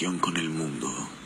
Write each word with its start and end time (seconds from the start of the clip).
Con 0.00 0.34
el 0.38 0.48
mundo. 0.48 1.19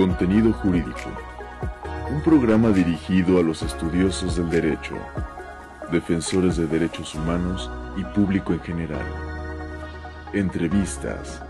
Contenido 0.00 0.54
Jurídico. 0.54 1.10
Un 2.10 2.22
programa 2.22 2.70
dirigido 2.70 3.38
a 3.38 3.42
los 3.42 3.60
estudiosos 3.60 4.36
del 4.36 4.48
derecho, 4.48 4.94
defensores 5.92 6.56
de 6.56 6.66
derechos 6.66 7.14
humanos 7.14 7.70
y 7.98 8.04
público 8.04 8.54
en 8.54 8.60
general. 8.60 9.04
Entrevistas, 10.32 11.42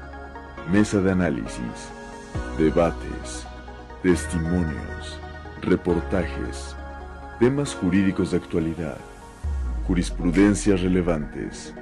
mesa 0.68 1.00
de 1.00 1.12
análisis, 1.12 1.92
debates, 2.58 3.46
testimonios, 4.02 5.20
reportajes, 5.62 6.74
temas 7.38 7.72
jurídicos 7.76 8.32
de 8.32 8.38
actualidad, 8.38 8.98
jurisprudencias 9.86 10.80
relevantes, 10.80 11.72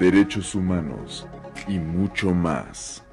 derechos 0.00 0.56
humanos 0.56 1.28
y 1.68 1.78
mucho 1.78 2.34
más. 2.34 3.07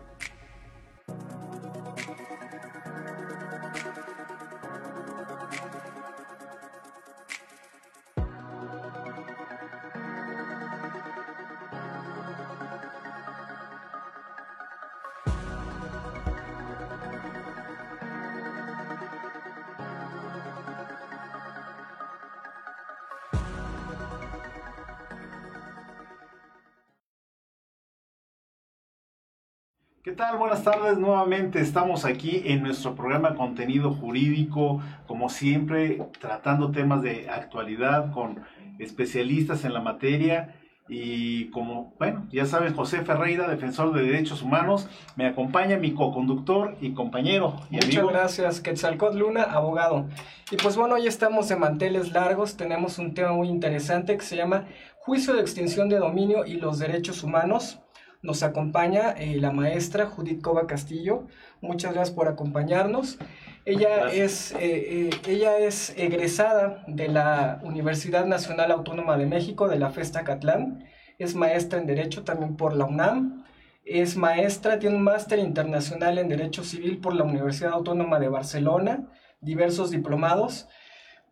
Tal? 30.25 30.37
Buenas 30.37 30.63
tardes 30.63 30.97
nuevamente. 30.97 31.59
Estamos 31.59 32.05
aquí 32.05 32.41
en 32.45 32.63
nuestro 32.63 32.95
programa 32.95 33.35
Contenido 33.35 33.93
Jurídico, 33.93 34.81
como 35.07 35.29
siempre, 35.29 36.01
tratando 36.19 36.71
temas 36.71 37.01
de 37.01 37.29
actualidad 37.29 38.11
con 38.11 38.43
especialistas 38.79 39.65
en 39.65 39.73
la 39.73 39.81
materia. 39.81 40.55
Y 40.87 41.49
como, 41.49 41.93
bueno, 41.97 42.27
ya 42.31 42.45
saben, 42.45 42.73
José 42.73 43.01
Ferreira, 43.01 43.47
defensor 43.47 43.93
de 43.93 44.03
derechos 44.03 44.41
humanos, 44.41 44.87
me 45.15 45.25
acompaña 45.27 45.77
mi 45.77 45.93
co-conductor 45.93 46.75
y 46.81 46.93
compañero. 46.93 47.55
Y 47.69 47.75
Muchas 47.75 47.95
amigo. 47.95 48.07
gracias, 48.09 48.61
Quetzalcóatl 48.61 49.17
Luna, 49.17 49.43
abogado. 49.43 50.07
Y 50.51 50.57
pues 50.57 50.75
bueno, 50.75 50.95
hoy 50.95 51.07
estamos 51.07 51.49
de 51.49 51.55
manteles 51.55 52.11
largos, 52.11 52.55
tenemos 52.55 52.97
un 52.99 53.13
tema 53.13 53.33
muy 53.33 53.49
interesante 53.49 54.15
que 54.17 54.23
se 54.23 54.35
llama 54.35 54.65
Juicio 54.99 55.33
de 55.33 55.41
extinción 55.41 55.89
de 55.89 55.97
dominio 55.97 56.45
y 56.45 56.55
los 56.55 56.79
derechos 56.79 57.23
humanos. 57.23 57.79
Nos 58.25 58.41
acompaña 58.41 59.11
eh, 59.11 59.37
la 59.39 59.51
maestra 59.51 60.07
Judith 60.07 60.41
Cova 60.41 60.65
Castillo. 60.65 61.27
Muchas 61.61 61.93
gracias 61.93 62.15
por 62.15 62.27
acompañarnos. 62.27 63.19
Ella 63.65 63.97
Gracias. 63.97 64.51
es, 64.51 64.51
eh, 64.53 64.57
eh, 64.61 65.09
ella 65.27 65.59
es 65.59 65.93
egresada 65.95 66.83
de 66.87 67.07
la 67.07 67.59
Universidad 67.63 68.25
Nacional 68.25 68.71
Autónoma 68.71 69.15
de 69.19 69.27
México, 69.27 69.67
de 69.67 69.77
la 69.77 69.91
FESTA 69.91 70.23
Catlán. 70.23 70.83
Es 71.19 71.35
maestra 71.35 71.77
en 71.77 71.85
Derecho 71.85 72.23
también 72.23 72.55
por 72.55 72.75
la 72.75 72.85
UNAM. 72.85 73.45
Es 73.83 74.17
maestra, 74.17 74.79
tiene 74.79 74.95
un 74.95 75.03
máster 75.03 75.37
internacional 75.37 76.17
en 76.17 76.27
Derecho 76.27 76.63
Civil 76.63 76.97
por 76.97 77.13
la 77.13 77.25
Universidad 77.25 77.73
Autónoma 77.73 78.19
de 78.19 78.29
Barcelona, 78.29 79.07
diversos 79.39 79.91
diplomados, 79.91 80.67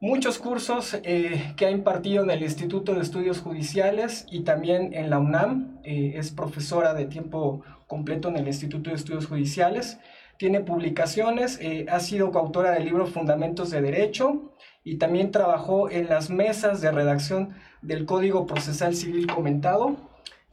muchos 0.03 0.37
cursos 0.37 0.99
eh, 1.03 1.53
que 1.55 1.65
ha 1.65 1.71
impartido 1.71 2.25
en 2.25 2.29
el 2.29 2.43
Instituto 2.43 2.93
de 2.93 2.99
Estudios 2.99 3.39
Judiciales 3.39 4.25
y 4.29 4.41
también 4.41 4.93
en 4.93 5.09
la 5.09 5.17
UNAM. 5.17 5.79
Eh, 5.85 6.15
es 6.17 6.29
profesora 6.31 6.93
de 6.93 7.05
tiempo 7.05 7.61
completo 7.87 8.27
en 8.27 8.35
el 8.35 8.47
Instituto 8.47 8.89
de 8.89 8.97
Estudios 8.97 9.27
Judiciales. 9.27 9.99
Tiene 10.37 10.59
publicaciones, 10.59 11.57
eh, 11.61 11.85
ha 11.89 12.01
sido 12.01 12.31
coautora 12.31 12.71
del 12.71 12.83
libro 12.83 13.07
Fundamentos 13.07 13.71
de 13.71 13.81
Derecho 13.81 14.53
y 14.83 14.97
también 14.97 15.31
trabajó 15.31 15.89
en 15.89 16.09
las 16.09 16.29
mesas 16.29 16.81
de 16.81 16.91
redacción 16.91 17.55
del 17.81 18.05
Código 18.05 18.45
Procesal 18.45 18.95
Civil 18.95 19.27
comentado. 19.27 19.95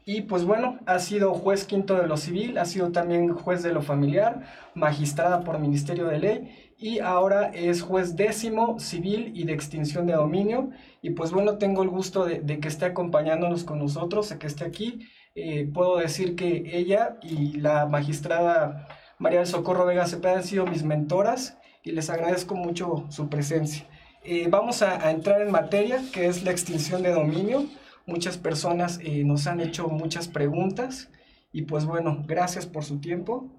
Y 0.05 0.23
pues 0.23 0.44
bueno, 0.44 0.79
ha 0.87 1.00
sido 1.00 1.35
juez 1.35 1.64
quinto 1.64 1.97
de 1.97 2.06
lo 2.06 2.17
civil, 2.17 2.56
ha 2.56 2.67
sido 2.67 2.93
también 2.93 3.35
juez 3.35 3.64
de 3.64 3.73
lo 3.73 3.82
familiar, 3.82 4.43
magistrada 4.75 5.41
por 5.41 5.58
Ministerio 5.58 6.06
de 6.06 6.19
Ley 6.20 6.69
y 6.80 6.98
ahora 7.00 7.50
es 7.52 7.82
juez 7.82 8.16
décimo 8.16 8.80
civil 8.80 9.32
y 9.34 9.44
de 9.44 9.52
extinción 9.52 10.06
de 10.06 10.14
dominio. 10.14 10.70
Y 11.02 11.10
pues 11.10 11.30
bueno, 11.30 11.58
tengo 11.58 11.82
el 11.82 11.90
gusto 11.90 12.24
de, 12.24 12.58
que 12.58 12.68
esté 12.68 12.86
acompañándonos 12.86 13.64
con 13.64 13.78
nosotros, 13.78 14.30
de 14.30 14.38
que 14.38 14.46
esté 14.46 14.64
aquí. 14.64 15.06
Eh, 15.34 15.68
puedo 15.72 15.98
decir 15.98 16.36
que 16.36 16.78
ella 16.78 17.18
y 17.22 17.58
la 17.58 17.86
magistrada 17.86 18.88
María 19.18 19.40
del 19.40 19.46
Socorro 19.46 19.84
Vega 19.84 20.06
Cepeda 20.06 20.38
han 20.38 20.44
sido 20.44 20.66
mis 20.66 20.82
mentoras 20.82 21.58
y 21.84 21.92
les 21.92 22.08
agradezco 22.08 22.54
mucho 22.54 23.04
su 23.10 23.28
presencia. 23.28 23.86
Eh, 24.24 24.48
vamos 24.48 24.80
a, 24.80 25.06
a 25.06 25.10
entrar 25.10 25.42
en 25.42 25.50
materia, 25.50 26.02
que 26.12 26.26
es 26.26 26.42
la 26.44 26.50
extinción 26.50 27.02
de 27.02 27.12
dominio. 27.12 27.66
Muchas 28.06 28.38
personas 28.38 28.98
eh, 29.02 29.22
nos 29.24 29.46
han 29.46 29.60
hecho 29.60 29.88
muchas 29.88 30.28
preguntas 30.28 31.10
y 31.52 31.62
pues 31.62 31.84
bueno, 31.84 32.24
gracias 32.26 32.66
por 32.66 32.84
su 32.84 33.00
tiempo, 33.00 33.50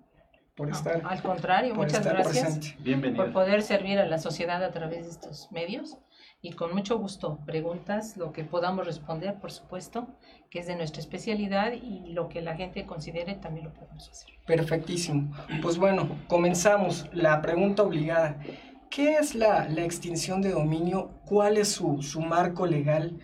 por 0.56 0.70
No, 0.70 0.76
estar, 0.76 1.02
al 1.06 1.22
contrario, 1.22 1.74
por 1.74 1.86
muchas 1.86 2.06
estar 2.06 2.16
gracias 2.16 2.76
por 3.16 3.32
poder 3.32 3.62
servir 3.64 4.00
a 4.00 4.06
la 4.06 4.18
sociedad 4.18 4.64
a 4.64 4.72
través 4.72 5.06
de 5.06 5.12
estos 5.12 5.52
medios 5.52 5.98
y 6.42 6.54
con 6.54 6.74
mucho 6.74 6.98
gusto 6.98 7.40
preguntas, 7.46 8.18
lo 8.18 8.32
que 8.32 8.44
podamos 8.44 8.86
responder, 8.86 9.40
por 9.40 9.52
supuesto, 9.52 10.08
que 10.50 10.60
es 10.60 10.68
de 10.68 10.76
nuestra 10.76 11.00
especialidad 11.00 11.72
y 11.74 12.12
lo 12.14 12.30
que 12.30 12.42
la 12.42 12.56
gente 12.56 12.86
considere 12.86 13.36
también 13.36 13.66
lo 13.66 13.74
podemos 13.74 14.10
hacer. 14.10 14.30
Perfectísimo. 14.48 15.32
Pues 15.62 15.78
bueno, 15.78 16.10
comenzamos. 16.28 17.08
La 17.14 17.42
pregunta 17.42 17.84
obligada. 17.84 18.40
¿Qué 18.90 19.18
es 19.18 19.36
la, 19.36 19.70
la 19.70 19.84
extinción 19.84 20.42
de 20.42 20.52
dominio? 20.52 21.12
¿Cuál 21.26 21.58
es 21.58 21.70
su, 21.72 22.02
su 22.02 22.22
marco 22.22 22.66
legal? 22.66 23.20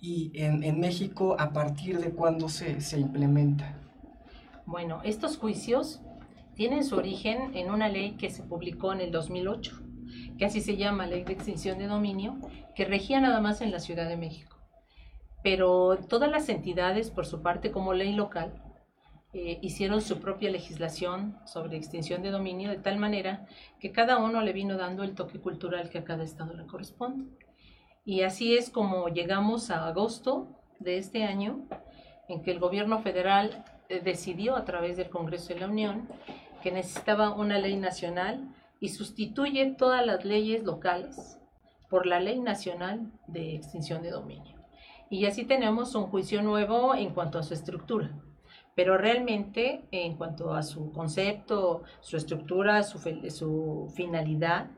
Y 0.00 0.30
en, 0.34 0.62
en 0.62 0.80
México, 0.80 1.36
¿a 1.38 1.52
partir 1.52 1.98
de 1.98 2.12
cuándo 2.12 2.48
se, 2.48 2.80
se 2.80 2.98
implementa? 2.98 3.76
Bueno, 4.64 5.00
estos 5.04 5.36
juicios 5.36 6.00
tienen 6.60 6.84
su 6.84 6.94
origen 6.96 7.56
en 7.56 7.70
una 7.70 7.88
ley 7.88 8.18
que 8.18 8.28
se 8.28 8.42
publicó 8.42 8.92
en 8.92 9.00
el 9.00 9.10
2008, 9.10 9.80
que 10.36 10.44
así 10.44 10.60
se 10.60 10.76
llama 10.76 11.06
Ley 11.06 11.24
de 11.24 11.32
Extinción 11.32 11.78
de 11.78 11.86
Dominio, 11.86 12.36
que 12.74 12.84
regía 12.84 13.18
nada 13.18 13.40
más 13.40 13.62
en 13.62 13.70
la 13.70 13.78
Ciudad 13.78 14.06
de 14.06 14.18
México. 14.18 14.58
Pero 15.42 15.96
todas 16.06 16.30
las 16.30 16.50
entidades, 16.50 17.10
por 17.10 17.24
su 17.24 17.40
parte 17.40 17.70
como 17.70 17.94
ley 17.94 18.12
local, 18.12 18.62
eh, 19.32 19.58
hicieron 19.62 20.02
su 20.02 20.20
propia 20.20 20.50
legislación 20.50 21.38
sobre 21.46 21.78
extinción 21.78 22.20
de 22.22 22.30
dominio 22.30 22.68
de 22.68 22.76
tal 22.76 22.98
manera 22.98 23.46
que 23.80 23.90
cada 23.90 24.18
uno 24.18 24.42
le 24.42 24.52
vino 24.52 24.76
dando 24.76 25.02
el 25.02 25.14
toque 25.14 25.40
cultural 25.40 25.88
que 25.88 25.96
a 25.96 26.04
cada 26.04 26.24
estado 26.24 26.52
le 26.52 26.66
corresponde. 26.66 27.24
Y 28.04 28.20
así 28.20 28.54
es 28.54 28.68
como 28.68 29.08
llegamos 29.08 29.70
a 29.70 29.88
agosto 29.88 30.60
de 30.78 30.98
este 30.98 31.24
año 31.24 31.66
en 32.28 32.42
que 32.42 32.50
el 32.50 32.58
gobierno 32.58 32.98
federal 32.98 33.64
eh, 33.88 34.02
decidió 34.04 34.56
a 34.56 34.66
través 34.66 34.98
del 34.98 35.08
Congreso 35.08 35.54
de 35.54 35.60
la 35.60 35.66
Unión 35.68 36.06
que 36.60 36.72
necesitaba 36.72 37.34
una 37.34 37.58
ley 37.58 37.76
nacional 37.76 38.54
y 38.80 38.88
sustituye 38.90 39.74
todas 39.76 40.04
las 40.04 40.24
leyes 40.24 40.64
locales 40.64 41.38
por 41.88 42.06
la 42.06 42.20
ley 42.20 42.40
nacional 42.40 43.10
de 43.26 43.54
extinción 43.54 44.02
de 44.02 44.10
dominio. 44.10 44.56
Y 45.10 45.26
así 45.26 45.44
tenemos 45.44 45.94
un 45.94 46.06
juicio 46.06 46.42
nuevo 46.42 46.94
en 46.94 47.12
cuanto 47.12 47.38
a 47.38 47.42
su 47.42 47.54
estructura 47.54 48.12
pero 48.74 48.96
realmente 48.96 49.82
en 49.90 50.16
cuanto 50.16 50.54
a 50.54 50.62
su 50.62 50.90
concepto, 50.92 51.82
su 52.00 52.16
estructura, 52.16 52.82
su, 52.82 52.98
su 53.28 53.92
finalidad, 53.94 54.70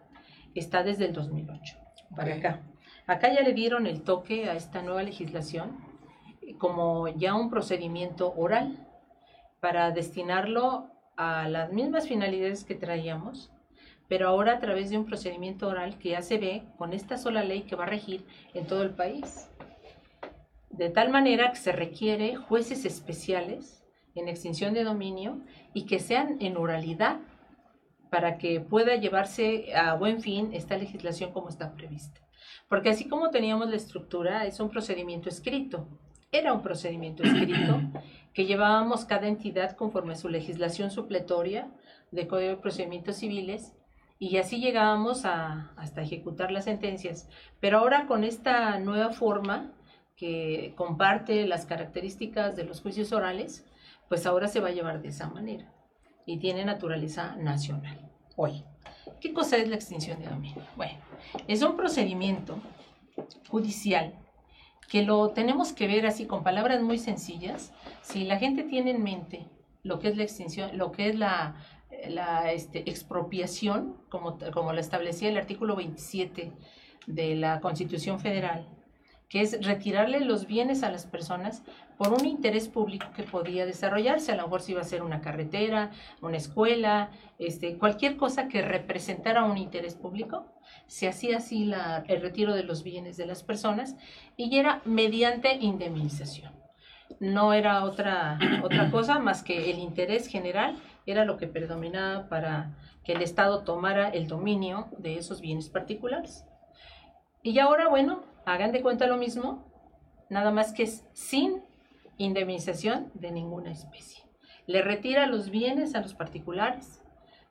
está 0.55 0.82
desde 0.82 1.06
el 1.06 1.12
2008 1.12 1.76
para 2.17 2.34
acá. 2.34 2.62
Acá 3.06 3.32
ya 3.32 3.43
le 3.43 3.52
dieron 3.52 3.87
el 3.87 4.02
toque 4.02 4.49
a 4.49 4.55
esta 4.55 4.82
nueva 4.82 5.02
legislación 5.02 5.76
como 6.58 7.08
ya 7.08 7.34
un 7.34 7.50
procedimiento 7.50 8.34
oral 8.37 8.88
para 9.61 9.90
destinarlo 9.90 10.90
a 11.22 11.48
las 11.48 11.72
mismas 11.72 12.08
finalidades 12.08 12.64
que 12.64 12.74
traíamos, 12.74 13.50
pero 14.08 14.28
ahora 14.28 14.54
a 14.54 14.58
través 14.58 14.90
de 14.90 14.98
un 14.98 15.06
procedimiento 15.06 15.69
oral 15.69 15.98
que 15.98 16.10
ya 16.10 16.22
se 16.22 16.38
ve 16.38 16.64
con 16.76 16.92
esta 16.92 17.16
sola 17.16 17.44
ley 17.44 17.62
que 17.62 17.76
va 17.76 17.84
a 17.84 17.88
regir 17.88 18.26
en 18.54 18.66
todo 18.66 18.82
el 18.82 18.90
país. 18.90 19.48
De 20.70 20.90
tal 20.90 21.10
manera 21.10 21.50
que 21.50 21.58
se 21.58 21.72
requiere 21.72 22.36
jueces 22.36 22.84
especiales 22.84 23.84
en 24.14 24.28
extinción 24.28 24.74
de 24.74 24.84
dominio 24.84 25.40
y 25.74 25.86
que 25.86 25.98
sean 25.98 26.38
en 26.40 26.56
oralidad 26.56 27.20
para 28.10 28.36
que 28.36 28.60
pueda 28.60 28.96
llevarse 28.96 29.74
a 29.74 29.94
buen 29.94 30.20
fin 30.20 30.50
esta 30.52 30.76
legislación 30.76 31.32
como 31.32 31.48
está 31.48 31.72
prevista. 31.72 32.20
Porque 32.69 32.90
así 32.90 33.08
como 33.08 33.30
teníamos 33.30 33.70
la 33.70 33.76
estructura, 33.76 34.44
es 34.44 34.60
un 34.60 34.70
procedimiento 34.70 35.28
escrito. 35.28 35.86
Era 36.34 36.55
un 36.55 36.62
procedimiento 36.62 37.23
escrito 37.23 37.79
que 38.32 38.46
llevábamos 38.46 39.05
cada 39.05 39.29
entidad 39.29 39.76
conforme 39.76 40.14
a 40.14 40.17
su 40.17 40.31
legislación 40.31 40.90
supletoria 40.90 41.70
de 42.11 42.26
Código 42.26 42.52
de 42.52 42.56
Procedimientos 42.56 43.17
Civiles 43.17 43.75
y 44.19 44.38
así 44.38 44.58
llegábamos 44.58 45.26
a, 45.26 45.75
hasta 45.76 46.00
ejecutar 46.00 46.50
las 46.50 46.64
sentencias. 46.64 47.29
Pero 47.61 47.81
ahora 47.81 48.06
con 48.06 48.25
esta 48.25 48.79
nueva 48.79 49.11
forma 49.11 49.73
que 50.17 50.73
comparte 50.75 51.46
las 51.46 51.67
características 51.67 52.56
de 52.56 52.64
los 52.64 52.81
juicios 52.81 53.12
orales, 53.12 53.67
pues 54.08 54.25
ahora 54.25 54.49
se 54.49 54.61
va 54.61 54.69
a 54.69 54.73
llevar 54.73 55.02
de 55.02 55.08
esa 55.08 55.29
manera 55.29 55.70
y 56.25 56.38
tiene 56.38 56.64
naturaleza 56.64 57.37
nacional. 57.37 58.11
Hoy, 58.37 58.64
¿qué 59.20 59.34
cosa 59.34 59.58
es 59.58 59.69
la 59.69 59.75
extinción 59.75 60.19
de 60.19 60.29
dominio? 60.29 60.62
Bueno, 60.76 60.99
es 61.46 61.61
un 61.61 61.76
procedimiento 61.76 62.58
judicial 63.50 64.14
que 64.93 65.03
lo 65.03 65.31
tenemos 65.31 65.73
que 65.73 65.87
ver 65.87 66.05
así 66.05 66.27
con 66.27 66.43
palabras 66.43 66.83
muy 66.83 66.99
sencillas. 66.99 67.73
Si 68.03 68.25
la 68.25 68.39
gente 68.39 68.62
tiene 68.62 68.91
en 68.91 69.03
mente 69.03 69.49
lo 69.83 69.99
que 69.99 70.09
es 70.09 70.19
la 70.19 70.23
extinción, 70.23 70.77
lo 70.77 70.93
que 70.93 71.09
es 71.09 71.15
la, 71.19 71.56
la 72.09 72.53
este, 72.53 72.91
expropiación, 72.91 73.97
como, 74.11 74.37
como 74.53 74.75
lo 74.75 74.79
establecía 74.79 75.31
el 75.31 75.39
artículo 75.39 75.77
27 75.77 76.53
de 77.06 77.37
la 77.37 77.61
Constitución 77.61 78.20
Federal, 78.20 78.69
que 79.32 79.41
es 79.41 79.65
retirarle 79.65 80.20
los 80.20 80.46
bienes 80.46 80.82
a 80.82 80.93
las 80.93 81.06
personas 81.06 81.62
por 81.96 82.12
un 82.12 82.27
interés 82.27 82.69
público 82.69 83.06
que 83.17 83.22
podía 83.22 83.65
desarrollarse. 83.65 84.31
A 84.31 84.36
lo 84.36 84.43
mejor 84.43 84.60
si 84.60 84.72
iba 84.72 84.82
a 84.82 84.84
ser 84.84 85.03
una 85.03 85.22
carretera, 85.22 85.91
una 86.20 86.36
escuela, 86.36 87.08
este, 87.39 87.79
cualquier 87.79 88.19
cosa 88.19 88.48
que 88.48 88.60
representara 88.60 89.44
un 89.44 89.56
interés 89.56 89.94
público, 89.94 90.53
se 90.86 91.08
hacía 91.08 91.39
así 91.39 91.65
la, 91.65 92.05
el 92.08 92.20
retiro 92.20 92.55
de 92.55 92.65
los 92.65 92.82
bienes 92.82 93.17
de 93.17 93.24
las 93.24 93.43
personas 93.43 93.96
y 94.36 94.58
era 94.58 94.82
mediante 94.84 95.55
indemnización. 95.55 96.53
No 97.19 97.55
era 97.55 97.84
otra, 97.84 98.39
otra 98.62 98.91
cosa 98.91 99.19
más 99.19 99.43
que 99.43 99.70
el 99.70 99.79
interés 99.79 100.27
general 100.27 100.77
era 101.06 101.24
lo 101.24 101.39
que 101.39 101.46
predominaba 101.46 102.29
para 102.29 102.77
que 103.03 103.15
el 103.15 103.22
Estado 103.22 103.65
tomara 103.65 104.10
el 104.10 104.29
dominio 104.29 104.89
de 104.98 105.17
esos 105.17 105.41
bienes 105.41 105.70
particulares. 105.70 106.44
Y 107.43 107.58
ahora, 107.58 107.89
bueno, 107.89 108.31
hagan 108.44 108.72
de 108.72 108.82
cuenta 108.82 109.06
lo 109.06 109.17
mismo, 109.17 109.65
nada 110.29 110.51
más 110.51 110.72
que 110.72 110.84
es 110.84 111.05
sin 111.13 111.63
indemnización 112.19 113.11
de 113.15 113.31
ninguna 113.31 113.70
especie. 113.70 114.25
Le 114.67 114.82
retira 114.82 115.27
los 115.27 115.51
bienes 115.51 115.94
a 115.94 116.01
los 116.01 116.15
particulares 116.15 117.03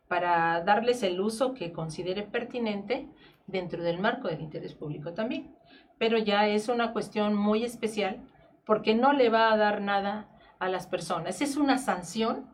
para 0.08 0.62
darles 0.64 1.04
el 1.04 1.20
uso 1.20 1.54
que 1.54 1.72
considere 1.72 2.24
pertinente 2.24 3.08
dentro 3.48 3.84
del 3.84 4.00
marco 4.00 4.28
del 4.28 4.42
interés 4.42 4.74
público 4.74 5.14
también. 5.14 5.56
Pero 5.98 6.18
ya 6.18 6.48
es 6.48 6.68
una 6.68 6.94
cuestión 6.94 7.36
muy 7.36 7.64
especial 7.64 8.20
porque 8.66 8.96
no 8.96 9.14
le 9.14 9.30
va 9.30 9.52
a 9.52 9.58
dar 9.58 9.82
nada 9.82 10.30
a 10.60 10.70
las 10.70 10.88
personas. 10.88 11.42
Es 11.42 11.58
una 11.58 11.78
sanción 11.78 12.48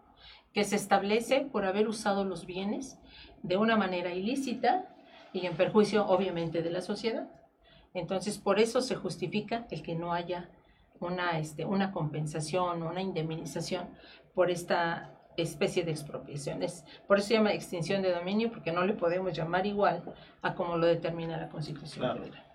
que 0.53 0.63
se 0.63 0.75
establece 0.75 1.41
por 1.41 1.65
haber 1.65 1.88
usado 1.88 2.25
los 2.25 2.46
bienes 2.46 3.00
de 3.44 3.58
una 3.58 3.75
manera 3.75 4.13
ilícita 4.13 4.86
y 5.34 5.46
en 5.46 5.56
perjuicio 5.56 6.06
obviamente 6.08 6.62
de 6.62 6.72
la 6.72 6.82
sociedad. 6.82 7.27
Entonces, 7.98 8.38
por 8.38 8.60
eso 8.60 8.82
se 8.82 8.94
justifica 8.94 9.66
el 9.72 9.82
que 9.82 9.96
no 9.96 10.13
haya 10.13 10.51
una, 11.00 11.39
este, 11.39 11.66
una 11.66 11.92
compensación, 11.92 12.84
una 12.84 13.01
indemnización 13.01 13.89
por 14.36 14.51
esta 14.51 15.16
especie 15.36 15.84
de 15.84 15.92
expropiaciones. 15.92 16.86
Por 17.08 17.18
eso 17.18 17.30
se 17.30 17.34
llama 17.34 17.54
extinción 17.54 18.04
de 18.04 18.12
dominio, 18.12 18.51
porque 18.51 18.72
no 18.72 18.86
le 18.86 18.94
podemos 18.94 19.34
llamar 19.34 19.66
igual 19.66 20.04
a 20.44 20.54
como 20.54 20.77
lo 20.77 20.86
determina 20.86 21.38
la 21.38 21.50
Constitución 21.50 22.20
Federal. 22.20 22.46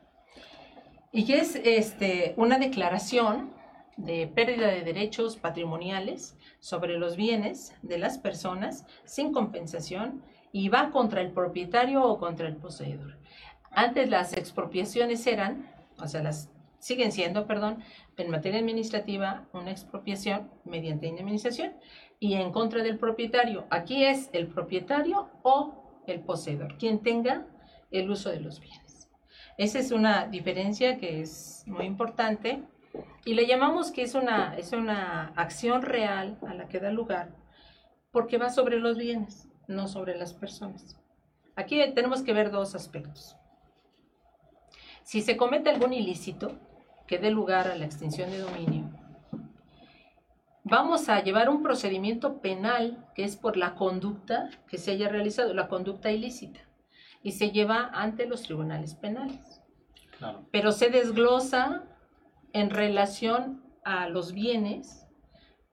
Y 1.11 1.25
que 1.25 1.39
es 1.39 1.57
este, 1.57 2.35
una 2.37 2.59
declaración 2.59 3.53
de 3.97 4.29
pérdida 4.29 4.69
de 4.69 4.83
derechos 4.83 5.37
patrimoniales 5.37 6.39
sobre 6.61 6.99
los 6.99 7.17
bienes 7.17 7.75
de 7.83 7.99
las 7.99 8.17
personas 8.17 8.87
sin 9.05 9.33
compensación 9.33 10.23
y 10.53 10.69
va 10.69 10.91
contra 10.91 11.21
el 11.21 11.33
propietario 11.33 12.05
o 12.05 12.19
contra 12.19 12.47
el 12.47 12.55
poseedor. 12.55 13.19
Antes 13.75 14.11
las 14.11 14.33
expropiaciones 14.35 15.26
eran, 15.26 15.71
o 15.99 16.07
sea, 16.07 16.23
las 16.23 16.50
siguen 16.79 17.12
siendo, 17.12 17.47
perdón, 17.47 17.83
en 18.17 18.31
materia 18.31 18.59
administrativa 18.59 19.47
una 19.52 19.71
expropiación 19.71 20.50
mediante 20.64 21.07
indemnización 21.07 21.75
y 22.19 22.35
en 22.35 22.52
contra 22.52 22.83
del 22.83 22.99
propietario. 22.99 23.67
Aquí 23.71 24.05
es 24.05 24.31
el 24.33 24.49
propietario 24.49 25.31
o 25.43 26.02
el 26.07 26.21
poseedor, 26.21 26.76
quien 26.79 27.00
tenga 27.00 27.47
el 27.91 28.11
uso 28.11 28.31
de 28.31 28.41
los 28.41 28.61
bienes. 28.61 29.09
Esa 29.59 29.79
es 29.79 29.93
una 29.93 30.26
diferencia 30.26 30.99
que 30.99 31.21
es 31.21 31.62
muy 31.67 31.87
importante 31.87 32.62
y 33.25 33.35
le 33.35 33.47
llamamos 33.47 33.93
que 33.93 34.02
es 34.02 34.14
una, 34.14 34.57
es 34.57 34.73
una 34.73 35.29
acción 35.37 35.83
real 35.83 36.38
a 36.47 36.55
la 36.55 36.69
que 36.69 36.81
da 36.81 36.91
lugar 36.91 37.31
porque 38.11 38.38
va 38.38 38.50
sobre 38.50 38.79
los 38.79 38.99
bienes, 38.99 39.49
no 39.69 39.88
sobre 39.88 40.17
las 40.17 40.35
personas. 40.35 40.99
Aquí 41.55 41.81
tenemos 41.95 42.23
que 42.23 42.33
ver 42.33 42.50
dos 42.50 42.75
aspectos. 42.75 43.37
Si 45.12 45.21
se 45.21 45.37
comete 45.37 45.69
algún 45.69 45.92
ilícito 45.92 46.59
que 47.07 47.19
dé 47.19 47.31
lugar 47.31 47.69
a 47.69 47.76
la 47.76 47.85
extinción 47.85 48.31
de 48.31 48.38
dominio, 48.38 48.88
vamos 50.64 51.11
a 51.11 51.23
llevar 51.23 51.50
un 51.50 51.62
procedimiento 51.62 52.40
penal 52.40 53.07
que 53.14 53.25
es 53.25 53.37
por 53.37 53.59
la 53.59 53.75
conducta 53.75 54.49
que 54.69 54.78
se 54.78 54.92
haya 54.92 55.11
realizado, 55.11 55.52
la 55.52 55.69
conducta 55.69 56.11
ilícita, 56.11 56.61
y 57.23 57.33
se 57.33 57.50
lleva 57.50 57.90
ante 57.92 58.26
los 58.26 58.45
tribunales 58.45 58.95
penales. 58.95 59.61
Pero 60.50 60.73
se 60.73 60.88
desglosa 60.88 61.85
en 62.54 62.71
relación 62.71 63.62
a 63.85 64.09
los 64.09 64.33
bienes, 64.33 65.07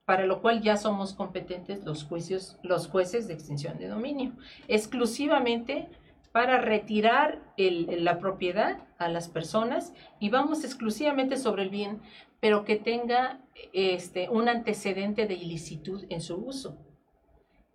para 0.04 0.26
lo 0.26 0.42
cual 0.42 0.60
ya 0.60 0.76
somos 0.76 1.14
competentes 1.14 1.82
los, 1.82 2.04
juicios, 2.04 2.58
los 2.62 2.88
jueces 2.88 3.26
de 3.26 3.32
extinción 3.32 3.78
de 3.78 3.88
dominio, 3.88 4.34
exclusivamente 4.68 5.88
para 6.32 6.58
retirar 6.58 7.40
la 7.56 8.18
propiedad 8.18 8.78
a 8.98 9.08
las 9.08 9.28
personas 9.28 9.92
y 10.20 10.30
vamos 10.30 10.64
exclusivamente 10.64 11.36
sobre 11.36 11.64
el 11.64 11.70
bien, 11.70 12.00
pero 12.40 12.64
que 12.64 12.76
tenga 12.76 13.40
este, 13.72 14.28
un 14.28 14.48
antecedente 14.48 15.26
de 15.26 15.34
ilicitud 15.34 16.04
en 16.08 16.20
su 16.20 16.36
uso. 16.36 16.78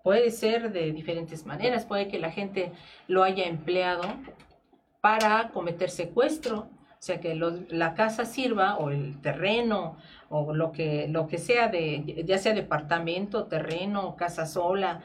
Puede 0.03 0.31
ser 0.31 0.71
de 0.71 0.91
diferentes 0.91 1.45
maneras, 1.45 1.85
puede 1.85 2.07
que 2.07 2.19
la 2.19 2.31
gente 2.31 2.71
lo 3.07 3.24
haya 3.24 3.45
empleado 3.45 4.03
para 5.01 5.50
cometer 5.50 5.89
secuestro, 5.89 6.69
o 6.97 7.01
sea, 7.05 7.19
que 7.19 7.35
la 7.35 7.93
casa 7.93 8.25
sirva 8.25 8.77
o 8.77 8.89
el 8.89 9.21
terreno 9.21 9.97
o 10.29 10.53
lo 10.53 10.71
que, 10.71 11.07
lo 11.07 11.27
que 11.27 11.38
sea, 11.38 11.67
de, 11.67 12.24
ya 12.25 12.38
sea 12.38 12.53
departamento, 12.53 13.45
terreno, 13.45 14.15
casa 14.15 14.45
sola, 14.47 15.03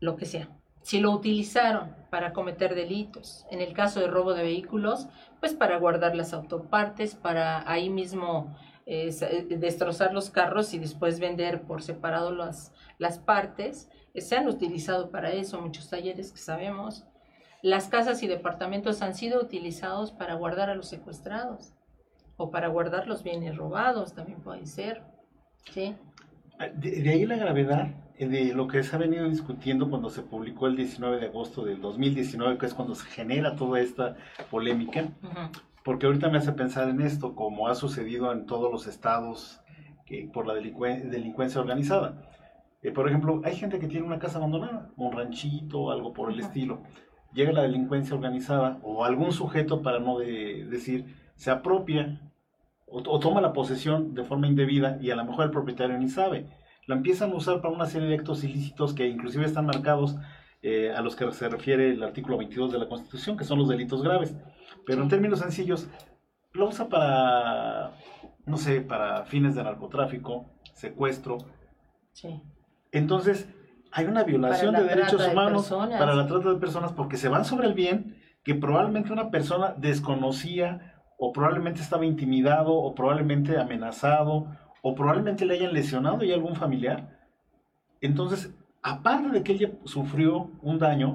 lo 0.00 0.16
que 0.16 0.24
sea 0.24 0.48
si 0.82 1.00
lo 1.00 1.10
utilizaron 1.12 1.94
para 2.10 2.32
cometer 2.32 2.74
delitos. 2.74 3.46
En 3.50 3.60
el 3.60 3.72
caso 3.72 4.00
de 4.00 4.08
robo 4.08 4.34
de 4.34 4.42
vehículos, 4.42 5.08
pues 5.40 5.54
para 5.54 5.78
guardar 5.78 6.14
las 6.14 6.32
autopartes, 6.32 7.14
para 7.14 7.68
ahí 7.70 7.88
mismo 7.88 8.54
eh, 8.84 9.10
eh, 9.20 9.56
destrozar 9.58 10.12
los 10.12 10.30
carros 10.30 10.74
y 10.74 10.78
después 10.78 11.20
vender 11.20 11.62
por 11.62 11.82
separado 11.82 12.32
las, 12.32 12.72
las 12.98 13.18
partes. 13.18 13.88
Eh, 14.12 14.20
se 14.20 14.36
han 14.36 14.48
utilizado 14.48 15.10
para 15.10 15.30
eso 15.32 15.60
muchos 15.60 15.88
talleres 15.88 16.32
que 16.32 16.38
sabemos. 16.38 17.04
Las 17.62 17.88
casas 17.88 18.22
y 18.24 18.26
departamentos 18.26 19.02
han 19.02 19.14
sido 19.14 19.40
utilizados 19.40 20.10
para 20.10 20.34
guardar 20.34 20.68
a 20.68 20.74
los 20.74 20.88
secuestrados. 20.88 21.74
o 22.38 22.50
para 22.50 22.68
guardar 22.68 23.06
los 23.06 23.22
bienes 23.22 23.56
robados, 23.56 24.14
también 24.14 24.40
puede 24.40 24.66
ser. 24.66 25.04
¿sí? 25.70 25.94
De, 26.68 27.02
de 27.02 27.10
ahí 27.10 27.26
la 27.26 27.36
gravedad 27.36 27.88
de 28.18 28.52
lo 28.54 28.68
que 28.68 28.82
se 28.82 28.94
ha 28.94 28.98
venido 28.98 29.28
discutiendo 29.28 29.90
cuando 29.90 30.08
se 30.10 30.22
publicó 30.22 30.66
el 30.68 30.76
19 30.76 31.18
de 31.18 31.26
agosto 31.26 31.64
del 31.64 31.80
2019, 31.80 32.58
que 32.58 32.66
es 32.66 32.74
cuando 32.74 32.94
se 32.94 33.06
genera 33.06 33.56
toda 33.56 33.80
esta 33.80 34.16
polémica, 34.50 35.08
porque 35.84 36.06
ahorita 36.06 36.28
me 36.30 36.38
hace 36.38 36.52
pensar 36.52 36.88
en 36.88 37.00
esto, 37.00 37.34
como 37.34 37.66
ha 37.68 37.74
sucedido 37.74 38.30
en 38.32 38.46
todos 38.46 38.70
los 38.70 38.86
estados 38.86 39.60
que, 40.06 40.28
por 40.32 40.46
la 40.46 40.54
delincuencia 40.54 41.60
organizada. 41.60 42.28
Eh, 42.82 42.92
por 42.92 43.08
ejemplo, 43.08 43.40
hay 43.44 43.56
gente 43.56 43.78
que 43.78 43.88
tiene 43.88 44.06
una 44.06 44.18
casa 44.18 44.38
abandonada, 44.38 44.90
un 44.96 45.12
ranchito, 45.12 45.90
algo 45.90 46.12
por 46.12 46.30
el 46.32 46.38
estilo. 46.40 46.82
Llega 47.32 47.50
la 47.52 47.62
delincuencia 47.62 48.14
organizada 48.14 48.78
o 48.82 49.04
algún 49.04 49.32
sujeto, 49.32 49.82
para 49.82 49.98
no 50.00 50.18
de- 50.18 50.66
decir, 50.68 51.06
se 51.34 51.50
apropia 51.50 52.20
o, 52.92 52.98
o 52.98 53.18
toma 53.18 53.40
la 53.40 53.52
posesión 53.52 54.14
de 54.14 54.24
forma 54.24 54.46
indebida 54.46 54.98
y 55.00 55.10
a 55.10 55.16
lo 55.16 55.24
mejor 55.24 55.46
el 55.46 55.50
propietario 55.50 55.98
ni 55.98 56.08
sabe. 56.08 56.46
La 56.86 56.96
empiezan 56.96 57.32
a 57.32 57.36
usar 57.36 57.60
para 57.60 57.74
una 57.74 57.86
serie 57.86 58.08
de 58.08 58.16
actos 58.16 58.44
ilícitos 58.44 58.92
que 58.92 59.06
inclusive 59.06 59.44
están 59.44 59.66
marcados 59.66 60.16
eh, 60.64 60.92
a 60.94 61.00
los 61.00 61.16
que 61.16 61.30
se 61.32 61.48
refiere 61.48 61.90
el 61.90 62.02
artículo 62.02 62.38
22 62.38 62.72
de 62.72 62.78
la 62.78 62.88
Constitución, 62.88 63.36
que 63.36 63.44
son 63.44 63.58
los 63.58 63.68
delitos 63.68 64.02
graves. 64.02 64.36
Pero 64.86 65.02
en 65.02 65.08
términos 65.08 65.40
sencillos, 65.40 65.88
lo 66.52 66.68
usa 66.68 66.88
para, 66.88 67.92
no 68.46 68.56
sé, 68.56 68.80
para 68.80 69.24
fines 69.24 69.56
de 69.56 69.64
narcotráfico, 69.64 70.46
secuestro. 70.74 71.38
Sí. 72.12 72.40
Entonces, 72.92 73.48
hay 73.90 74.04
una 74.06 74.22
violación 74.22 74.74
de 74.74 74.84
derechos 74.84 75.20
de 75.20 75.32
humanos 75.32 75.68
para 75.68 76.14
la 76.14 76.26
trata 76.26 76.52
de 76.52 76.60
personas 76.60 76.92
porque 76.92 77.16
se 77.16 77.28
van 77.28 77.44
sobre 77.44 77.66
el 77.66 77.74
bien 77.74 78.16
que 78.44 78.54
probablemente 78.54 79.12
una 79.12 79.30
persona 79.30 79.74
desconocía 79.76 80.91
o 81.22 81.32
probablemente 81.32 81.80
estaba 81.86 82.04
intimidado 82.12 82.72
o 82.74 82.94
probablemente 82.98 83.56
amenazado 83.64 84.32
o 84.82 84.94
probablemente 84.98 85.44
le 85.46 85.54
hayan 85.54 85.72
lesionado 85.72 86.20
ya 86.24 86.34
algún 86.34 86.56
familiar. 86.56 86.98
Entonces, 88.00 88.52
aparte 88.82 89.28
de 89.30 89.42
que 89.44 89.52
ella 89.52 89.70
sufrió 89.84 90.50
un 90.62 90.78
daño 90.78 91.10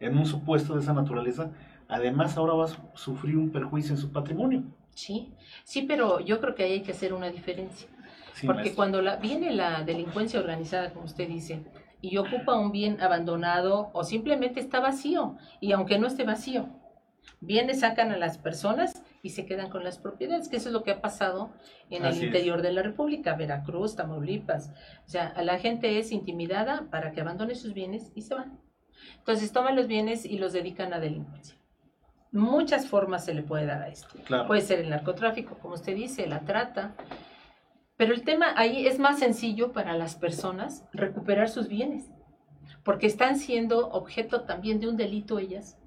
en 0.00 0.18
un 0.18 0.26
supuesto 0.26 0.74
de 0.74 0.80
esa 0.80 0.92
naturaleza, 0.92 1.50
además 1.88 2.36
ahora 2.36 2.54
va 2.54 2.64
a 2.66 2.68
su- 2.68 2.82
sufrir 2.94 3.36
un 3.38 3.50
perjuicio 3.50 3.92
en 3.94 3.98
su 4.00 4.12
patrimonio. 4.12 4.64
Sí, 4.94 5.32
sí, 5.64 5.82
pero 5.82 6.20
yo 6.20 6.40
creo 6.40 6.54
que 6.54 6.64
ahí 6.64 6.72
hay 6.72 6.82
que 6.82 6.92
hacer 6.92 7.12
una 7.14 7.30
diferencia. 7.30 7.88
Sí, 8.34 8.46
Porque 8.46 8.60
maestro. 8.62 8.76
cuando 8.76 9.02
la, 9.02 9.16
viene 9.16 9.52
la 9.54 9.82
delincuencia 9.82 10.40
organizada, 10.40 10.92
como 10.92 11.06
usted 11.06 11.26
dice, 11.28 11.64
y 12.00 12.16
ocupa 12.18 12.58
un 12.58 12.70
bien 12.72 13.00
abandonado 13.00 13.90
o 13.92 14.04
simplemente 14.04 14.60
está 14.60 14.80
vacío, 14.80 15.36
y 15.60 15.72
aunque 15.72 15.98
no 15.98 16.06
esté 16.06 16.24
vacío, 16.24 16.68
viene, 17.40 17.74
sacan 17.74 18.12
a 18.12 18.16
las 18.18 18.38
personas 18.38 19.02
y 19.28 19.30
se 19.30 19.44
quedan 19.44 19.68
con 19.68 19.84
las 19.84 19.98
propiedades, 19.98 20.48
que 20.48 20.56
eso 20.56 20.70
es 20.70 20.72
lo 20.72 20.82
que 20.82 20.90
ha 20.90 21.02
pasado 21.02 21.52
en 21.90 22.06
Así 22.06 22.20
el 22.20 22.24
es. 22.24 22.26
interior 22.28 22.62
de 22.62 22.72
la 22.72 22.82
República, 22.82 23.36
Veracruz, 23.36 23.94
Tamaulipas. 23.94 24.70
O 25.06 25.08
sea, 25.08 25.26
a 25.26 25.42
la 25.42 25.58
gente 25.58 25.98
es 25.98 26.12
intimidada 26.12 26.88
para 26.90 27.12
que 27.12 27.20
abandone 27.20 27.54
sus 27.54 27.74
bienes 27.74 28.10
y 28.14 28.22
se 28.22 28.34
van. 28.34 28.58
Entonces 29.18 29.52
toman 29.52 29.76
los 29.76 29.86
bienes 29.86 30.24
y 30.24 30.38
los 30.38 30.54
dedican 30.54 30.94
a 30.94 30.98
delincuencia. 30.98 31.58
Muchas 32.32 32.88
formas 32.88 33.26
se 33.26 33.34
le 33.34 33.42
puede 33.42 33.66
dar 33.66 33.82
a 33.82 33.88
esto. 33.88 34.18
Claro. 34.24 34.46
Puede 34.46 34.62
ser 34.62 34.78
el 34.78 34.88
narcotráfico, 34.88 35.58
como 35.58 35.74
usted 35.74 35.94
dice, 35.94 36.26
la 36.26 36.40
trata. 36.40 36.94
Pero 37.98 38.14
el 38.14 38.22
tema 38.22 38.54
ahí 38.56 38.86
es 38.86 38.98
más 38.98 39.18
sencillo 39.18 39.72
para 39.72 39.94
las 39.94 40.16
personas 40.16 40.86
recuperar 40.94 41.50
sus 41.50 41.68
bienes, 41.68 42.10
porque 42.82 43.06
están 43.06 43.36
siendo 43.36 43.90
objeto 43.90 44.44
también 44.44 44.80
de 44.80 44.88
un 44.88 44.96
delito 44.96 45.38
ellas 45.38 45.77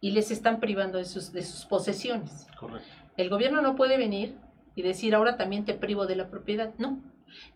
y 0.00 0.12
les 0.12 0.30
están 0.30 0.60
privando 0.60 0.98
de 0.98 1.04
sus, 1.04 1.32
de 1.32 1.42
sus 1.42 1.64
posesiones. 1.64 2.46
Correcto. 2.58 2.88
El 3.16 3.30
gobierno 3.30 3.62
no 3.62 3.74
puede 3.74 3.98
venir 3.98 4.36
y 4.74 4.82
decir 4.82 5.14
ahora 5.14 5.36
también 5.36 5.64
te 5.64 5.74
privo 5.74 6.06
de 6.06 6.16
la 6.16 6.30
propiedad. 6.30 6.72
No. 6.78 7.02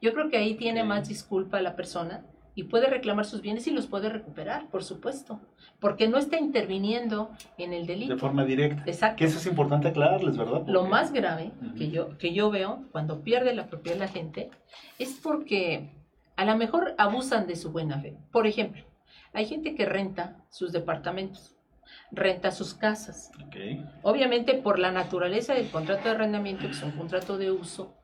Yo 0.00 0.12
creo 0.12 0.28
que 0.28 0.36
ahí 0.36 0.54
tiene 0.54 0.84
más 0.84 1.08
disculpa 1.08 1.62
la 1.62 1.76
persona 1.76 2.24
y 2.54 2.64
puede 2.64 2.88
reclamar 2.88 3.24
sus 3.24 3.40
bienes 3.40 3.66
y 3.66 3.70
los 3.70 3.86
puede 3.86 4.08
recuperar, 4.08 4.68
por 4.70 4.84
supuesto, 4.84 5.40
porque 5.80 6.08
no 6.08 6.18
está 6.18 6.38
interviniendo 6.38 7.30
en 7.56 7.72
el 7.72 7.86
delito. 7.86 8.14
De 8.14 8.20
forma 8.20 8.44
directa. 8.44 8.82
Exacto. 8.86 9.16
Que 9.18 9.24
eso 9.24 9.38
es 9.38 9.46
importante 9.46 9.88
aclararles, 9.88 10.36
¿verdad? 10.36 10.64
Lo 10.66 10.84
más 10.84 11.12
grave 11.12 11.52
que 11.76 11.90
yo, 11.90 12.18
que 12.18 12.34
yo 12.34 12.50
veo 12.50 12.84
cuando 12.92 13.22
pierde 13.22 13.54
la 13.54 13.68
propiedad 13.68 13.98
la 13.98 14.08
gente 14.08 14.50
es 14.98 15.18
porque 15.22 15.90
a 16.36 16.44
lo 16.44 16.56
mejor 16.56 16.94
abusan 16.98 17.46
de 17.46 17.56
su 17.56 17.72
buena 17.72 18.00
fe. 18.00 18.18
Por 18.30 18.46
ejemplo, 18.46 18.84
hay 19.32 19.46
gente 19.46 19.74
que 19.74 19.86
renta 19.86 20.44
sus 20.50 20.72
departamentos, 20.72 21.56
renta 22.12 22.50
sus 22.50 22.74
casas. 22.74 23.32
Obviamente 24.02 24.54
por 24.54 24.78
la 24.78 24.92
naturaleza 24.92 25.54
del 25.54 25.70
contrato 25.70 26.04
de 26.04 26.10
arrendamiento, 26.10 26.66
que 26.66 26.72
es 26.72 26.82
un 26.82 26.92
contrato 26.92 27.38
de 27.38 27.50
uso, 27.50 27.96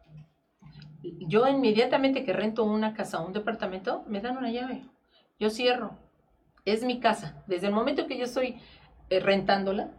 yo 1.03 1.47
inmediatamente 1.47 2.25
que 2.25 2.33
rento 2.33 2.65
una 2.65 2.95
casa 2.95 3.21
o 3.21 3.27
un 3.27 3.33
departamento, 3.33 4.05
me 4.09 4.21
dan 4.21 4.37
una 4.37 4.51
llave. 4.51 4.83
Yo 5.39 5.51
cierro. 5.51 5.99
Es 6.65 6.85
mi 6.85 6.99
casa. 6.99 7.45
Desde 7.47 7.69
el 7.69 7.73
momento 7.73 8.07
que 8.07 8.19
yo 8.19 8.25
estoy 8.25 8.57
eh, 9.11 9.21
rentándola, 9.21 9.91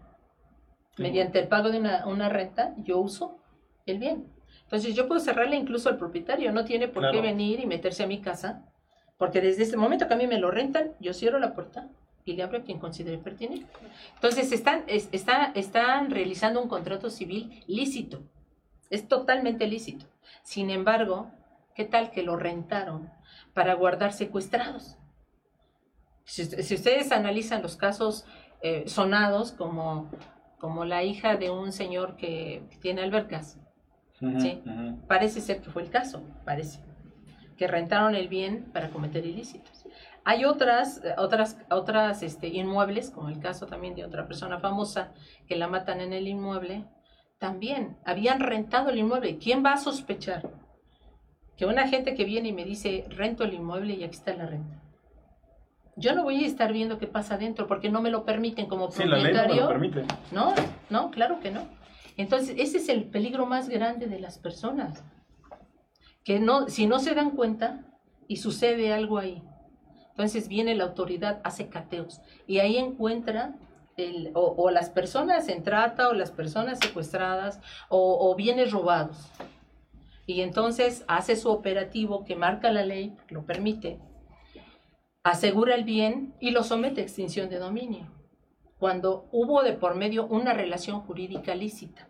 mediante 0.98 1.40
el 1.40 1.48
pago 1.48 1.70
de 1.70 1.80
una, 1.80 2.06
una 2.06 2.30
renta, 2.30 2.74
yo 2.78 3.00
uso 3.00 3.40
el 3.86 4.00
bien. 4.00 4.34
Entonces 4.64 4.94
yo 4.94 5.08
puedo 5.08 5.20
cerrarle 5.20 5.56
incluso 5.56 5.90
al 5.90 5.98
propietario, 5.98 6.52
no 6.52 6.66
tiene 6.66 6.88
por 6.88 7.10
qué 7.12 7.22
venir 7.22 7.60
y 7.60 7.66
meterse 7.66 8.04
a 8.04 8.08
mi 8.08 8.22
casa, 8.22 8.66
porque 9.18 9.42
desde 9.42 9.64
ese 9.64 9.78
momento 9.78 10.08
que 10.08 10.14
a 10.14 10.18
mí 10.18 10.28
me 10.28 10.40
lo 10.40 10.52
rentan, 10.52 10.92
yo 11.00 11.14
cierro 11.14 11.40
la 11.40 11.54
puerta 11.56 11.90
y 12.32 12.36
le 12.36 12.44
abro 12.44 12.60
a 12.60 12.64
quien 12.64 12.80
considere 12.80 13.18
pertinente. 13.18 13.66
Entonces 14.16 14.52
están, 14.52 14.84
es- 14.88 15.10
está- 15.12 15.52
están 15.56 16.10
realizando 16.12 16.62
un 16.62 16.70
contrato 16.70 17.10
civil 17.10 17.64
lícito, 17.68 18.22
es 18.90 19.08
totalmente 19.08 19.68
lícito. 19.68 20.06
Sin 20.44 20.70
embargo, 20.70 21.32
¿qué 21.76 21.86
tal 21.86 22.12
que 22.12 22.24
lo 22.24 22.36
rentaron 22.36 23.10
para 23.54 23.74
guardar 23.76 24.14
secuestrados? 24.14 24.98
Si, 26.24 26.44
ust- 26.44 26.62
si 26.62 26.76
ustedes 26.76 27.12
analizan 27.12 27.62
los 27.62 27.76
casos 27.76 28.26
eh, 28.62 28.84
sonados 28.88 29.52
como, 29.54 30.10
como 30.60 30.86
la 30.86 31.04
hija 31.04 31.36
de 31.38 31.50
un 31.50 31.72
señor 31.72 32.16
que, 32.18 32.62
que 32.70 32.78
tiene 32.78 33.02
albercas, 33.02 33.58
Sí. 34.42 34.62
parece 35.08 35.40
ser 35.40 35.62
que 35.62 35.70
fue 35.70 35.82
el 35.82 35.90
caso, 35.90 36.22
parece, 36.44 36.82
que 37.56 37.68
rentaron 37.68 38.16
el 38.16 38.28
bien 38.28 38.66
para 38.74 38.90
cometer 38.90 39.26
ilícitos. 39.26 39.79
Hay 40.30 40.46
otras, 40.46 41.04
eh, 41.04 41.16
otras, 41.18 41.58
otras 41.72 42.22
este, 42.22 42.50
inmuebles, 42.50 43.10
como 43.10 43.30
el 43.30 43.40
caso 43.40 43.66
también 43.66 43.96
de 43.96 44.06
otra 44.06 44.28
persona 44.28 44.60
famosa 44.60 45.12
que 45.48 45.56
la 45.56 45.68
matan 45.68 46.02
en 46.02 46.14
el 46.14 46.28
inmueble, 46.28 46.86
también 47.40 47.98
habían 48.06 48.40
rentado 48.40 48.92
el 48.92 49.00
inmueble. 49.00 49.40
¿Quién 49.40 49.66
va 49.66 49.74
a 49.74 49.78
sospechar 49.78 50.48
que 51.58 51.66
una 51.66 51.88
gente 51.88 52.14
que 52.14 52.26
viene 52.26 52.50
y 52.50 52.54
me 52.54 52.64
dice 52.64 53.08
rento 53.10 53.44
el 53.44 53.56
inmueble 53.56 53.96
y 53.96 54.04
aquí 54.04 54.18
está 54.18 54.36
la 54.36 54.46
renta? 54.46 54.80
Yo 55.96 56.14
no 56.14 56.22
voy 56.22 56.44
a 56.44 56.46
estar 56.46 56.74
viendo 56.74 57.00
qué 57.00 57.08
pasa 57.08 57.34
adentro 57.34 57.66
porque 57.66 57.90
no 57.90 58.00
me 58.00 58.12
lo 58.12 58.24
permiten 58.24 58.68
como 58.68 58.92
Sí, 58.92 59.06
la 59.06 59.18
ley 59.18 59.24
no 59.24 59.30
me 59.30 59.34
propietario. 59.34 59.62
lo 59.64 59.68
permite. 59.68 60.06
No, 60.32 60.54
no, 60.92 61.10
claro 61.10 61.40
que 61.40 61.50
no. 61.50 61.68
Entonces, 62.18 62.56
ese 62.60 62.78
es 62.78 62.88
el 62.90 63.06
peligro 63.06 63.48
más 63.48 63.68
grande 63.68 64.06
de 64.06 64.20
las 64.20 64.38
personas. 64.38 65.04
Que 66.24 66.40
no, 66.40 66.68
si 66.68 66.86
no 66.86 67.00
se 67.00 67.16
dan 67.16 67.32
cuenta 67.32 67.80
y 68.28 68.38
sucede 68.38 68.94
algo 68.94 69.18
ahí, 69.18 69.42
entonces 70.20 70.50
viene 70.50 70.76
la 70.76 70.84
autoridad, 70.84 71.40
hace 71.46 71.70
cateos 71.70 72.20
y 72.46 72.60
ahí 72.60 72.76
encuentra 72.76 73.56
o 74.34 74.70
las 74.70 74.90
personas 74.90 75.48
en 75.48 75.64
trata 75.64 76.10
o 76.10 76.14
las 76.14 76.30
personas 76.30 76.78
secuestradas 76.80 77.62
o, 77.88 78.18
o 78.30 78.36
bienes 78.36 78.74
robados. 78.74 79.32
Y 80.26 80.42
entonces 80.42 81.06
hace 81.08 81.38
su 81.38 81.50
operativo 81.50 82.26
que 82.26 82.36
marca 82.36 82.70
la 82.70 82.84
ley, 82.84 83.16
lo 83.30 83.46
permite, 83.46 83.98
asegura 85.24 85.74
el 85.76 85.86
bien 85.86 86.36
y 86.42 86.52
lo 86.52 86.64
somete 86.64 87.00
a 87.00 87.04
extinción 87.06 87.50
de 87.50 87.60
dominio 87.60 88.12
cuando 88.78 89.30
hubo 89.32 89.64
de 89.64 89.72
por 89.72 89.96
medio 89.96 90.28
una 90.28 90.54
relación 90.54 91.00
jurídica 91.00 91.56
lícita. 91.56 92.10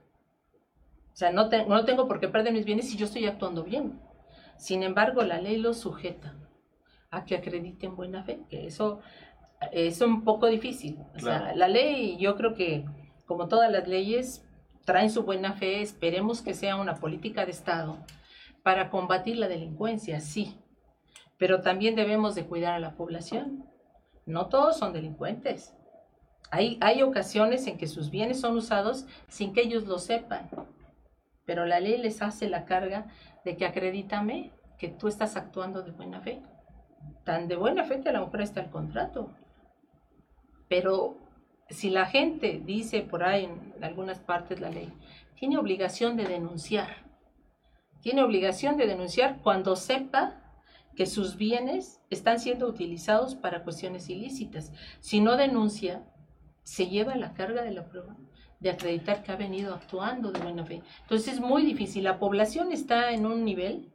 O 1.13 1.16
sea, 1.16 1.32
no, 1.32 1.48
te- 1.50 1.68
no 1.68 1.86
tengo 1.86 2.08
por 2.08 2.20
qué 2.20 2.28
perder 2.28 2.54
mis 2.54 2.66
bienes 2.66 2.89
si 2.89 2.98
yo 2.98 3.06
estoy 3.06 3.28
actuando 3.28 3.63
bien. 3.63 4.00
Sin 4.58 4.82
embargo, 4.82 5.22
la 5.22 5.39
ley 5.39 5.58
los 5.58 5.78
sujeta 5.78 6.34
a 7.12 7.25
que 7.25 7.36
acrediten 7.36 7.96
buena 7.96 8.24
fe, 8.24 8.42
que 8.50 8.68
eso 8.68 9.00
es 9.72 10.00
un 10.01 10.24
poco 10.24 10.48
difícil. 10.48 11.00
O 11.16 11.20
sea, 11.20 11.39
Claro. 11.39 11.58
la 11.58 11.68
ley, 11.68 12.18
yo 12.18 12.36
creo 12.36 12.54
que, 12.54 12.86
como 13.25 13.48
todas 13.48 13.72
las 13.72 13.88
leyes, 13.88 14.46
traen 14.86 15.10
su 15.10 15.24
buena 15.24 15.54
fe. 15.54 15.82
Esperemos 15.82 16.42
que 16.42 16.54
sea 16.54 16.75
una 16.75 16.96
política 16.96 17.46
de 17.46 17.51
Estado 17.51 17.98
para 18.63 18.89
combatir 18.89 19.38
la 19.38 19.48
delincuencia, 19.48 20.20
sí. 20.20 20.58
Pero 21.38 21.62
también 21.62 21.96
debemos 21.96 22.36
de 22.36 22.46
cuidar 22.46 22.74
a 22.74 22.80
la 22.80 22.96
población. 22.96 23.66
No 24.25 24.48
todos 24.48 24.78
son 24.78 24.94
delincuentes. 24.94 25.74
Hay, 26.51 26.78
hay 26.82 27.01
ocasiones 27.04 27.68
en 27.68 27.78
que 27.78 27.88
sus 27.88 28.10
bienes 28.10 28.39
son 28.42 28.56
usados 28.58 29.06
sin 29.28 29.54
que 29.54 29.62
ellos 29.62 29.86
lo 29.86 30.00
sepan, 30.00 30.50
pero 31.46 31.66
la 31.66 31.80
ley 31.80 31.98
les 31.98 32.22
hace 32.24 32.50
la 32.50 32.66
carga 32.66 33.08
de 33.46 33.56
que 33.56 33.66
acredítame 33.66 34.51
que 34.80 34.88
tú 34.89 35.08
estás 35.08 35.36
actuando 35.36 35.84
de 35.84 35.92
buena 35.92 36.22
fe. 36.22 36.42
Tan 37.24 37.48
de 37.48 37.56
buena 37.56 37.84
fe 37.84 38.01
que 38.01 38.10
a 38.10 38.13
lo 38.13 38.25
mejor 38.25 38.41
está 38.41 38.62
el 38.62 38.70
contrato. 38.70 39.32
Pero 40.68 41.18
si 41.70 41.89
la 41.89 42.06
gente 42.06 42.62
dice 42.63 43.01
por 43.01 43.24
ahí 43.24 43.46
en 43.46 43.84
algunas 43.84 44.20
partes 44.20 44.60
la 44.60 44.70
ley, 44.70 44.91
tiene 45.36 45.58
obligación 45.58 46.18
de 46.18 46.25
denunciar. 46.25 47.06
Tiene 48.01 48.24
obligación 48.24 48.77
de 48.77 48.88
denunciar 48.88 49.39
cuando 49.41 49.75
sepa 49.75 50.41
que 50.96 51.06
sus 51.06 51.38
bienes 51.38 52.01
están 52.10 52.39
siendo 52.39 52.68
utilizados 52.68 53.36
para 53.36 53.63
cuestiones 53.63 54.10
ilícitas. 54.10 54.74
Si 55.00 55.22
no 55.22 55.38
denuncia, 55.38 56.03
se 56.63 56.88
lleva 56.88 57.15
la 57.15 57.34
carga 57.34 57.62
de 57.62 57.72
la 57.72 57.88
prueba 57.88 58.18
de 58.60 58.69
acreditar 58.69 59.23
que 59.23 59.32
ha 59.32 59.38
venido 59.38 59.73
actuando 59.73 60.32
de 60.32 60.39
buena 60.39 60.65
fe. 60.65 60.82
Entonces 61.02 61.36
es 61.36 61.39
muy 61.39 61.63
difícil. 61.65 62.04
La 62.04 62.19
población 62.19 62.71
está 62.71 63.12
en 63.12 63.26
un 63.26 63.45
nivel 63.45 63.93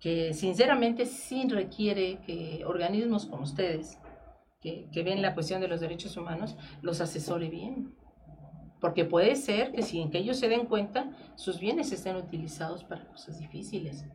que 0.00 0.32
sinceramente 0.32 1.04
sí 1.04 1.46
requiere 1.48 2.18
que 2.26 2.64
organismos 2.66 3.26
como 3.26 3.42
ustedes, 3.42 3.98
que, 4.60 4.88
que 4.92 5.02
ven 5.02 5.22
la 5.22 5.34
cuestión 5.34 5.60
de 5.60 5.68
los 5.68 5.80
derechos 5.80 6.16
humanos, 6.16 6.56
los 6.82 7.00
asesore 7.00 7.48
bien. 7.48 7.94
Porque 8.80 9.04
puede 9.04 9.36
ser 9.36 9.72
que 9.72 9.82
sin 9.82 10.10
que 10.10 10.18
ellos 10.18 10.38
se 10.38 10.48
den 10.48 10.64
cuenta, 10.64 11.10
sus 11.34 11.60
bienes 11.60 11.92
estén 11.92 12.16
utilizados 12.16 12.82
para 12.82 13.04
cosas 13.04 13.38
difíciles. 13.38 14.06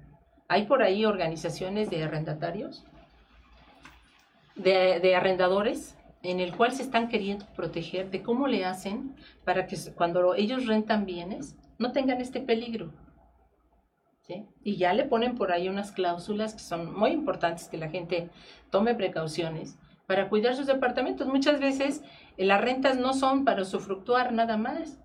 Hay 0.47 0.65
por 0.65 0.81
ahí 0.81 1.05
organizaciones 1.05 1.91
de 1.91 2.03
arrendatarios, 2.03 2.83
de, 4.55 4.99
de 4.99 5.15
arrendadores, 5.15 5.95
en 6.23 6.39
el 6.39 6.55
cual 6.55 6.71
se 6.71 6.81
están 6.81 7.07
queriendo 7.07 7.45
proteger 7.55 8.09
de 8.09 8.23
cómo 8.23 8.47
le 8.47 8.65
hacen 8.65 9.15
para 9.43 9.67
que 9.67 9.77
cuando 9.95 10.33
ellos 10.33 10.65
rentan 10.65 11.05
bienes 11.05 11.55
no 11.77 11.91
tengan 11.91 12.21
este 12.21 12.39
peligro. 12.39 12.91
¿Sí? 14.27 14.45
Y 14.63 14.77
ya 14.77 14.93
le 14.93 15.05
ponen 15.05 15.35
por 15.35 15.51
ahí 15.51 15.69
unas 15.69 15.91
cláusulas 15.91 16.53
que 16.53 16.59
son 16.59 16.97
muy 16.97 17.11
importantes 17.11 17.67
que 17.67 17.77
la 17.77 17.89
gente 17.89 18.29
tome 18.69 18.95
precauciones 18.95 19.77
para 20.07 20.29
cuidar 20.29 20.55
sus 20.55 20.67
departamentos. 20.67 21.27
Muchas 21.27 21.59
veces 21.59 22.03
eh, 22.37 22.45
las 22.45 22.61
rentas 22.61 22.97
no 22.97 23.13
son 23.13 23.43
para 23.45 23.61
usufructuar 23.63 24.33
nada 24.33 24.57
más. 24.57 24.99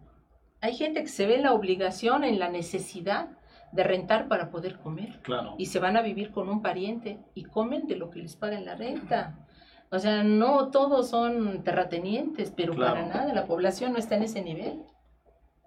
Hay 0.61 0.75
gente 0.75 1.03
que 1.03 1.09
se 1.09 1.27
ve 1.27 1.39
la 1.39 1.55
obligación, 1.55 2.23
en 2.25 2.39
la 2.39 2.51
necesidad 2.51 3.29
de 3.73 3.85
rentar 3.85 4.29
para 4.29 4.51
poder 4.51 4.79
comer. 4.79 5.21
Claro. 5.23 5.55
Y 5.57 5.67
se 5.67 5.79
van 5.79 5.97
a 5.97 6.03
vivir 6.03 6.33
con 6.33 6.49
un 6.49 6.61
pariente 6.61 7.19
y 7.35 7.45
comen 7.45 7.87
de 7.87 7.97
lo 7.97 8.11
que 8.11 8.19
les 8.21 8.37
pagan 8.37 8.65
la 8.65 8.75
renta. 8.75 9.39
O 9.91 9.99
sea, 9.99 10.23
no 10.23 10.71
todos 10.71 11.09
son 11.09 11.63
terratenientes, 11.65 12.53
pero 12.55 12.75
Claro. 12.75 12.95
para 12.95 13.07
nada, 13.07 13.33
la 13.33 13.47
población 13.47 13.93
no 13.93 13.99
está 13.99 14.17
en 14.17 14.25
ese 14.25 14.43
nivel. 14.43 14.83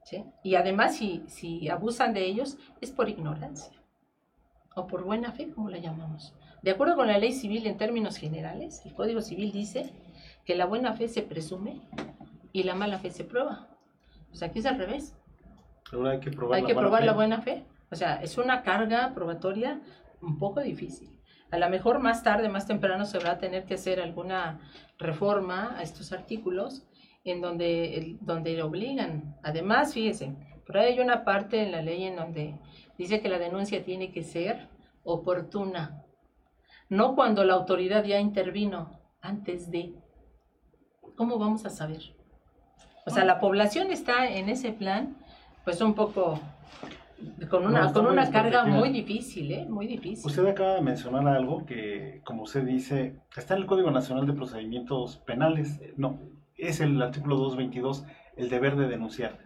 ¿Sí? 0.04 0.26
Y 0.44 0.56
además, 0.56 0.96
si, 0.96 1.24
si 1.28 1.70
abusan 1.70 2.14
de 2.14 2.26
ellos, 2.26 2.58
es 2.82 2.92
por 2.92 3.10
ignorancia 3.10 3.74
o 4.76 4.88
por 4.88 5.04
buena 5.04 5.32
fe, 5.32 5.50
como 5.52 5.70
la 5.70 5.78
llamamos. 5.78 6.34
De 6.62 6.72
acuerdo 6.72 6.96
con 6.96 7.08
la 7.08 7.18
ley 7.18 7.32
civil 7.34 7.68
en 7.68 7.78
términos 7.78 8.18
generales, 8.18 8.82
el 8.86 8.94
Código 8.94 9.22
Civil 9.22 9.52
dice 9.52 9.92
que 10.46 10.56
la 10.56 10.66
buena 10.66 10.94
fe 10.94 11.08
se 11.08 11.22
presume 11.22 11.82
y 12.52 12.64
la 12.64 12.74
mala 12.74 13.00
fe 13.00 13.12
se 13.12 13.24
prueba. 13.24 13.68
O 14.32 14.36
sea, 14.36 14.48
aquí 14.48 14.60
es 14.60 14.66
al 14.66 14.78
revés. 14.78 15.16
Ahora 15.92 16.12
hay 16.12 16.20
que 16.20 16.32
probar 16.32 16.56
Hay 16.56 16.62
la 16.64 16.68
que 16.68 16.74
buena 16.74 16.88
probar 16.88 17.02
fe. 17.02 17.06
la 17.06 17.14
buena 17.14 17.42
fe. 17.42 17.66
O 17.92 17.96
sea, 17.96 18.16
es 18.16 18.38
una 18.38 18.64
carga 18.64 19.14
probatoria 19.14 19.82
un 20.22 20.40
poco 20.40 20.62
difícil. 20.62 21.10
A 21.52 21.60
lo 21.60 21.70
mejor 21.70 22.00
más 22.00 22.24
tarde, 22.24 22.50
más 22.50 22.66
temprano, 22.66 23.06
se 23.06 23.20
va 23.20 23.32
a 23.32 23.38
tener 23.38 23.66
que 23.66 23.76
hacer 23.76 24.02
alguna 24.02 24.60
reforma 24.98 25.78
a 25.78 25.84
estos 25.84 26.12
artículos 26.12 26.88
en 27.24 27.42
donde, 27.42 28.18
donde 28.22 28.62
obligan. 28.62 29.36
Además, 29.44 29.94
fíjese, 29.94 30.36
por 30.66 30.78
ahí 30.78 30.94
hay 30.94 31.00
una 31.00 31.24
parte 31.24 31.62
en 31.62 31.72
la 31.72 31.82
ley 31.82 32.04
en 32.04 32.16
donde 32.16 32.56
dice 32.98 33.22
que 33.22 33.30
la 33.30 33.40
denuncia 33.40 33.84
tiene 33.84 34.12
que 34.12 34.24
ser 34.24 34.68
oportuna. 35.04 36.04
No 36.90 37.16
cuando 37.16 37.44
la 37.44 37.54
autoridad 37.54 38.04
ya 38.04 38.20
intervino, 38.20 39.00
antes 39.22 39.72
de. 39.72 39.94
¿Cómo 41.16 41.38
vamos 41.38 41.66
a 41.66 41.70
saber? 41.70 42.02
O 43.06 43.10
sea, 43.10 43.26
la 43.26 43.40
población 43.40 43.92
está 43.92 44.30
en 44.30 44.50
ese 44.50 44.72
plan, 44.72 45.18
pues 45.64 45.82
un 45.82 45.94
poco 45.94 46.40
con 47.50 47.66
una, 47.66 47.92
con 47.92 48.08
una 48.08 48.30
carga 48.32 48.66
muy 48.66 48.90
difícil, 48.90 49.52
¿eh? 49.52 49.66
Muy 49.68 49.88
difícil. 49.88 50.26
Usted 50.26 50.46
acaba 50.46 50.76
de 50.76 50.82
mencionar 50.82 51.28
algo 51.28 51.66
que, 51.66 52.22
como 52.26 52.44
usted 52.44 52.64
dice, 52.64 53.16
está 53.36 53.56
en 53.56 53.62
el 53.62 53.66
Código 53.68 53.92
Nacional 53.92 54.26
de 54.26 54.34
Procedimientos 54.34 55.18
Penales. 55.18 55.80
No, 55.98 56.20
es 56.68 56.80
el 56.80 57.02
artículo 57.02 57.38
222, 57.38 58.06
el 58.38 58.50
deber 58.50 58.76
de 58.76 58.88
denunciar. 58.88 59.38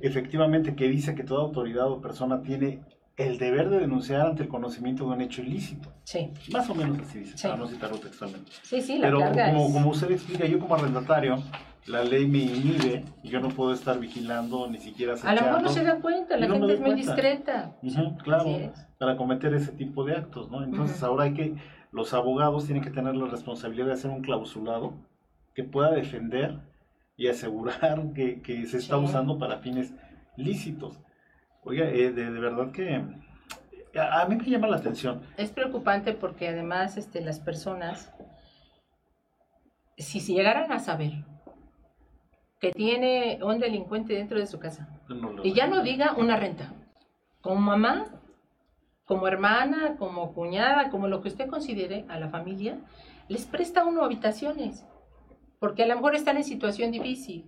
Efectivamente, 0.00 0.74
que 0.74 0.88
dice 0.88 1.14
que 1.14 1.24
toda 1.24 1.42
autoridad 1.42 1.86
o 1.90 2.00
persona 2.00 2.42
tiene 2.42 2.80
el 3.16 3.38
deber 3.38 3.70
de 3.70 3.78
denunciar 3.78 4.26
ante 4.26 4.42
el 4.42 4.48
conocimiento 4.48 5.08
de 5.08 5.14
un 5.14 5.20
hecho 5.22 5.40
ilícito. 5.42 5.90
Sí, 6.04 6.30
Más 6.52 6.68
o 6.68 6.74
menos 6.74 6.98
así 6.98 7.20
dice, 7.20 7.38
Sí. 7.38 7.46
para 7.48 7.58
no 7.58 7.66
citarlo 7.66 7.98
textualmente. 7.98 8.50
sí, 8.62 8.82
sí, 8.82 8.98
la 8.98 9.06
Pero 9.08 9.18
como, 9.20 9.66
es- 9.66 9.72
como 9.72 9.90
usted 9.90 10.10
explica, 10.10 10.44
yo 10.46 10.58
como 10.58 10.74
arrendatario, 10.74 11.38
la 11.86 12.04
ley 12.04 12.26
me 12.26 12.38
inhibe 12.38 13.04
y 13.22 13.28
yo 13.30 13.40
no 13.40 13.48
puedo 13.48 13.72
estar 13.72 13.98
vigilando 13.98 14.68
ni 14.68 14.78
siquiera 14.78 15.14
A 15.14 15.34
lo 15.34 15.40
mejor 15.40 15.62
no 15.62 15.68
acechando. 15.68 15.70
se 15.72 15.84
da 15.84 16.00
cuenta, 16.02 16.36
la 16.36 16.46
no 16.48 16.54
gente 16.54 16.74
es 16.74 16.80
muy 16.80 16.90
cuenta. 16.90 17.12
discreta. 17.14 17.76
Claro, 18.22 18.44
para 18.98 19.16
cometer 19.16 19.54
ese 19.54 19.72
tipo 19.72 20.04
de 20.04 20.14
actos, 20.16 20.50
¿no? 20.50 20.62
Entonces 20.62 21.02
ahora 21.02 21.24
hay 21.24 21.32
que, 21.32 21.54
los 21.92 22.12
abogados 22.12 22.66
tienen 22.66 22.82
que 22.84 22.90
tener 22.90 23.14
la 23.16 23.26
responsabilidad 23.28 23.86
de 23.86 23.92
hacer 23.94 24.10
un 24.10 24.20
clausulado 24.20 24.92
que 25.56 25.64
pueda 25.64 25.90
defender 25.90 26.60
y 27.16 27.28
asegurar 27.28 28.12
que, 28.14 28.42
que 28.42 28.66
se 28.66 28.76
está 28.76 28.98
Sí. 28.98 29.04
usando 29.06 29.38
para 29.38 29.58
fines 29.58 29.92
lícitos. 30.36 31.00
Oiga, 31.64 31.86
eh, 31.88 32.12
de, 32.12 32.30
de 32.30 32.40
verdad 32.40 32.70
que 32.72 33.02
a, 33.98 34.20
a 34.20 34.28
mí 34.28 34.36
me 34.36 34.44
llama 34.44 34.68
la 34.68 34.76
atención. 34.76 35.22
Es 35.38 35.50
preocupante 35.50 36.12
porque 36.12 36.48
además 36.48 36.98
este, 36.98 37.22
las 37.22 37.40
personas, 37.40 38.12
si 39.96 40.20
se 40.20 40.34
llegaran 40.34 40.70
a 40.70 40.78
saber 40.78 41.12
que 42.60 42.70
tiene 42.72 43.38
un 43.42 43.58
delincuente 43.58 44.12
dentro 44.12 44.38
de 44.38 44.46
su 44.46 44.58
casa, 44.58 44.88
no 45.08 45.42
y 45.42 45.54
ya 45.54 45.66
no 45.66 45.82
diga 45.82 46.12
una 46.16 46.36
renta, 46.36 46.74
como 47.40 47.56
mamá, 47.60 48.06
como 49.06 49.26
hermana, 49.26 49.96
como 49.98 50.34
cuñada, 50.34 50.90
como 50.90 51.08
lo 51.08 51.22
que 51.22 51.28
usted 51.28 51.48
considere 51.48 52.04
a 52.08 52.18
la 52.18 52.28
familia, 52.28 52.78
les 53.28 53.46
presta 53.46 53.84
uno 53.86 54.04
habitaciones, 54.04 54.84
porque 55.66 55.82
a 55.82 55.86
lo 55.88 55.96
mejor 55.96 56.14
están 56.14 56.36
en 56.36 56.44
situación 56.44 56.92
difícil. 56.92 57.44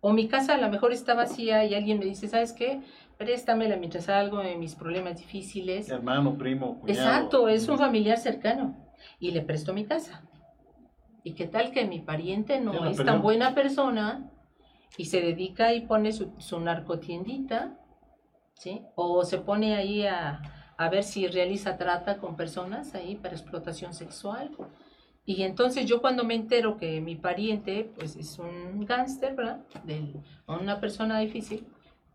O 0.00 0.14
mi 0.14 0.26
casa 0.26 0.54
a 0.54 0.56
lo 0.56 0.70
mejor 0.70 0.90
está 0.90 1.12
vacía 1.12 1.66
y 1.66 1.74
alguien 1.74 1.98
me 1.98 2.06
dice, 2.06 2.28
¿sabes 2.28 2.54
qué? 2.54 2.80
Préstamela 3.18 3.76
mientras 3.76 4.06
salgo 4.06 4.40
en 4.40 4.58
mis 4.58 4.74
problemas 4.74 5.18
difíciles. 5.18 5.90
Hermano, 5.90 6.38
primo, 6.38 6.80
cuñado. 6.80 6.98
Exacto, 6.98 7.48
es 7.48 7.68
un 7.68 7.76
familiar 7.76 8.16
cercano 8.16 8.74
y 9.18 9.32
le 9.32 9.42
presto 9.42 9.74
mi 9.74 9.84
casa. 9.84 10.26
¿Y 11.22 11.34
qué 11.34 11.46
tal 11.46 11.72
que 11.72 11.84
mi 11.84 12.00
pariente 12.00 12.58
no 12.58 12.86
es 12.86 12.96
tan 12.96 13.20
buena 13.20 13.54
persona 13.54 14.30
y 14.96 15.04
se 15.04 15.20
dedica 15.20 15.74
y 15.74 15.82
pone 15.82 16.12
su, 16.12 16.32
su 16.38 16.58
narcotiendita, 16.58 17.78
¿sí? 18.54 18.80
O 18.94 19.26
se 19.26 19.36
pone 19.36 19.74
ahí 19.74 20.06
a, 20.06 20.40
a 20.78 20.88
ver 20.88 21.02
si 21.02 21.26
realiza 21.26 21.76
trata 21.76 22.16
con 22.16 22.34
personas 22.34 22.94
ahí 22.94 23.16
para 23.16 23.34
explotación 23.34 23.92
sexual. 23.92 24.56
Y 25.24 25.42
entonces 25.42 25.86
yo 25.86 26.00
cuando 26.00 26.24
me 26.24 26.34
entero 26.34 26.76
que 26.76 27.00
mi 27.00 27.14
pariente 27.14 27.90
pues 27.96 28.16
es 28.16 28.38
un 28.38 28.84
gángster, 28.84 29.34
¿verdad? 29.34 29.60
De 29.84 30.14
una 30.46 30.80
persona 30.80 31.20
difícil, 31.20 31.66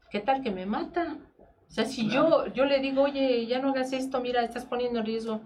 ¿qué 0.10 0.20
tal 0.20 0.42
que 0.42 0.52
me 0.52 0.66
mata? 0.66 1.18
O 1.68 1.72
sea, 1.72 1.86
si 1.86 2.10
yo, 2.10 2.48
yo 2.48 2.66
le 2.66 2.80
digo, 2.80 3.04
oye, 3.04 3.46
ya 3.48 3.60
no 3.60 3.70
hagas 3.70 3.92
esto, 3.94 4.22
mira, 4.22 4.44
estás 4.44 4.66
poniendo 4.66 5.00
en 5.00 5.06
riesgo, 5.06 5.42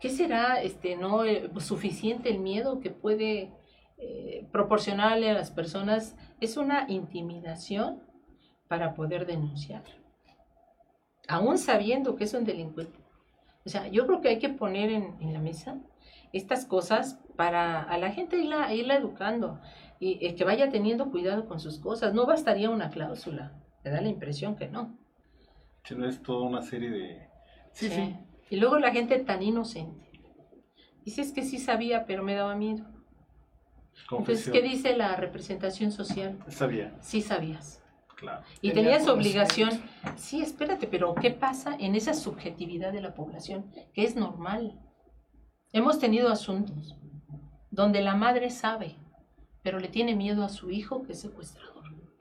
¿qué 0.00 0.10
será 0.10 0.60
este, 0.62 0.96
no 0.96 1.24
eh, 1.24 1.50
suficiente 1.58 2.30
el 2.30 2.38
miedo 2.38 2.80
que 2.80 2.90
puede 2.90 3.52
eh, 3.98 4.46
proporcionarle 4.50 5.30
a 5.30 5.34
las 5.34 5.50
personas? 5.50 6.16
Es 6.40 6.56
una 6.56 6.86
intimidación 6.88 8.02
para 8.68 8.94
poder 8.94 9.26
denunciar, 9.26 9.82
aún 11.28 11.58
sabiendo 11.58 12.16
que 12.16 12.24
es 12.24 12.34
un 12.34 12.44
delincuente. 12.44 12.98
O 13.64 13.68
sea, 13.68 13.86
yo 13.88 14.06
creo 14.06 14.20
que 14.20 14.28
hay 14.30 14.38
que 14.38 14.48
poner 14.48 14.90
en, 14.90 15.16
en 15.20 15.32
la 15.32 15.38
mesa 15.38 15.78
estas 16.32 16.66
cosas 16.66 17.18
para 17.36 17.82
a 17.82 17.98
la 17.98 18.10
gente 18.10 18.36
irla, 18.36 18.72
irla 18.74 18.96
educando 18.96 19.60
y 20.00 20.24
eh, 20.26 20.34
que 20.34 20.44
vaya 20.44 20.68
teniendo 20.70 21.10
cuidado 21.10 21.46
con 21.46 21.60
sus 21.60 21.78
cosas. 21.78 22.14
No 22.14 22.26
bastaría 22.26 22.70
una 22.70 22.90
cláusula, 22.90 23.52
me 23.84 23.90
da 23.90 24.00
la 24.00 24.08
impresión 24.08 24.56
que 24.56 24.68
no. 24.68 24.96
Sino 25.84 26.06
es 26.06 26.22
toda 26.22 26.46
una 26.46 26.62
serie 26.62 26.90
de... 26.90 27.28
Sí, 27.72 27.88
sí. 27.88 28.16
Y 28.50 28.56
luego 28.56 28.78
la 28.78 28.92
gente 28.92 29.18
tan 29.18 29.42
inocente. 29.42 30.10
Dices 31.04 31.32
que 31.32 31.42
sí 31.42 31.58
sabía, 31.58 32.04
pero 32.06 32.22
me 32.22 32.34
daba 32.34 32.54
miedo. 32.54 32.84
Entonces. 34.10 34.50
¿qué 34.50 34.62
dice 34.62 34.96
la 34.96 35.16
representación 35.16 35.90
social? 35.92 36.38
Sabía, 36.48 36.94
Sí 37.00 37.20
sabías. 37.22 37.82
claro. 38.16 38.42
Y 38.60 38.68
Tenía 38.72 38.98
tenías 38.98 39.08
obligación. 39.08 39.70
Sí, 40.16 40.42
espérate, 40.42 40.86
pero 40.86 41.14
¿qué 41.14 41.30
pasa 41.30 41.74
en 41.78 41.94
esa 41.94 42.14
subjetividad 42.14 42.92
de 42.92 43.00
la 43.00 43.14
población? 43.14 43.70
Que 43.92 44.04
es 44.04 44.14
normal. 44.16 44.78
Hemos 45.72 45.98
tenido 45.98 46.30
asuntos 46.30 46.96
donde 47.70 48.02
la 48.02 48.14
madre 48.14 48.50
sabe, 48.50 48.96
pero 49.62 49.78
le 49.78 49.88
tiene 49.88 50.14
miedo 50.14 50.44
a 50.44 50.48
su 50.48 50.70
hijo 50.70 51.02
que 51.02 51.12
es 51.12 51.20
secuestrador. 51.20 51.72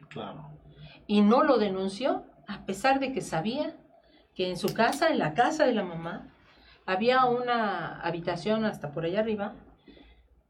Claro. 0.10 0.50
y 1.08 1.22
no 1.22 1.42
lo 1.44 1.58
denunció 1.58 2.26
a 2.46 2.66
pesar 2.66 3.00
de 3.00 3.14
que 3.14 3.22
sabía 3.22 3.78
que 4.36 4.50
en 4.50 4.58
su 4.58 4.74
casa, 4.74 5.10
en 5.10 5.20
la 5.20 5.34
casa 5.34 5.66
de 5.66 5.74
la 5.74 5.84
mamá, 5.84 6.28
había 6.86 7.26
una 7.26 8.02
habitación 8.02 8.66
hasta 8.66 8.92
por 8.92 9.06
allá 9.06 9.22
arriba 9.22 9.54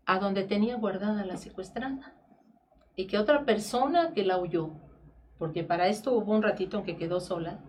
a 0.08 0.18
donde 0.18 0.44
tenía 0.44 0.78
guardada 0.78 1.26
la 1.26 1.38
secuestrada. 1.38 2.16
y 2.96 3.06
que 3.06 3.18
otra 3.18 3.46
persona 3.46 4.14
que 4.14 4.24
la 4.24 4.38
huyó, 4.38 4.72
porque 5.38 5.64
para 5.64 5.88
esto 5.88 6.14
hubo 6.14 6.34
un 6.34 6.42
ratito 6.44 6.80
en 6.80 6.84
que 6.84 6.98
quedó 6.98 7.20
sola, 7.20 7.60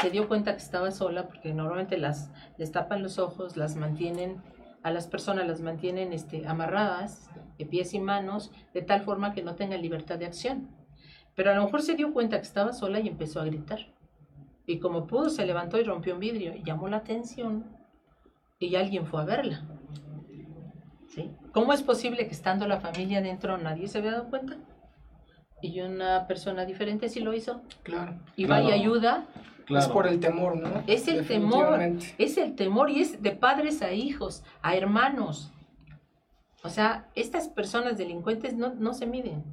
se 0.00 0.10
dio 0.10 0.28
cuenta 0.28 0.52
que 0.52 0.62
estaba 0.62 0.90
sola 0.90 1.26
porque 1.26 1.52
normalmente 1.52 1.98
las 1.98 2.30
les 2.58 2.72
tapan 2.72 3.02
los 3.02 3.18
ojos, 3.18 3.56
las 3.56 3.74
mantienen 3.74 4.42
a 4.88 4.92
las 4.92 5.06
personas 5.06 5.46
las 5.46 5.60
mantienen 5.60 6.12
este, 6.12 6.46
amarradas 6.46 7.30
de 7.58 7.66
pies 7.66 7.94
y 7.94 8.00
manos 8.00 8.50
de 8.74 8.82
tal 8.82 9.02
forma 9.02 9.32
que 9.32 9.42
no 9.42 9.54
tengan 9.54 9.82
libertad 9.82 10.18
de 10.18 10.26
acción. 10.26 10.68
Pero 11.34 11.50
a 11.50 11.54
lo 11.54 11.64
mejor 11.64 11.82
se 11.82 11.94
dio 11.94 12.12
cuenta 12.12 12.36
que 12.38 12.46
estaba 12.46 12.72
sola 12.72 12.98
y 13.00 13.08
empezó 13.08 13.40
a 13.40 13.44
gritar. 13.44 13.80
Y 14.66 14.78
como 14.80 15.06
pudo, 15.06 15.30
se 15.30 15.46
levantó 15.46 15.78
y 15.78 15.84
rompió 15.84 16.14
un 16.14 16.20
vidrio 16.20 16.54
y 16.54 16.62
llamó 16.62 16.88
la 16.88 16.98
atención 16.98 17.64
y 18.58 18.74
alguien 18.74 19.06
fue 19.06 19.22
a 19.22 19.24
verla. 19.24 19.62
¿Sí? 21.08 21.30
¿Cómo 21.52 21.72
es 21.72 21.82
posible 21.82 22.26
que 22.26 22.34
estando 22.34 22.66
la 22.66 22.80
familia 22.80 23.22
dentro 23.22 23.56
nadie 23.56 23.88
se 23.88 23.98
había 23.98 24.12
dado 24.12 24.28
cuenta? 24.28 24.56
Y 25.62 25.80
una 25.80 26.26
persona 26.26 26.64
diferente 26.64 27.08
sí 27.08 27.20
lo 27.20 27.32
hizo. 27.34 27.62
Claro. 27.82 28.14
Y 28.36 28.44
Claro. 28.44 28.64
va 28.64 28.70
y 28.70 28.72
ayuda. 28.72 29.26
Claro. 29.68 29.86
Es 29.86 29.92
por 29.92 30.06
el 30.08 30.18
temor, 30.18 30.56
¿no? 30.56 30.82
Es 30.86 31.06
el 31.08 31.26
temor. 31.26 31.78
Es 32.18 32.36
el 32.38 32.54
temor 32.56 32.90
y 32.90 33.00
es 33.02 33.22
de 33.22 33.30
padres 33.32 33.80
a 33.82 33.92
hijos, 33.92 34.42
a 34.62 34.74
hermanos. 34.74 35.52
O 36.64 36.68
sea, 36.70 37.08
estas 37.14 37.48
personas 37.48 37.96
delincuentes 37.98 38.54
no, 38.56 38.74
no 38.74 38.92
se 38.94 39.06
miden. 39.06 39.44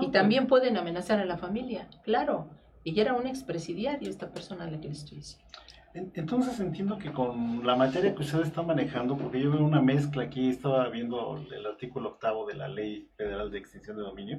Y 0.00 0.08
también 0.08 0.48
pueden 0.48 0.76
amenazar 0.76 1.20
a 1.20 1.24
la 1.24 1.36
familia, 1.38 1.88
claro. 2.02 2.48
Y 2.82 2.94
ya 2.94 3.02
era 3.02 3.14
un 3.14 3.26
expresidiario 3.28 4.10
esta 4.10 4.30
persona 4.32 4.64
a 4.64 4.70
la 4.70 4.80
que 4.80 4.88
le 4.88 4.94
estoy 4.94 5.18
diciendo. 5.18 5.44
En- 5.94 6.10
Entonces 6.14 6.58
entiendo 6.58 6.98
que 6.98 7.12
con 7.12 7.64
la 7.64 7.76
materia 7.76 8.14
que 8.14 8.22
ustedes 8.22 8.48
están 8.48 8.66
manejando, 8.66 9.16
porque 9.16 9.40
yo 9.40 9.52
veo 9.52 9.62
una 9.64 9.80
mezcla 9.80 10.24
aquí, 10.24 10.48
estaba 10.48 10.88
viendo 10.88 11.36
el 11.54 11.64
artículo 11.66 12.08
octavo 12.08 12.46
de 12.46 12.54
la 12.54 12.66
Ley 12.66 13.08
Federal 13.16 13.50
de 13.52 13.58
Extinción 13.58 13.96
de 13.96 14.02
Dominio, 14.02 14.38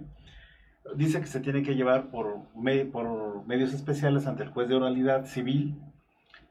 dice 0.96 1.20
que 1.20 1.28
se 1.28 1.40
tiene 1.40 1.64
que 1.64 1.76
llevar 1.76 2.10
por, 2.12 2.40
me- 2.56 2.86
por 2.86 3.46
medios 3.48 3.74
especiales 3.74 4.28
ante 4.28 4.44
el 4.44 4.50
juez 4.50 4.68
de 4.70 4.76
oralidad 4.76 5.26
civil, 5.26 5.76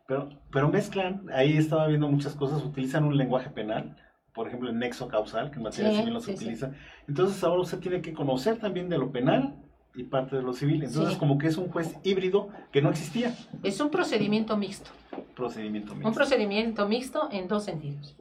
pero, 0.06 0.28
pero 0.50 0.68
mezclan, 0.68 1.26
ahí 1.32 1.56
estaba 1.56 1.86
viendo 1.86 2.08
muchas 2.08 2.34
cosas, 2.34 2.62
utilizan 2.64 3.04
un 3.04 3.16
lenguaje 3.16 3.50
penal, 3.50 3.96
por 4.34 4.48
ejemplo 4.48 4.68
el 4.70 4.78
nexo 4.78 5.08
causal, 5.08 5.50
que 5.50 5.56
en 5.58 5.62
materia 5.62 5.90
Sí, 5.92 5.96
civil 5.98 6.12
no 6.14 6.20
se 6.20 6.32
sí, 6.32 6.36
sí. 6.38 6.44
utiliza, 6.44 6.72
entonces 7.08 7.42
ahora 7.44 7.62
usted 7.62 7.78
tiene 7.78 8.02
que 8.02 8.12
conocer 8.12 8.58
también 8.58 8.88
de 8.88 8.98
lo 8.98 9.12
penal 9.12 9.54
y 9.94 10.02
parte 10.02 10.34
de 10.36 10.42
lo 10.42 10.52
civil, 10.52 10.82
entonces 10.82 11.16
como 11.16 11.38
que 11.38 11.46
es 11.46 11.56
un 11.56 11.68
juez 11.70 11.96
híbrido 12.02 12.48
que 12.72 12.82
no 12.82 12.90
existía, 12.90 13.32
Es 13.62 13.80
un 13.80 13.90
procedimiento 13.90 14.56
mixto. 14.56 14.90
procedimiento 15.36 15.92
mixto. 15.94 16.08
Un 16.08 16.14
procedimiento 16.14 16.88
mixto 16.88 17.28
en 17.30 17.46
dos 17.46 17.64
sentidos. 17.64 18.16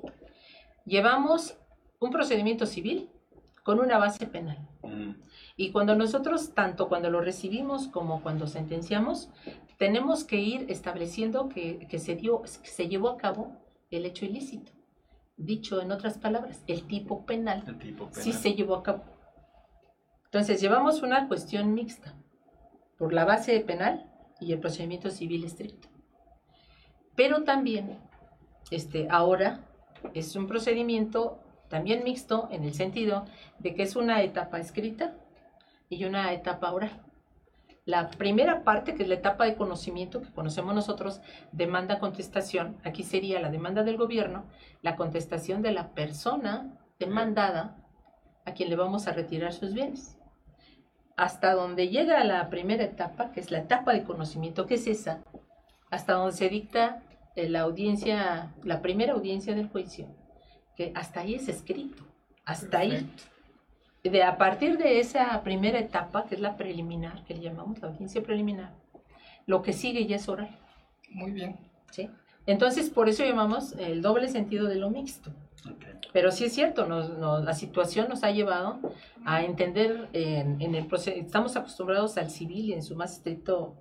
Llevamos 0.85 1.57
un 1.99 2.11
procedimiento 2.11 2.65
civil 2.65 3.09
con 3.63 3.79
una 3.79 3.97
base 3.97 4.27
penal. 4.27 4.57
Mm. 4.83 5.11
Y 5.55 5.71
cuando 5.71 5.95
nosotros, 5.95 6.53
tanto 6.55 6.89
cuando 6.89 7.09
lo 7.09 7.21
recibimos 7.21 7.87
como 7.87 8.21
cuando 8.23 8.47
sentenciamos, 8.47 9.29
tenemos 9.77 10.23
que 10.23 10.37
ir 10.37 10.65
estableciendo 10.69 11.49
que, 11.49 11.87
que 11.87 11.99
se, 11.99 12.15
dio, 12.15 12.41
que 12.41 12.47
se 12.69 12.87
llevó 12.87 13.09
a 13.09 13.17
cabo 13.17 13.55
el 13.91 14.05
hecho 14.05 14.25
ilícito. 14.25 14.71
Dicho 15.37 15.81
en 15.81 15.91
otras 15.91 16.17
palabras, 16.17 16.63
el 16.67 16.83
tipo 16.87 17.25
penal 17.25 17.63
El 17.67 17.77
tipo 17.77 18.07
penal. 18.07 18.23
sí 18.23 18.33
se 18.33 18.53
llevó 18.53 18.75
a 18.75 18.83
cabo. 18.83 19.03
Entonces, 20.25 20.59
llevamos 20.61 21.03
una 21.03 21.27
cuestión 21.27 21.73
mixta 21.75 22.15
por 22.97 23.13
la 23.13 23.25
base 23.25 23.59
penal 23.59 24.11
y 24.39 24.53
el 24.53 24.59
procedimiento 24.59 25.11
civil 25.11 25.43
estricto. 25.43 25.87
Pero 27.15 27.43
también, 27.43 27.99
este, 28.71 29.07
ahora 29.11 29.59
es 30.15 30.35
un 30.35 30.47
procedimiento 30.47 31.39
también 31.69 32.03
mixto 32.03 32.47
en 32.51 32.63
el 32.63 32.73
sentido 32.73 33.25
de 33.59 33.75
que 33.75 33.83
es 33.83 33.95
una 33.95 34.21
etapa 34.23 34.59
escrita 34.59 35.15
y 35.93 36.05
una 36.05 36.31
etapa 36.33 36.71
oral. 36.71 37.01
La 37.85 38.09
primera 38.11 38.63
parte, 38.63 38.95
que 38.95 39.03
es 39.03 39.09
la 39.09 39.15
etapa 39.15 39.43
de 39.45 39.55
conocimiento 39.55 40.21
que 40.21 40.31
conocemos 40.31 40.73
nosotros, 40.73 41.21
demanda-contestación, 41.51 42.77
aquí 42.85 43.03
sería 43.03 43.41
la 43.41 43.49
demanda 43.49 43.83
del 43.83 43.97
gobierno, 43.97 44.45
la 44.81 44.95
contestación 44.95 45.61
de 45.61 45.71
la 45.71 45.89
persona 45.89 46.79
demandada 46.97 47.75
a 48.45 48.53
quien 48.53 48.69
le 48.69 48.77
vamos 48.77 49.07
a 49.07 49.11
retirar 49.13 49.51
sus 49.51 49.73
bienes. 49.73 50.17
Hasta 51.17 51.53
donde 51.53 51.89
llega 51.89 52.23
la 52.23 52.49
primera 52.49 52.83
etapa, 52.83 53.31
que 53.31 53.41
es 53.41 53.51
la 53.51 53.59
etapa 53.59 53.91
de 53.93 54.03
conocimiento, 54.03 54.65
que 54.65 54.75
es 54.75 54.87
esa, 54.87 55.21
hasta 55.91 56.13
donde 56.13 56.35
se 56.35 56.49
dicta 56.49 57.03
eh, 57.35 57.49
la 57.49 57.61
audiencia, 57.61 58.53
la 58.63 58.81
primera 58.81 59.13
audiencia 59.13 59.53
del 59.55 59.67
juicio, 59.67 60.07
que 60.75 60.93
hasta 60.95 61.19
ahí 61.19 61.35
es 61.35 61.49
escrito, 61.49 62.03
hasta 62.45 62.79
ahí. 62.79 63.09
De, 64.03 64.21
a 64.21 64.37
partir 64.37 64.77
de 64.77 64.99
esa 64.99 65.41
primera 65.43 65.79
etapa, 65.79 66.25
que 66.25 66.35
es 66.35 66.41
la 66.41 66.57
preliminar, 66.57 67.23
que 67.23 67.33
le 67.35 67.41
llamamos 67.41 67.79
la 67.81 67.87
audiencia 67.87 68.21
preliminar, 68.21 68.73
lo 69.45 69.61
que 69.61 69.71
sigue 69.71 70.05
ya 70.05 70.17
es 70.17 70.27
oral. 70.27 70.57
Muy 71.09 71.31
bien. 71.31 71.57
¿sí? 71.91 72.09
Entonces, 72.45 72.89
por 72.89 73.07
eso 73.07 73.23
llamamos 73.23 73.73
el 73.79 74.01
doble 74.01 74.27
sentido 74.27 74.67
de 74.67 74.75
lo 74.75 74.89
mixto. 74.89 75.31
Pero 76.11 76.31
sí 76.31 76.43
es 76.45 76.53
cierto, 76.53 76.85
nos- 76.85 77.17
nos- 77.17 77.43
la 77.45 77.53
situación 77.53 78.09
nos 78.09 78.23
ha 78.25 78.31
llevado 78.31 78.79
a 79.25 79.43
entender 79.43 80.09
en, 80.11 80.61
en 80.61 80.75
el 80.75 80.85
proceso, 80.85 81.17
estamos 81.17 81.55
acostumbrados 81.55 82.17
al 82.17 82.29
civil 82.29 82.73
en 82.73 82.83
su 82.83 82.95
más 82.97 83.13
estricto 83.13 83.75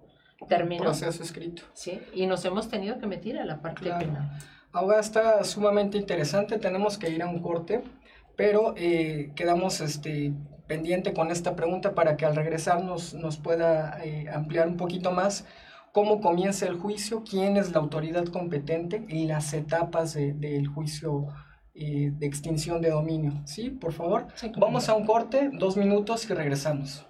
término, 0.48 0.84
Proceso 0.84 1.22
escrito. 1.22 1.64
¿sí? 1.72 2.00
y 2.14 2.26
nos 2.26 2.44
hemos 2.44 2.68
tenido 2.68 2.98
que 3.00 3.06
meter 3.08 3.38
a 3.40 3.44
la 3.44 3.60
parte 3.60 3.82
Claro. 3.82 4.06
penal. 4.06 4.30
Ahora 4.72 5.00
está 5.00 5.42
sumamente 5.44 5.98
interesante, 5.98 6.58
tenemos 6.58 6.96
que 6.96 7.10
ir 7.10 7.22
a 7.22 7.28
un 7.28 7.40
corte, 7.42 7.82
pero 8.36 8.74
eh, 8.76 9.32
quedamos 9.34 9.80
este, 9.80 10.32
pendiente 10.66 11.12
con 11.12 11.30
esta 11.30 11.54
pregunta 11.56 11.94
para 11.94 12.16
que 12.16 12.24
al 12.26 12.36
regresar 12.36 12.82
nos, 12.84 13.14
nos 13.14 13.36
pueda 13.36 13.98
eh, 14.04 14.28
ampliar 14.32 14.68
un 14.68 14.76
poquito 14.76 15.10
más 15.12 15.44
cómo 15.92 16.20
comienza 16.20 16.66
el 16.66 16.76
juicio, 16.78 17.22
quién 17.28 17.56
es 17.56 17.72
la 17.72 17.78
autoridad 17.80 18.24
competente 18.26 19.04
y 19.08 19.26
las 19.26 19.52
etapas 19.52 20.14
de- 20.14 20.32
del 20.32 20.66
juicio 20.66 21.26
eh, 21.74 22.10
de 22.12 22.26
extinción 22.26 22.80
de 22.82 22.90
dominio. 22.90 23.32
¿Sí? 23.44 23.70
Por 23.70 23.92
favor. 23.92 24.26
Sí, 24.34 24.50
Vamos 24.58 24.88
a 24.88 24.94
un 24.94 25.04
corte, 25.06 25.50
dos 25.52 25.76
minutos 25.76 26.28
y 26.30 26.34
regresamos. 26.34 27.06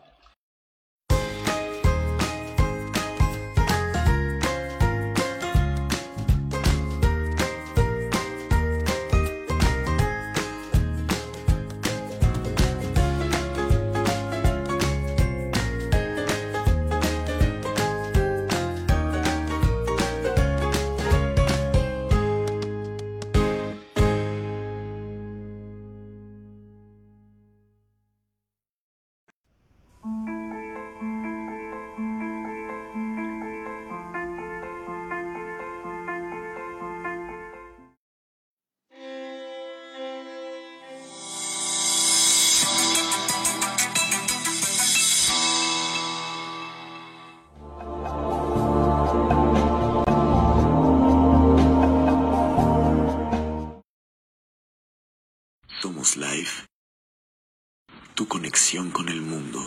Tu 58.15 58.29
conexión 58.29 58.91
con 58.91 59.09
el 59.09 59.23
mundo. 59.23 59.61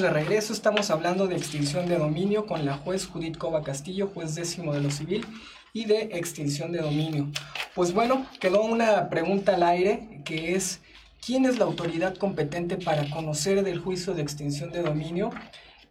De 0.00 0.10
regreso, 0.10 0.52
estamos 0.52 0.90
hablando 0.90 1.26
de 1.26 1.36
extinción 1.36 1.86
de 1.86 1.98
dominio 1.98 2.46
con 2.46 2.64
la 2.64 2.76
juez 2.76 3.06
Judith 3.06 3.36
Cova 3.36 3.62
Castillo, 3.62 4.10
juez 4.14 4.34
décimo 4.34 4.72
de 4.72 4.80
lo 4.80 4.90
civil 4.90 5.26
y 5.72 5.86
de 5.86 6.02
extinción 6.12 6.70
de 6.70 6.78
dominio. 6.78 7.28
Pues 7.74 7.92
bueno, 7.92 8.26
quedó 8.38 8.62
una 8.62 9.08
pregunta 9.08 9.54
al 9.54 9.62
aire 9.64 10.22
que 10.24 10.54
es, 10.54 10.80
¿quién 11.24 11.46
es 11.46 11.58
la 11.58 11.64
autoridad 11.64 12.16
competente 12.16 12.76
para 12.76 13.10
conocer 13.10 13.64
del 13.64 13.80
juicio 13.80 14.14
de 14.14 14.22
extinción 14.22 14.70
de 14.70 14.82
dominio? 14.82 15.30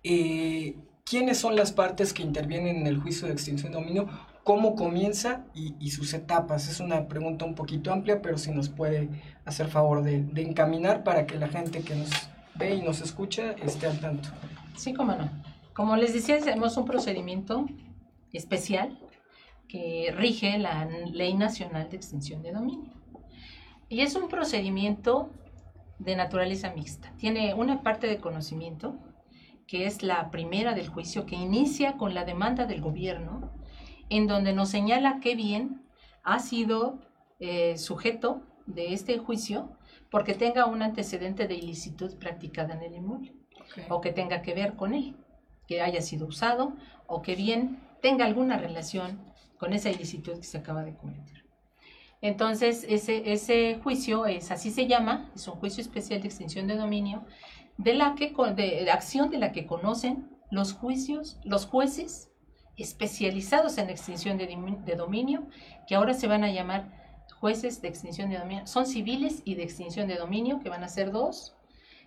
Eh, 0.04 0.76
¿Quiénes 1.04 1.38
son 1.38 1.56
las 1.56 1.74
partes 1.74 2.14
que 2.14 2.24
intervienen 2.24 2.78
en 2.78 2.88
el 2.88 2.98
juicio 2.98 3.28
de 3.28 3.34
extinción 3.34 3.74
de 3.74 3.80
dominio? 3.80 4.08
¿Cómo 4.44 4.76
comienza 4.76 5.44
y, 5.54 5.92
sus 5.92 6.14
etapas? 6.14 6.70
Es 6.70 6.80
una 6.80 7.08
pregunta 7.10 7.44
un 7.44 7.56
poquito 7.56 7.92
amplia, 7.92 8.22
pero 8.22 8.38
si 8.38 8.52
nos 8.52 8.70
puede 8.70 9.10
hacer 9.44 9.68
favor 9.68 10.04
de 10.04 10.42
encaminar 10.42 11.04
para 11.04 11.26
que 11.26 11.36
la 11.36 11.50
gente 11.50 11.82
que 11.82 11.96
nos 11.96 12.10
y 12.60 12.82
nos 12.82 13.02
escucha 13.02 13.52
esté 13.64 13.88
al 13.88 14.00
tanto. 14.00 14.30
Sí, 14.76 14.94
cómo 14.94 15.14
no. 15.14 15.30
Como 15.74 15.96
les 15.96 16.14
decía, 16.14 16.40
tenemos 16.40 16.76
un 16.78 16.86
procedimiento 16.86 17.66
especial 18.34 19.00
que 19.68 20.14
rige 20.16 20.58
la 20.58 20.86
Ley 20.86 21.36
Nacional 21.36 21.90
de 21.90 21.98
Extinción 21.98 22.42
de 22.42 22.52
Dominio. 22.52 22.92
Y 23.90 24.02
es 24.02 24.16
un 24.16 24.28
procedimiento 24.28 25.30
de 26.00 26.16
naturaleza 26.16 26.74
mixta. 26.74 27.14
Tiene 27.18 27.54
una 27.54 27.84
parte 27.84 28.08
de 28.08 28.18
conocimiento, 28.18 28.98
que 29.68 29.86
es 29.86 30.04
la 30.04 30.32
primera 30.32 30.74
del 30.74 30.88
juicio, 30.88 31.26
que 31.26 31.36
inicia 31.36 31.98
con 31.98 32.14
la 32.14 32.26
demanda 32.26 32.66
del 32.66 32.82
gobierno, 32.82 33.52
en 34.10 34.28
donde 34.28 34.54
nos 34.54 34.70
señala 34.70 35.20
qué 35.22 35.36
bien 35.36 35.84
ha 36.24 36.40
sido 36.40 37.00
eh, 37.40 37.78
sujeto 37.78 38.42
de 38.66 38.94
este 38.94 39.18
juicio 39.18 39.77
porque 40.10 40.34
tenga 40.34 40.66
un 40.66 40.82
antecedente 40.82 41.48
de 41.48 41.56
ilicitud 41.56 42.16
practicada 42.18 42.76
en 42.76 42.84
el 42.84 42.96
inmueble 42.96 43.34
o 43.90 44.02
que 44.02 44.12
tenga 44.12 44.42
que 44.42 44.54
ver 44.54 44.76
con 44.76 44.94
él, 44.94 45.16
que 45.68 45.82
haya 45.82 46.02
sido 46.02 46.28
usado 46.28 46.74
o 47.08 47.22
que 47.22 47.36
bien 47.36 47.80
tenga 48.02 48.26
alguna 48.26 48.58
relación 48.58 49.20
con 49.58 49.74
esa 49.74 49.90
ilicitud 49.90 50.38
que 50.38 50.44
se 50.44 50.58
acaba 50.58 50.84
de 50.84 50.96
cometer. 50.96 51.46
Entonces, 52.22 52.86
ese, 52.90 53.32
ese 53.32 53.80
juicio 53.84 54.26
es, 54.26 54.52
así 54.52 54.72
se 54.72 54.88
llama, 54.88 55.32
es 55.36 55.48
un 55.48 55.56
juicio 55.56 55.82
especial 55.82 56.22
de 56.22 56.28
extinción 56.28 56.68
de 56.68 56.76
dominio, 56.76 57.26
de 57.78 57.94
la 57.94 58.16
que, 58.16 58.34
de, 58.56 58.90
acción 58.90 59.30
de 59.30 59.38
la 59.38 59.52
que 59.52 59.68
conocen 59.68 60.30
los 60.50 60.74
juicios, 60.74 61.38
los 61.44 61.66
jueces 61.66 62.32
especializados 62.76 63.78
en 63.78 63.90
extinción 63.90 64.38
de, 64.38 64.48
de 64.86 64.96
dominio, 64.96 65.48
que 65.88 65.96
ahora 65.96 66.14
se 66.14 66.28
van 66.28 66.44
a 66.44 66.52
llamar 66.52 67.07
jueces 67.40 67.82
de 67.82 67.88
extinción 67.88 68.30
de 68.30 68.38
dominio. 68.38 68.68
Son 68.68 68.86
civiles 68.86 69.42
y 69.46 69.56
de 69.56 69.64
extinción 69.64 70.08
de 70.08 70.16
dominio, 70.16 70.60
que 70.60 70.70
van 70.70 70.84
a 70.84 70.90
ser 70.90 71.12
dos, 71.12 71.56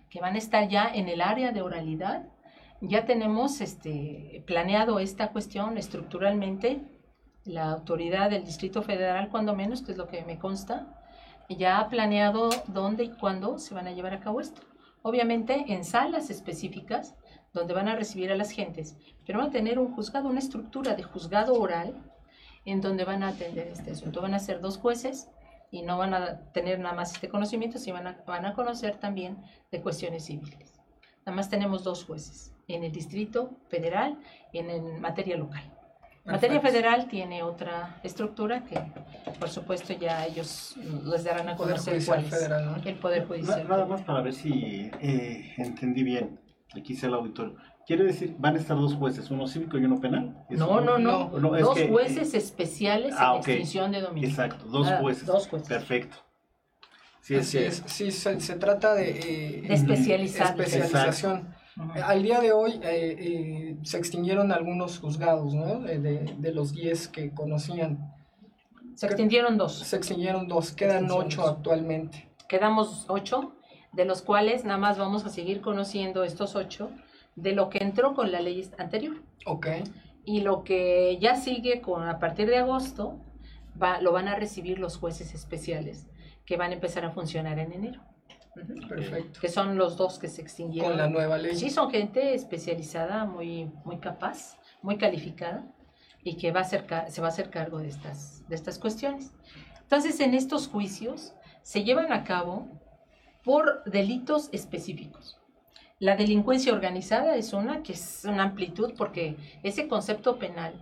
que 0.09 0.19
van 0.19 0.35
a 0.35 0.37
estar 0.37 0.67
ya 0.67 0.91
en 0.93 1.09
el 1.09 1.21
área 1.21 1.51
de 1.51 1.61
oralidad. 1.61 2.27
Ya 2.81 3.05
tenemos 3.05 3.61
este, 3.61 4.43
planeado 4.45 4.99
esta 4.99 5.31
cuestión 5.31 5.77
estructuralmente 5.77 6.81
la 7.45 7.71
autoridad 7.71 8.29
del 8.29 8.45
Distrito 8.45 8.83
Federal, 8.83 9.29
cuando 9.29 9.55
menos, 9.55 9.81
que 9.81 9.93
es 9.93 9.97
lo 9.97 10.07
que 10.07 10.23
me 10.23 10.37
consta, 10.37 11.01
ya 11.49 11.79
ha 11.79 11.89
planeado 11.89 12.49
dónde 12.67 13.05
y 13.05 13.09
cuándo 13.09 13.57
se 13.57 13.73
van 13.73 13.87
a 13.87 13.91
llevar 13.91 14.13
a 14.13 14.19
cabo 14.19 14.39
esto. 14.39 14.61
Obviamente 15.01 15.65
en 15.67 15.83
salas 15.83 16.29
específicas 16.29 17.15
donde 17.53 17.73
van 17.73 17.87
a 17.87 17.95
recibir 17.95 18.31
a 18.31 18.35
las 18.35 18.51
gentes, 18.51 18.95
pero 19.25 19.39
van 19.39 19.49
a 19.49 19.51
tener 19.51 19.79
un 19.79 19.93
juzgado, 19.93 20.29
una 20.29 20.39
estructura 20.39 20.93
de 20.93 21.03
juzgado 21.03 21.55
oral 21.55 21.95
en 22.65 22.81
donde 22.81 23.05
van 23.05 23.23
a 23.23 23.29
atender 23.29 23.67
este 23.67 23.91
asunto. 23.91 24.21
Van 24.21 24.33
a 24.33 24.39
ser 24.39 24.61
dos 24.61 24.77
jueces 24.77 25.29
y 25.71 25.81
no 25.83 25.97
van 25.97 26.13
a 26.13 26.39
tener 26.51 26.79
nada 26.79 26.95
más 26.95 27.13
este 27.13 27.29
conocimiento, 27.29 27.79
sino 27.79 27.95
van 27.95 28.07
a, 28.07 28.23
van 28.25 28.45
a 28.45 28.53
conocer 28.53 28.97
también 28.97 29.41
de 29.71 29.81
cuestiones 29.81 30.25
civiles. 30.25 30.79
Nada 31.25 31.35
más 31.35 31.49
tenemos 31.49 31.83
dos 31.83 32.03
jueces, 32.05 32.53
en 32.67 32.83
el 32.83 32.91
Distrito 32.91 33.51
Federal 33.69 34.17
y 34.51 34.59
en 34.59 34.99
materia 35.01 35.37
local. 35.37 35.63
Materia 36.23 36.61
federal 36.61 37.07
tiene 37.07 37.41
otra 37.41 37.99
estructura 38.03 38.63
que, 38.63 38.79
por 39.39 39.49
supuesto, 39.49 39.93
ya 39.93 40.25
ellos 40.27 40.75
les 41.03 41.23
darán 41.23 41.49
a 41.49 41.55
conocer 41.55 42.03
cuál 42.05 42.25
es 42.25 42.85
el 42.85 42.95
Poder 42.99 43.25
Judicial. 43.25 43.67
Nada 43.67 43.85
más 43.85 44.01
para 44.03 44.21
ver 44.21 44.33
si 44.33 44.91
eh, 45.01 45.53
entendí 45.57 46.03
bien. 46.03 46.39
Aquí 46.75 46.97
el 47.01 47.13
auditorio. 47.13 47.55
¿Quiere 47.91 48.05
decir, 48.05 48.33
van 48.39 48.55
a 48.55 48.57
estar 48.57 48.77
dos 48.77 48.93
jueces, 48.93 49.29
uno 49.31 49.45
cívico 49.49 49.77
y 49.77 49.83
uno 49.83 49.99
penal? 49.99 50.45
No, 50.49 50.79
no, 50.79 50.97
no, 50.97 51.27
dos 51.27 51.77
jueces 51.89 52.33
especiales 52.33 53.11
en 53.11 53.17
ah, 53.19 53.35
extinción 53.35 53.91
de 53.91 53.99
dominio. 53.99 54.29
Exacto, 54.29 54.63
dos, 54.63 54.87
ah, 54.87 54.99
jueces. 55.01 55.25
dos 55.25 55.45
jueces. 55.49 55.67
Perfecto. 55.67 56.15
Sí, 57.19 57.35
es, 57.35 57.83
sí 57.87 58.11
se, 58.11 58.55
trata 58.55 58.95
de, 58.95 59.09
eh, 59.09 59.61
de 59.67 59.73
especialización. 59.73 61.53
Al 62.01 62.23
día 62.23 62.39
de 62.39 62.53
hoy 62.53 62.79
eh, 62.81 63.17
eh, 63.19 63.77
se 63.83 63.97
extinguieron 63.97 64.53
algunos 64.53 64.97
juzgados, 64.97 65.53
¿no? 65.53 65.79
De, 65.81 66.51
los 66.53 66.71
10 66.71 67.09
que 67.09 67.33
conocían. 67.33 68.09
Se 68.95 69.07
extinguieron 69.07 69.57
dos. 69.57 69.79
Se 69.79 69.97
extinguieron 69.97 70.47
dos, 70.47 70.71
quedan 70.71 71.11
ocho 71.11 71.45
actualmente. 71.45 72.29
Quedamos 72.47 73.03
ocho, 73.09 73.51
de 73.91 74.05
los 74.05 74.21
cuales 74.21 74.63
nada 74.63 74.77
más 74.77 74.97
vamos 74.97 75.25
a 75.25 75.29
seguir 75.29 75.59
conociendo 75.59 76.23
estos 76.23 76.55
ocho 76.55 76.89
de 77.35 77.53
lo 77.53 77.69
que 77.69 77.79
entró 77.79 78.13
con 78.13 78.31
la 78.31 78.41
ley 78.41 78.69
anterior. 78.77 79.21
Ok. 79.45 79.67
Y 80.25 80.41
lo 80.41 80.63
que 80.63 81.17
ya 81.19 81.35
sigue 81.35 81.81
con 81.81 82.07
a 82.07 82.19
partir 82.19 82.47
de 82.47 82.57
agosto, 82.57 83.19
va, 83.81 84.01
lo 84.01 84.11
van 84.11 84.27
a 84.27 84.35
recibir 84.35 84.79
los 84.79 84.97
jueces 84.97 85.33
especiales 85.33 86.07
que 86.45 86.57
van 86.57 86.71
a 86.71 86.73
empezar 86.75 87.05
a 87.05 87.11
funcionar 87.11 87.59
en 87.59 87.71
enero. 87.71 88.01
Perfecto. 88.89 89.39
Que 89.39 89.47
son 89.47 89.77
los 89.77 89.95
dos 89.97 90.19
que 90.19 90.27
se 90.27 90.41
extinguieron. 90.41 90.91
Con 90.91 90.97
la 90.97 91.07
nueva 91.07 91.37
ley. 91.37 91.55
Sí, 91.55 91.69
son 91.69 91.89
gente 91.89 92.33
especializada, 92.33 93.25
muy, 93.25 93.71
muy 93.85 93.99
capaz, 93.99 94.57
muy 94.81 94.97
calificada 94.97 95.65
y 96.23 96.35
que 96.37 96.51
va 96.51 96.61
a 96.61 96.63
ser, 96.65 96.85
se 97.07 97.21
va 97.21 97.27
a 97.27 97.29
hacer 97.29 97.49
cargo 97.49 97.79
de 97.79 97.87
estas, 97.87 98.47
de 98.47 98.55
estas 98.55 98.77
cuestiones. 98.77 99.31
Entonces, 99.81 100.19
en 100.19 100.33
estos 100.33 100.67
juicios 100.67 101.33
se 101.63 101.83
llevan 101.83 102.11
a 102.11 102.23
cabo 102.23 102.67
por 103.43 103.83
delitos 103.85 104.49
específicos. 104.51 105.40
La 106.01 106.15
delincuencia 106.15 106.73
organizada 106.73 107.35
es 107.35 107.53
una 107.53 107.83
que 107.83 107.93
es 107.93 108.25
una 108.25 108.41
amplitud 108.41 108.95
porque 108.97 109.37
ese 109.61 109.87
concepto 109.87 110.39
penal 110.39 110.73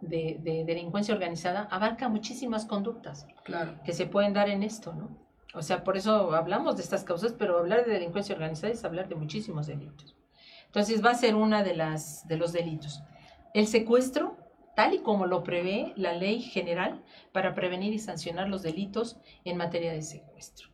de, 0.00 0.38
de 0.40 0.64
delincuencia 0.64 1.12
organizada 1.12 1.66
abarca 1.72 2.08
muchísimas 2.08 2.64
conductas 2.64 3.26
claro. 3.42 3.74
que 3.84 3.92
se 3.92 4.06
pueden 4.06 4.34
dar 4.34 4.48
en 4.48 4.62
esto, 4.62 4.94
¿no? 4.94 5.08
O 5.52 5.62
sea, 5.62 5.82
por 5.82 5.96
eso 5.96 6.32
hablamos 6.32 6.76
de 6.76 6.84
estas 6.84 7.02
causas, 7.02 7.34
pero 7.36 7.58
hablar 7.58 7.84
de 7.84 7.92
delincuencia 7.92 8.36
organizada 8.36 8.72
es 8.72 8.84
hablar 8.84 9.08
de 9.08 9.16
muchísimos 9.16 9.66
delitos. 9.66 10.14
Entonces 10.66 11.04
va 11.04 11.10
a 11.10 11.16
ser 11.16 11.34
una 11.34 11.64
de 11.64 11.74
las 11.74 12.28
de 12.28 12.36
los 12.36 12.52
delitos. 12.52 13.02
El 13.54 13.66
secuestro, 13.66 14.36
tal 14.76 14.94
y 14.94 14.98
como 15.00 15.26
lo 15.26 15.42
prevé 15.42 15.92
la 15.96 16.12
ley 16.12 16.40
general 16.40 17.02
para 17.32 17.52
prevenir 17.52 17.94
y 17.94 17.98
sancionar 17.98 18.48
los 18.48 18.62
delitos 18.62 19.16
en 19.44 19.56
materia 19.56 19.92
de 19.92 20.02
secuestro. 20.02 20.68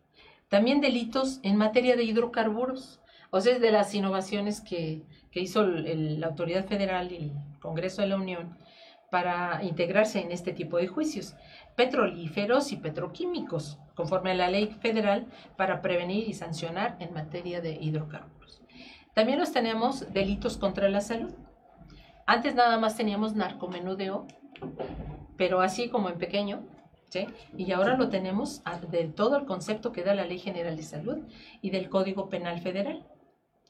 También 0.50 0.82
delitos 0.82 1.40
en 1.42 1.56
materia 1.56 1.96
de 1.96 2.04
hidrocarburos. 2.04 3.00
O 3.36 3.40
sea, 3.40 3.54
es 3.54 3.60
de 3.60 3.72
las 3.72 3.92
innovaciones 3.96 4.60
que, 4.60 5.02
hizo 5.32 5.64
la 5.64 6.28
autoridad 6.28 6.66
federal 6.66 7.10
y 7.10 7.16
el 7.16 7.32
Congreso 7.58 8.00
de 8.00 8.06
la 8.06 8.14
Unión 8.14 8.56
para 9.10 9.64
integrarse 9.64 10.20
en 10.20 10.30
este 10.30 10.52
tipo 10.52 10.76
de 10.76 10.86
juicios 10.86 11.34
petrolíferos 11.74 12.70
y 12.70 12.76
petroquímicos, 12.76 13.80
conforme 13.96 14.30
a 14.30 14.34
la 14.34 14.48
ley 14.48 14.68
federal 14.80 15.26
para 15.56 15.82
prevenir 15.82 16.28
y 16.28 16.34
sancionar 16.34 16.96
en 17.00 17.12
materia 17.12 17.60
de 17.60 17.72
hidrocarburos. 17.72 18.62
También 19.14 19.40
los 19.40 19.50
tenemos 19.50 20.12
delitos 20.12 20.56
contra 20.56 20.88
la 20.88 21.00
salud. 21.00 21.34
Antes 22.26 22.54
nada 22.54 22.78
más 22.78 22.96
teníamos 22.96 23.34
narcomenudeo, 23.34 24.28
pero 25.36 25.60
así 25.60 25.88
como 25.88 26.08
en 26.08 26.18
pequeño, 26.18 26.62
¿sí? 27.08 27.26
y 27.58 27.72
ahora 27.72 27.96
lo 27.96 28.10
tenemos 28.10 28.62
de 28.92 29.08
todo 29.08 29.36
el 29.36 29.44
concepto 29.44 29.90
que 29.90 30.04
da 30.04 30.14
la 30.14 30.24
Ley 30.24 30.38
General 30.38 30.76
de 30.76 30.84
Salud 30.84 31.18
y 31.62 31.70
del 31.70 31.88
Código 31.88 32.28
Penal 32.28 32.60
Federal 32.60 33.04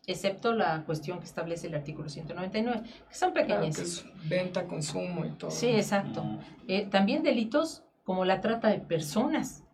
excepto 0.07 0.53
la 0.53 0.85
cuestión 0.85 1.19
que 1.19 1.25
establece 1.25 1.69
el 1.69 1.75
artículo 1.75 2.09
199, 2.09 2.83
que 3.09 3.15
son 3.15 3.33
pequeñas. 3.33 4.05
venta, 4.25 4.67
consumo 4.67 5.25
y 5.25 5.31
todo. 5.31 5.51
Sí, 5.51 5.69
exacto. 5.69 6.25
Eh, 6.69 6.87
también 6.87 7.23
delitos 7.23 7.85
como 8.05 8.25
la 8.25 8.41
trata 8.41 8.69
de 8.69 8.81
personas, 8.81 9.65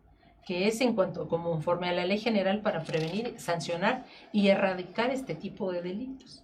que 0.45 0.67
es 0.67 0.81
en 0.81 0.95
cuanto, 0.95 1.27
conforme 1.27 1.89
a 1.89 1.93
la 1.93 2.05
ley 2.05 2.17
general 2.17 2.61
para 2.61 2.83
prevenir, 2.83 3.35
sancionar 3.37 4.05
y 4.31 4.47
erradicar 4.47 5.11
este 5.11 5.35
tipo 5.35 5.71
de 5.71 5.81
delitos. 5.81 6.43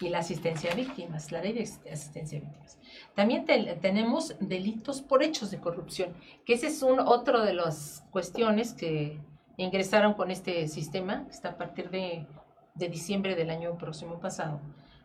Y 0.00 0.08
la 0.08 0.18
asistencia 0.18 0.72
a 0.72 0.74
víctimas, 0.74 1.30
la 1.30 1.40
ley 1.40 1.52
de 1.52 1.62
asistencia 1.62 2.38
a 2.38 2.40
víctimas. 2.40 2.78
También 3.14 3.44
tenemos 3.80 4.34
delitos 4.40 5.02
por 5.02 5.22
hechos 5.22 5.52
de 5.52 5.58
corrupción, 5.58 6.14
que 6.44 6.54
ese 6.54 6.66
es 6.66 6.82
un, 6.82 6.98
otro 6.98 7.44
de 7.44 7.54
las 7.54 8.04
cuestiones 8.10 8.72
que 8.72 9.20
ingresaron 9.56 10.14
con 10.14 10.30
este 10.30 10.66
sistema, 10.66 11.26
que 11.26 11.32
está 11.32 11.50
a 11.50 11.58
partir 11.58 11.90
de, 11.90 12.26
de 12.74 12.88
diciembre 12.88 13.34
del 13.34 13.50
año 13.50 13.76
próximo 13.76 14.20
pasado 14.20 14.60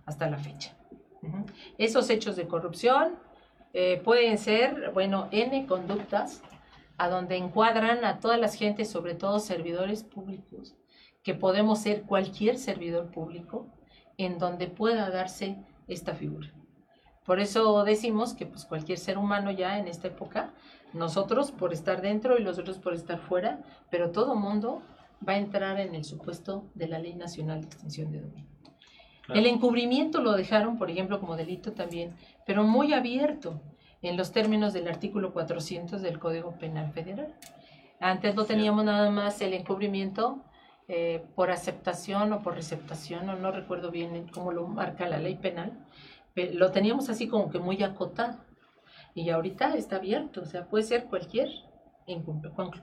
hasta 0.05 0.29
la 0.29 0.37
fecha. 0.37 0.75
Esos 1.77 2.09
hechos 2.09 2.35
de 2.35 2.47
corrupción 2.47 3.15
eh, 3.73 4.01
pueden 4.03 4.37
ser, 4.37 4.91
bueno, 4.93 5.27
N 5.31 5.65
conductas 5.65 6.41
a 6.97 7.09
donde 7.09 7.35
encuadran 7.35 8.05
a 8.05 8.19
todas 8.19 8.39
las 8.39 8.55
gentes, 8.55 8.89
sobre 8.89 9.15
todo 9.15 9.39
servidores 9.39 10.03
públicos, 10.03 10.75
que 11.23 11.33
podemos 11.33 11.79
ser 11.79 12.03
cualquier 12.03 12.57
servidor 12.57 13.11
público 13.11 13.67
en 14.17 14.37
donde 14.37 14.67
pueda 14.67 15.09
darse 15.09 15.57
esta 15.87 16.13
figura. 16.13 16.53
Por 17.25 17.39
eso 17.39 17.83
decimos 17.83 18.33
que 18.33 18.45
pues, 18.45 18.65
cualquier 18.65 18.99
ser 18.99 19.17
humano 19.17 19.51
ya 19.51 19.79
en 19.79 19.87
esta 19.87 20.07
época, 20.07 20.53
nosotros 20.93 21.51
por 21.51 21.73
estar 21.73 22.01
dentro 22.01 22.37
y 22.37 22.43
los 22.43 22.59
otros 22.59 22.77
por 22.77 22.93
estar 22.93 23.19
fuera, 23.19 23.59
pero 23.89 24.11
todo 24.11 24.35
mundo 24.35 24.83
va 25.27 25.33
a 25.33 25.37
entrar 25.37 25.79
en 25.79 25.95
el 25.95 26.03
supuesto 26.03 26.65
de 26.73 26.87
la 26.87 26.99
Ley 26.99 27.15
Nacional 27.15 27.61
de 27.61 27.67
Extinción 27.67 28.11
de 28.11 28.21
Dominio. 28.21 28.55
El 29.33 29.47
encubrimiento 29.47 30.21
lo 30.21 30.33
dejaron, 30.33 30.77
por 30.77 30.91
ejemplo, 30.91 31.19
como 31.19 31.35
delito 31.35 31.73
también, 31.73 32.15
pero 32.45 32.63
muy 32.63 32.93
abierto 32.93 33.59
en 34.01 34.17
los 34.17 34.31
términos 34.31 34.71
del 34.73 34.87
artículo 34.87 35.33
400 35.33 36.01
del 36.01 36.19
Código 36.19 36.51
Penal 36.59 36.91
Federal. 36.91 37.33
Antes 37.99 38.35
no 38.35 38.45
teníamos 38.45 38.85
nada 38.85 39.09
más 39.09 39.41
el 39.41 39.53
encubrimiento 39.53 40.43
eh, 40.87 41.23
por 41.33 41.49
aceptación 41.49 42.33
o 42.33 42.43
por 42.43 42.53
receptación, 42.53 43.27
o 43.29 43.35
no 43.35 43.51
recuerdo 43.51 43.89
bien 43.89 44.27
cómo 44.31 44.51
lo 44.51 44.67
marca 44.67 45.07
la 45.07 45.17
ley 45.17 45.35
penal, 45.35 45.71
lo 46.35 46.71
teníamos 46.71 47.09
así 47.09 47.27
como 47.27 47.49
que 47.49 47.57
muy 47.57 47.81
acotado. 47.81 48.37
Y 49.15 49.29
ahorita 49.29 49.75
está 49.75 49.95
abierto, 49.95 50.41
o 50.41 50.45
sea, 50.45 50.65
puede 50.65 50.83
ser 50.83 51.05
cualquier 51.05 51.49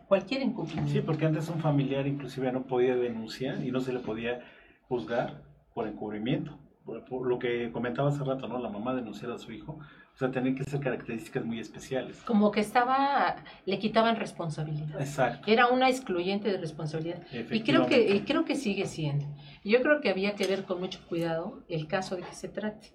cualquier 0.08 0.42
incumplimiento. 0.42 0.92
Sí, 0.92 1.00
porque 1.00 1.26
antes 1.26 1.48
un 1.48 1.60
familiar 1.60 2.06
inclusive 2.06 2.50
no 2.52 2.64
podía 2.64 2.96
denunciar 2.96 3.64
y 3.64 3.70
no 3.70 3.80
se 3.80 3.92
le 3.92 4.00
podía 4.00 4.40
juzgar 4.88 5.42
por 5.74 5.86
encubrimiento. 5.86 6.58
Por, 6.84 7.28
lo 7.28 7.38
que 7.38 7.70
comentaba 7.70 8.08
hace 8.08 8.24
rato, 8.24 8.48
¿no? 8.48 8.58
La 8.58 8.68
mamá 8.68 8.94
denunciar 8.94 9.30
a 9.30 9.38
su 9.38 9.52
hijo. 9.52 9.78
O 10.14 10.16
sea, 10.16 10.30
tenían 10.30 10.56
que 10.56 10.64
ser 10.64 10.80
características 10.80 11.44
muy 11.44 11.60
especiales. 11.60 12.20
Como 12.24 12.50
que 12.50 12.60
estaba, 12.60 13.36
le 13.64 13.78
quitaban 13.78 14.16
responsabilidad. 14.16 15.00
Exacto. 15.00 15.50
Era 15.50 15.68
una 15.68 15.88
excluyente 15.88 16.50
de 16.50 16.58
responsabilidad. 16.58 17.22
Y 17.50 17.62
creo 17.62 17.86
que, 17.86 18.14
y 18.14 18.20
creo 18.20 18.44
que 18.44 18.56
sigue 18.56 18.86
siendo. 18.86 19.26
Yo 19.64 19.80
creo 19.80 20.00
que 20.00 20.10
había 20.10 20.34
que 20.34 20.46
ver 20.46 20.64
con 20.64 20.80
mucho 20.80 21.00
cuidado 21.08 21.62
el 21.68 21.86
caso 21.86 22.16
de 22.16 22.22
que 22.22 22.34
se 22.34 22.48
trate. 22.48 22.92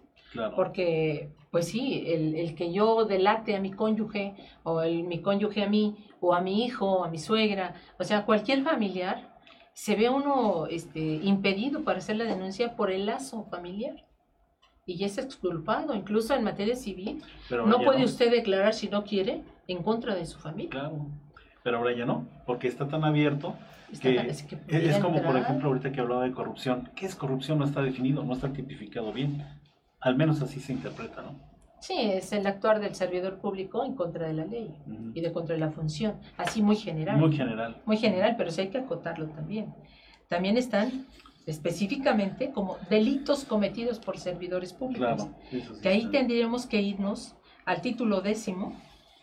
Porque, 0.56 1.32
pues 1.58 1.70
sí, 1.70 2.04
el, 2.06 2.36
el, 2.36 2.54
que 2.54 2.72
yo 2.72 3.06
delate 3.06 3.56
a 3.56 3.60
mi 3.60 3.72
cónyuge, 3.72 4.36
o 4.62 4.84
el, 4.84 5.06
mi 5.06 5.24
cónyuge 5.24 5.64
a 5.64 5.68
mí, 5.68 5.96
o 6.20 6.36
a 6.36 6.40
mi 6.40 6.64
hijo, 6.64 6.86
o 6.86 7.04
a 7.04 7.10
mi 7.10 7.18
suegra, 7.18 7.74
o 7.98 8.04
sea, 8.04 8.28
cualquier 8.28 8.62
familiar, 8.62 9.36
se 9.74 9.96
ve 9.96 10.08
uno 10.08 10.68
este, 10.68 11.00
impedido 11.00 11.84
para 11.84 11.98
hacer 11.98 12.18
la 12.18 12.26
denuncia 12.26 12.76
por 12.76 12.92
el 12.92 13.08
lazo 13.08 13.46
familiar. 13.46 14.06
Y 14.86 14.98
ya 14.98 15.08
es 15.08 15.18
exculpado, 15.18 15.96
incluso 15.96 16.36
en 16.36 16.44
materia 16.44 16.76
civil. 16.76 17.24
no 17.50 17.82
puede 17.82 18.06
usted 18.06 18.30
declarar 18.30 18.76
si 18.76 18.88
no 18.88 19.04
quiere 19.04 19.42
en 19.68 19.82
contra 19.82 20.14
de 20.14 20.28
su 20.28 20.38
familia. 20.38 20.70
Claro, 20.70 21.08
pero 21.64 21.80
ahora 21.80 21.98
ya 21.98 22.06
no, 22.06 22.28
porque 22.46 22.68
está 22.68 22.88
tan 22.88 23.04
abierto 23.04 23.56
que, 24.00 24.16
es, 24.16 24.46
es 24.68 25.00
como, 25.00 25.24
por 25.24 25.36
ejemplo, 25.36 25.70
ahorita 25.70 25.92
que 25.92 26.02
hablaba 26.02 26.24
de 26.24 26.34
corrupción. 26.34 26.92
¿Qué 26.96 27.08
es 27.08 27.16
corrupción? 27.16 27.58
No 27.58 27.66
está 27.66 27.82
definido, 27.82 28.24
no 28.24 28.34
está 28.34 28.54
tipificado 28.54 29.12
bien. 29.12 29.44
Al 30.00 30.16
menos 30.16 30.42
así 30.42 30.60
se 30.60 30.74
interpreta, 30.74 31.22
¿no? 31.22 31.36
Sí, 31.80 31.94
es 31.98 32.32
el 32.32 32.46
actuar 32.48 32.80
del 32.80 32.96
servidor 32.96 33.38
público 33.38 33.86
en 33.86 33.96
contra 33.96 34.28
de 34.28 34.34
la 34.34 34.46
ley 34.46 34.74
y 35.14 35.22
de 35.22 35.32
contra 35.32 35.54
de 35.54 35.62
la 35.62 35.70
función, 35.72 36.20
así 36.36 36.62
muy 36.62 36.76
general. 36.76 37.18
Muy 37.18 37.36
general. 37.36 37.82
Muy 37.86 37.98
general, 37.98 38.36
pero 38.38 38.52
sí 38.52 38.62
hay 38.62 38.70
que 38.70 38.80
acotarlo 38.80 39.28
también. 39.28 39.74
También 40.28 40.58
están 40.58 41.06
específicamente 41.46 42.52
como 42.52 42.78
delitos 42.90 43.46
cometidos 43.46 44.00
por 44.00 44.18
servidores 44.18 44.74
públicos, 44.74 45.30
claro, 45.50 45.82
que 45.82 45.88
ahí 45.88 46.08
tendríamos 46.08 46.66
que 46.66 46.82
irnos 46.82 47.36
al 47.64 47.82
título 47.82 48.22
décimo, 48.22 48.76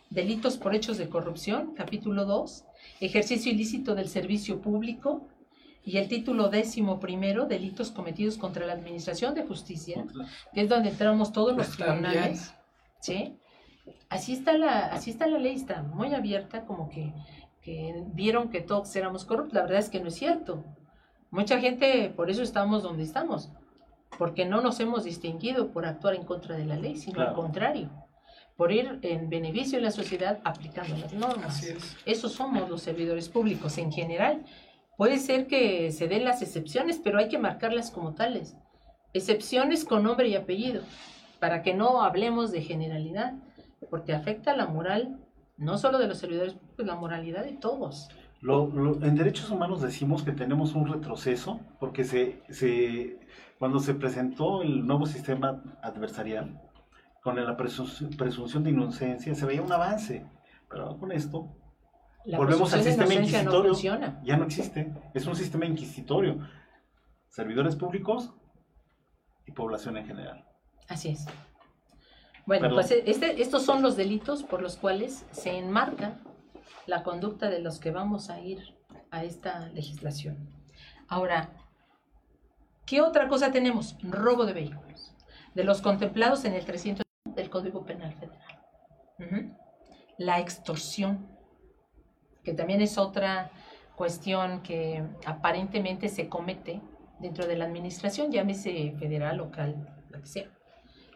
delitos 0.09 0.57
por 0.57 0.73
hechos 0.73 0.97
de 0.97 1.07
corrupción, 1.07 1.73
capítulo 1.75 2.25
2, 2.25 2.65
ejercicio 3.01 3.51
ilícito 3.51 3.93
del 3.93 4.07
servicio 4.07 4.59
público, 4.59 5.27
y 5.85 5.97
el 5.97 6.07
título 6.07 6.49
décimo 6.49 6.99
primero, 6.99 7.45
delitos 7.45 7.91
cometidos 7.91 8.37
contra 8.37 8.65
la 8.65 8.73
administración 8.73 9.35
de 9.35 9.45
justicia, 9.45 10.03
que 10.51 10.61
es 10.61 10.69
donde 10.69 10.89
entramos 10.89 11.31
todos 11.31 11.55
los 11.55 11.77
tribunales. 11.77 12.55
¿sí? 12.99 13.37
Así 14.09 14.33
está 14.33 14.57
la, 14.57 14.87
así 14.87 15.11
está 15.11 15.27
la 15.27 15.37
ley, 15.37 15.55
está 15.55 15.83
muy 15.83 16.15
abierta, 16.15 16.65
como 16.65 16.89
que, 16.89 17.13
que 17.61 18.03
vieron 18.13 18.49
que 18.49 18.61
todos 18.61 18.95
éramos 18.95 19.25
corruptos. 19.25 19.53
La 19.53 19.61
verdad 19.61 19.77
es 19.77 19.89
que 19.89 19.99
no 19.99 20.07
es 20.07 20.15
cierto. 20.15 20.63
Mucha 21.29 21.59
gente, 21.59 22.11
por 22.15 22.31
eso 22.31 22.41
estamos 22.41 22.81
donde 22.81 23.03
estamos, 23.03 23.51
porque 24.17 24.43
no 24.45 24.61
nos 24.61 24.79
hemos 24.79 25.03
distinguido 25.03 25.71
por 25.71 25.85
actuar 25.85 26.15
en 26.15 26.23
contra 26.23 26.57
de 26.57 26.65
la 26.65 26.77
ley, 26.77 26.95
sino 26.95 27.21
al 27.21 27.33
contrario, 27.35 27.91
por 28.57 28.71
ir 28.71 28.97
en 29.03 29.29
beneficio 29.29 29.77
de 29.77 29.85
la 29.85 29.91
sociedad 29.91 30.39
aplicando 30.45 30.97
las 30.97 31.13
normas. 31.13 31.57
Así 31.57 31.69
es. 31.69 31.95
Esos 32.05 32.31
somos 32.31 32.67
los 32.69 32.81
servidores 32.81 33.29
públicos 33.29 33.77
en 33.77 33.91
general 33.91 34.45
Puede 34.97 35.19
ser 35.19 35.47
que 35.47 35.91
se 35.91 36.07
den 36.07 36.23
las 36.23 36.41
excepciones, 36.41 36.99
pero 37.03 37.17
hay 37.17 37.27
que 37.27 37.37
marcarlas 37.37 37.91
como 37.91 38.13
tales. 38.13 38.55
Excepciones 39.13 39.85
con 39.85 40.03
nombre 40.03 40.27
y 40.27 40.35
apellido, 40.35 40.81
para 41.39 41.61
que 41.63 41.73
no 41.73 42.01
hablemos 42.01 42.51
de 42.51 42.61
generalidad, 42.61 43.33
porque 43.89 44.13
afecta 44.13 44.55
la 44.55 44.67
moral 44.67 45.19
no 45.57 45.77
solo 45.77 45.97
de 45.97 46.07
los 46.07 46.17
servidores 46.17 46.55
pues 46.75 46.87
la 46.87 46.95
moralidad 46.95 47.43
de 47.43 47.53
todos. 47.53 48.09
en 48.41 49.15
derechos 49.15 49.49
humanos 49.49 49.81
decimos 49.81 50.23
que 50.23 50.31
tenemos 50.31 50.73
un 50.75 50.87
retroceso, 50.87 51.59
porque 51.79 52.03
se, 52.03 52.41
se, 52.49 53.19
cuando 53.59 53.79
se 53.79 53.93
presentó 53.95 54.61
el 54.61 54.85
nuevo 54.85 55.05
sistema 55.05 55.63
adversarial, 55.81 56.61
con 57.23 57.43
la 57.43 57.57
presunción 57.57 58.63
de 58.63 58.69
inocencia, 58.69 59.33
se 59.33 59.45
veía 59.45 59.61
un 59.61 59.71
avance, 59.71 60.25
pero 60.69 60.97
con 60.97 61.11
esto 61.11 61.49
Volvemos 62.25 62.73
al 62.73 62.83
sistema 62.83 63.13
inquisitorio. 63.13 63.73
ya 64.23 64.37
no 64.37 64.45
existe. 64.45 64.93
Es 65.13 65.25
un 65.27 65.35
sistema 65.35 65.65
inquisitorio. 65.65 66.39
Servidores 67.29 67.75
públicos 67.75 68.33
y 69.45 69.51
población 69.51 69.97
en 69.97 70.07
general. 70.07 70.45
Así 70.87 71.09
es. 71.09 71.25
Bueno, 72.45 72.69
pues 72.73 72.91
este, 72.91 73.41
estos 73.41 73.63
son 73.63 73.81
los 73.81 73.95
delitos 73.95 74.43
por 74.43 74.61
los 74.61 74.77
cuales 74.77 75.25
se 75.31 75.57
enmarca 75.57 76.19
la 76.85 77.03
conducta 77.03 77.49
de 77.49 77.59
los 77.59 77.79
que 77.79 77.91
vamos 77.91 78.29
a 78.29 78.39
ir 78.39 78.75
a 79.09 79.23
esta 79.23 79.67
legislación. 79.69 80.49
Ahora, 81.07 81.49
¿qué 82.85 83.01
otra 83.01 83.27
cosa 83.27 83.51
tenemos? 83.51 83.97
Robo 84.03 84.45
de 84.45 84.53
vehículos, 84.53 85.15
de 85.55 85.63
los 85.63 85.81
contemplados 85.81 86.45
en 86.45 86.53
el 86.53 86.65
300 86.65 87.03
del 87.35 87.49
Código 87.49 87.85
Penal 87.85 88.13
Federal. 88.13 89.57
La 90.17 90.39
extorsión 90.39 91.27
que 92.45 92.53
también 92.53 92.81
es 92.81 92.97
otra 92.97 93.51
cuestión 93.97 94.61
que 94.61 95.03
aparentemente 95.25 96.07
se 96.07 96.29
comete 96.29 96.79
dentro 97.19 97.47
de 97.47 97.57
la 97.57 97.65
administración, 97.65 98.31
llámese 98.31 98.93
federal, 98.99 99.37
local, 99.37 99.89
lo 100.09 100.21
que 100.21 100.27
sea. 100.27 100.47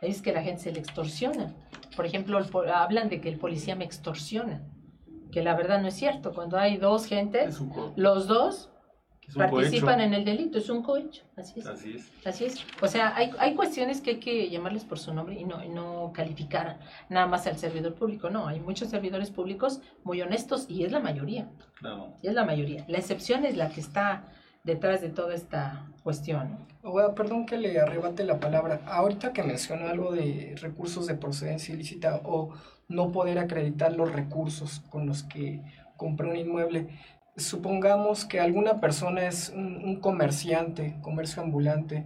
Es 0.02 0.22
que 0.22 0.34
la 0.34 0.42
gente 0.42 0.64
se 0.64 0.72
le 0.72 0.80
extorsiona. 0.80 1.54
Por 1.96 2.06
ejemplo, 2.06 2.40
hablan 2.74 3.10
de 3.10 3.22
que 3.22 3.30
el 3.30 3.38
policía 3.38 3.76
me 3.76 3.86
extorsiona, 3.86 4.62
que 5.32 5.44
la 5.44 5.56
verdad 5.56 5.82
no 5.82 5.88
es 5.88 5.94
cierto. 5.94 6.34
Cuando 6.34 6.58
hay 6.58 6.78
dos 6.78 7.06
gentes, 7.06 7.62
los 7.96 8.28
dos 8.28 8.72
participan 9.36 10.02
en 10.02 10.14
el 10.14 10.26
delito, 10.26 10.58
es 10.58 10.70
un 10.70 10.82
cohecho, 10.82 11.24
así 11.36 11.60
es. 11.60 11.68
Así 12.26 12.46
es. 12.46 12.66
O 12.82 12.88
sea, 12.88 13.16
hay, 13.16 13.32
hay 13.40 13.56
cuestiones 13.56 14.02
que 14.02 14.12
hay 14.12 14.20
que 14.20 14.50
llamarles 14.50 14.84
por 14.84 15.00
su 15.00 15.14
nombre 15.14 15.40
y 15.40 15.46
no, 15.46 15.64
no 15.66 16.12
calificar 16.14 16.80
nada 17.10 17.28
más 17.28 17.48
al 17.48 17.58
servidor 17.58 17.96
público, 17.96 18.30
no, 18.30 18.48
hay 18.48 18.60
muchos 18.60 18.90
servidores 18.90 19.32
públicos 19.32 19.82
muy 20.04 20.22
honestos 20.22 20.66
y 20.70 20.84
es 20.84 20.92
la 20.92 21.00
mayoría. 21.00 21.50
Claro. 21.76 22.14
Y 22.22 22.28
es 22.28 22.34
la 22.34 22.46
mayoría. 22.46 22.86
La 22.88 22.98
excepción 22.98 23.46
es 23.46 23.56
la 23.56 23.70
que 23.70 23.82
está 23.82 24.24
detrás 24.64 25.02
de 25.02 25.10
toda 25.10 25.34
esta 25.34 25.88
cuestión. 26.04 26.68
perdón 27.16 27.46
que 27.46 27.58
le 27.58 27.80
arrebate 27.80 28.24
la 28.24 28.40
palabra. 28.40 28.82
Ahorita 28.86 29.34
que 29.34 29.44
mencionó 29.44 29.88
algo 29.88 30.12
de 30.12 30.56
recursos 30.62 31.08
de 31.08 31.16
procedencia 31.16 31.74
ilícita 31.74 32.22
o 32.24 32.54
no 32.88 33.12
poder 33.12 33.40
acreditar 33.40 33.94
los 33.94 34.12
recursos 34.12 34.82
con 34.90 35.06
los 35.06 35.24
que 35.24 35.62
compré 35.96 36.30
un 36.30 36.38
inmueble, 36.38 36.88
supongamos 37.40 38.26
que 38.26 38.40
alguna 38.40 38.80
persona 38.80 39.28
es 39.28 39.50
un, 39.56 40.00
comerciante, 40.00 40.98
comercio 41.02 41.42
ambulante, 41.42 42.06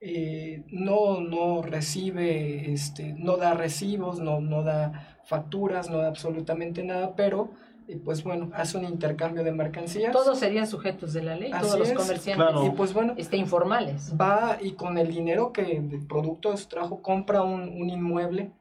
eh, 0.00 0.64
no, 0.68 1.20
no 1.20 1.62
recibe, 1.62 2.72
este, 2.72 3.14
no 3.14 3.36
da 3.36 3.54
recibos, 3.54 4.20
no, 4.20 4.40
no 4.40 4.62
da 4.62 5.20
facturas, 5.24 5.88
no 5.88 5.98
da 5.98 6.08
absolutamente 6.08 6.82
nada, 6.82 7.14
pero 7.14 7.50
eh, 7.88 8.00
pues 8.04 8.22
bueno, 8.22 8.50
hace 8.54 8.78
un 8.78 8.84
intercambio 8.84 9.44
de 9.44 9.52
mercancías. 9.52 10.12
Todos 10.12 10.38
serían 10.38 10.66
sujetos 10.66 11.12
de 11.12 11.22
la 11.22 11.36
ley, 11.36 11.50
todos 11.50 11.78
los 11.78 11.92
comerciantes. 11.92 12.66
Y 12.66 12.70
pues 12.70 12.92
bueno, 12.94 13.14
este, 13.16 13.36
informales. 13.36 14.14
Va 14.20 14.58
y 14.60 14.72
con 14.72 14.98
el 14.98 15.10
dinero 15.10 15.52
que, 15.52 15.76
el 15.76 16.06
producto 16.06 16.50
de 16.50 16.56
su 16.56 16.68
trabajo, 16.68 17.02
compra 17.02 17.42
un, 17.42 17.62
un 17.62 17.90
inmueble. 17.90 18.52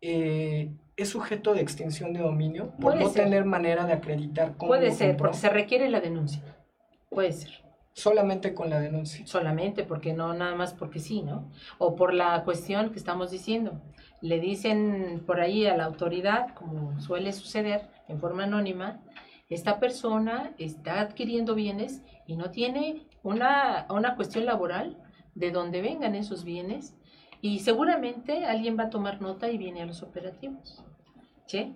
Eh, 0.00 0.72
es 0.98 1.10
sujeto 1.10 1.54
de 1.54 1.60
extinción 1.60 2.12
de 2.12 2.18
dominio 2.18 2.72
por 2.80 2.96
no 2.96 3.08
tener 3.10 3.44
manera 3.44 3.86
de 3.86 3.92
acreditar 3.92 4.56
cómo 4.56 4.70
Puede 4.70 4.90
ser, 4.90 5.16
porque 5.16 5.36
se 5.36 5.48
requiere 5.48 5.88
la 5.88 6.00
denuncia. 6.00 6.42
Puede 7.08 7.32
ser. 7.32 7.50
Solamente 7.92 8.52
con 8.52 8.68
la 8.68 8.80
denuncia. 8.80 9.24
Solamente, 9.24 9.84
porque 9.84 10.12
no, 10.12 10.34
nada 10.34 10.56
más 10.56 10.74
porque 10.74 10.98
sí, 10.98 11.22
¿no? 11.22 11.50
O 11.78 11.94
por 11.94 12.12
la 12.12 12.42
cuestión 12.42 12.90
que 12.90 12.98
estamos 12.98 13.30
diciendo. 13.30 13.80
Le 14.20 14.40
dicen 14.40 15.22
por 15.24 15.40
ahí 15.40 15.66
a 15.66 15.76
la 15.76 15.84
autoridad, 15.84 16.52
como 16.54 17.00
suele 17.00 17.32
suceder 17.32 17.88
en 18.08 18.18
forma 18.18 18.44
anónima, 18.44 19.00
esta 19.48 19.78
persona 19.78 20.52
está 20.58 21.00
adquiriendo 21.00 21.54
bienes 21.54 22.02
y 22.26 22.36
no 22.36 22.50
tiene 22.50 23.06
una, 23.22 23.86
una 23.88 24.16
cuestión 24.16 24.46
laboral 24.46 24.98
de 25.36 25.52
donde 25.52 25.80
vengan 25.80 26.16
esos 26.16 26.42
bienes 26.44 26.96
y 27.40 27.60
seguramente 27.60 28.44
alguien 28.46 28.78
va 28.78 28.84
a 28.84 28.90
tomar 28.90 29.20
nota 29.20 29.50
y 29.50 29.58
viene 29.58 29.82
a 29.82 29.86
los 29.86 30.02
operativos. 30.02 30.84
¿Sí? 31.46 31.74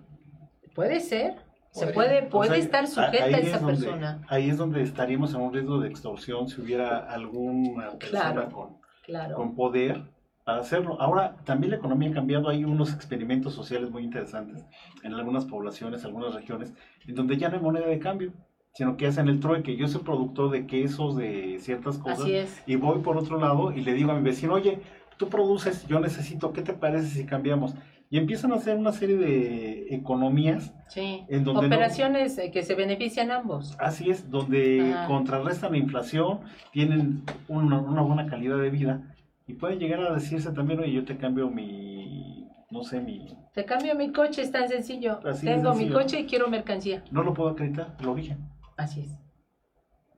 Puede 0.75 0.99
ser. 0.99 1.35
Se 1.71 1.87
puede, 1.87 2.21
puede 2.23 2.51
O 2.51 2.53
sea, 2.53 2.63
estar 2.63 2.87
sujeta 2.87 3.23
a 3.23 3.27
es 3.29 3.47
esa 3.47 3.57
donde- 3.59 3.73
persona. 3.81 4.21
Ahí 4.29 4.47
es 4.49 4.57
donde 4.57 4.83
estaríamos 4.83 5.33
en 5.33 5.41
un 5.41 5.51
riesgo 5.53 5.79
de 5.79 5.89
extorsión 5.89 6.47
si 6.47 6.61
hubiera 6.61 6.99
alguna 7.11 7.91
persona 7.97 8.31
Claro. 8.33 8.49
con, 8.51 8.77
Claro. 9.03 9.35
con 9.35 9.55
poder 9.55 10.03
para 10.45 10.59
hacerlo. 10.59 11.01
Ahora, 11.01 11.37
también 11.45 11.71
la 11.71 11.77
economía 11.77 12.11
ha 12.11 12.13
cambiado, 12.13 12.49
hay 12.49 12.63
unos 12.63 12.93
experimentos 12.93 13.53
sociales 13.55 13.89
muy 13.89 14.03
interesantes 14.03 14.63
en 15.03 15.13
algunas 15.15 15.45
poblaciones, 15.45 16.05
algunas 16.05 16.35
regiones, 16.35 16.73
en 17.07 17.15
donde 17.15 17.37
ya 17.37 17.49
no 17.49 17.55
hay 17.55 17.61
moneda 17.63 17.87
de 17.87 17.97
cambio, 17.97 18.33
sino 18.73 18.95
que 18.95 19.07
hacen 19.07 19.27
el 19.27 19.39
trueque. 19.39 19.75
Yo 19.75 19.87
soy 19.87 20.03
productor 20.03 20.51
de 20.51 20.67
quesos, 20.67 21.15
de 21.15 21.57
ciertas 21.59 21.97
cosas, 21.97 22.19
Así 22.21 22.35
es. 22.35 22.61
y 22.67 22.75
voy 22.75 22.99
por 22.99 23.17
otro 23.17 23.39
lado 23.39 23.71
y 23.71 23.81
le 23.81 23.93
digo 23.93 24.11
a 24.11 24.15
mi 24.15 24.21
vecino, 24.21 24.53
oye, 24.53 24.79
tú 25.17 25.29
produces, 25.29 25.85
yo 25.87 25.99
necesito, 25.99 26.53
¿qué 26.53 26.61
te 26.61 26.73
parece 26.73 27.07
si 27.07 27.25
cambiamos? 27.25 27.73
Y 28.09 28.17
empiezan 28.17 28.51
a 28.51 28.55
hacer 28.55 28.77
una 28.77 28.91
serie 28.91 29.17
de 29.17 29.87
economías, 29.95 30.71
Sí. 30.87 31.23
en 31.29 31.43
donde 31.43 31.61
no- 31.61 31.67
Operaciones 31.67 32.37
eh, 32.37 32.51
que 32.51 32.61
se 32.63 32.75
benefician 32.75 33.31
ambos. 33.31 33.75
así 33.79 34.09
es, 34.11 34.29
donde 34.29 34.93
Ajá. 34.93 35.07
contrarrestan 35.07 35.71
la 35.71 35.77
inflación, 35.79 36.41
tienen 36.71 37.23
una, 37.47 37.79
una 37.79 38.01
buena 38.01 38.27
calidad 38.27 38.57
de 38.59 38.69
vida 38.69 39.15
y 39.47 39.53
pueden 39.53 39.79
llegar 39.79 40.01
a 40.01 40.13
decirse 40.13 40.51
también, 40.51 40.79
oye, 40.79 40.91
yo 40.91 41.05
te 41.05 41.17
cambio 41.17 41.49
mi, 41.49 42.47
no 42.69 42.83
sé, 42.83 42.99
mi, 43.01 43.35
Te 43.53 43.65
cambio 43.65 43.95
mi 43.95 44.11
coche, 44.11 44.41
es 44.43 44.51
tan 44.51 44.67
sencillo. 44.69 45.19
Así 45.25 45.45
Tengo 45.45 45.73
mi 45.73 45.89
coche 45.89 46.19
y 46.19 46.25
quiero 46.25 46.47
mercancía. 46.49 47.03
no 47.11 47.23
lo 47.23 47.33
puedo 47.33 47.49
acreditar, 47.49 47.95
el 47.99 48.07
origen. 48.07 48.37
Así 48.77 49.01
es. 49.01 49.09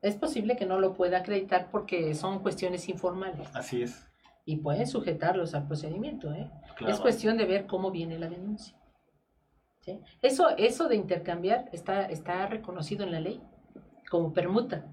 Es 0.02 0.16
posible 0.16 0.56
que 0.56 0.66
no 0.66 0.80
lo 0.80 0.94
pueda 0.94 1.18
acreditar 1.20 1.70
porque 1.72 2.14
son 2.14 2.40
cuestiones 2.40 2.88
informales 2.90 3.48
Así 3.56 3.82
es. 3.82 4.08
Y 4.46 4.58
pueden 4.58 4.88
sujetarlos 4.88 5.56
al 5.56 5.68
procedimiento. 5.68 6.32
¿eh? 6.32 6.50
Claro. 6.78 6.94
Es 6.94 7.00
cuestión 7.00 7.38
de 7.38 7.46
ver 7.46 7.66
cómo 7.66 7.92
viene 7.92 8.20
la 8.20 8.30
denuncia. 8.30 8.78
¿sí? 9.82 10.00
Eso, 10.22 10.50
eso 10.58 10.88
de 10.88 10.96
intercambiar 10.96 11.70
está, 11.74 12.06
está 12.06 12.46
reconocido 12.48 13.04
en 13.04 13.12
la 13.12 13.20
ley 13.20 13.42
como 14.10 14.32
permuta. 14.34 14.86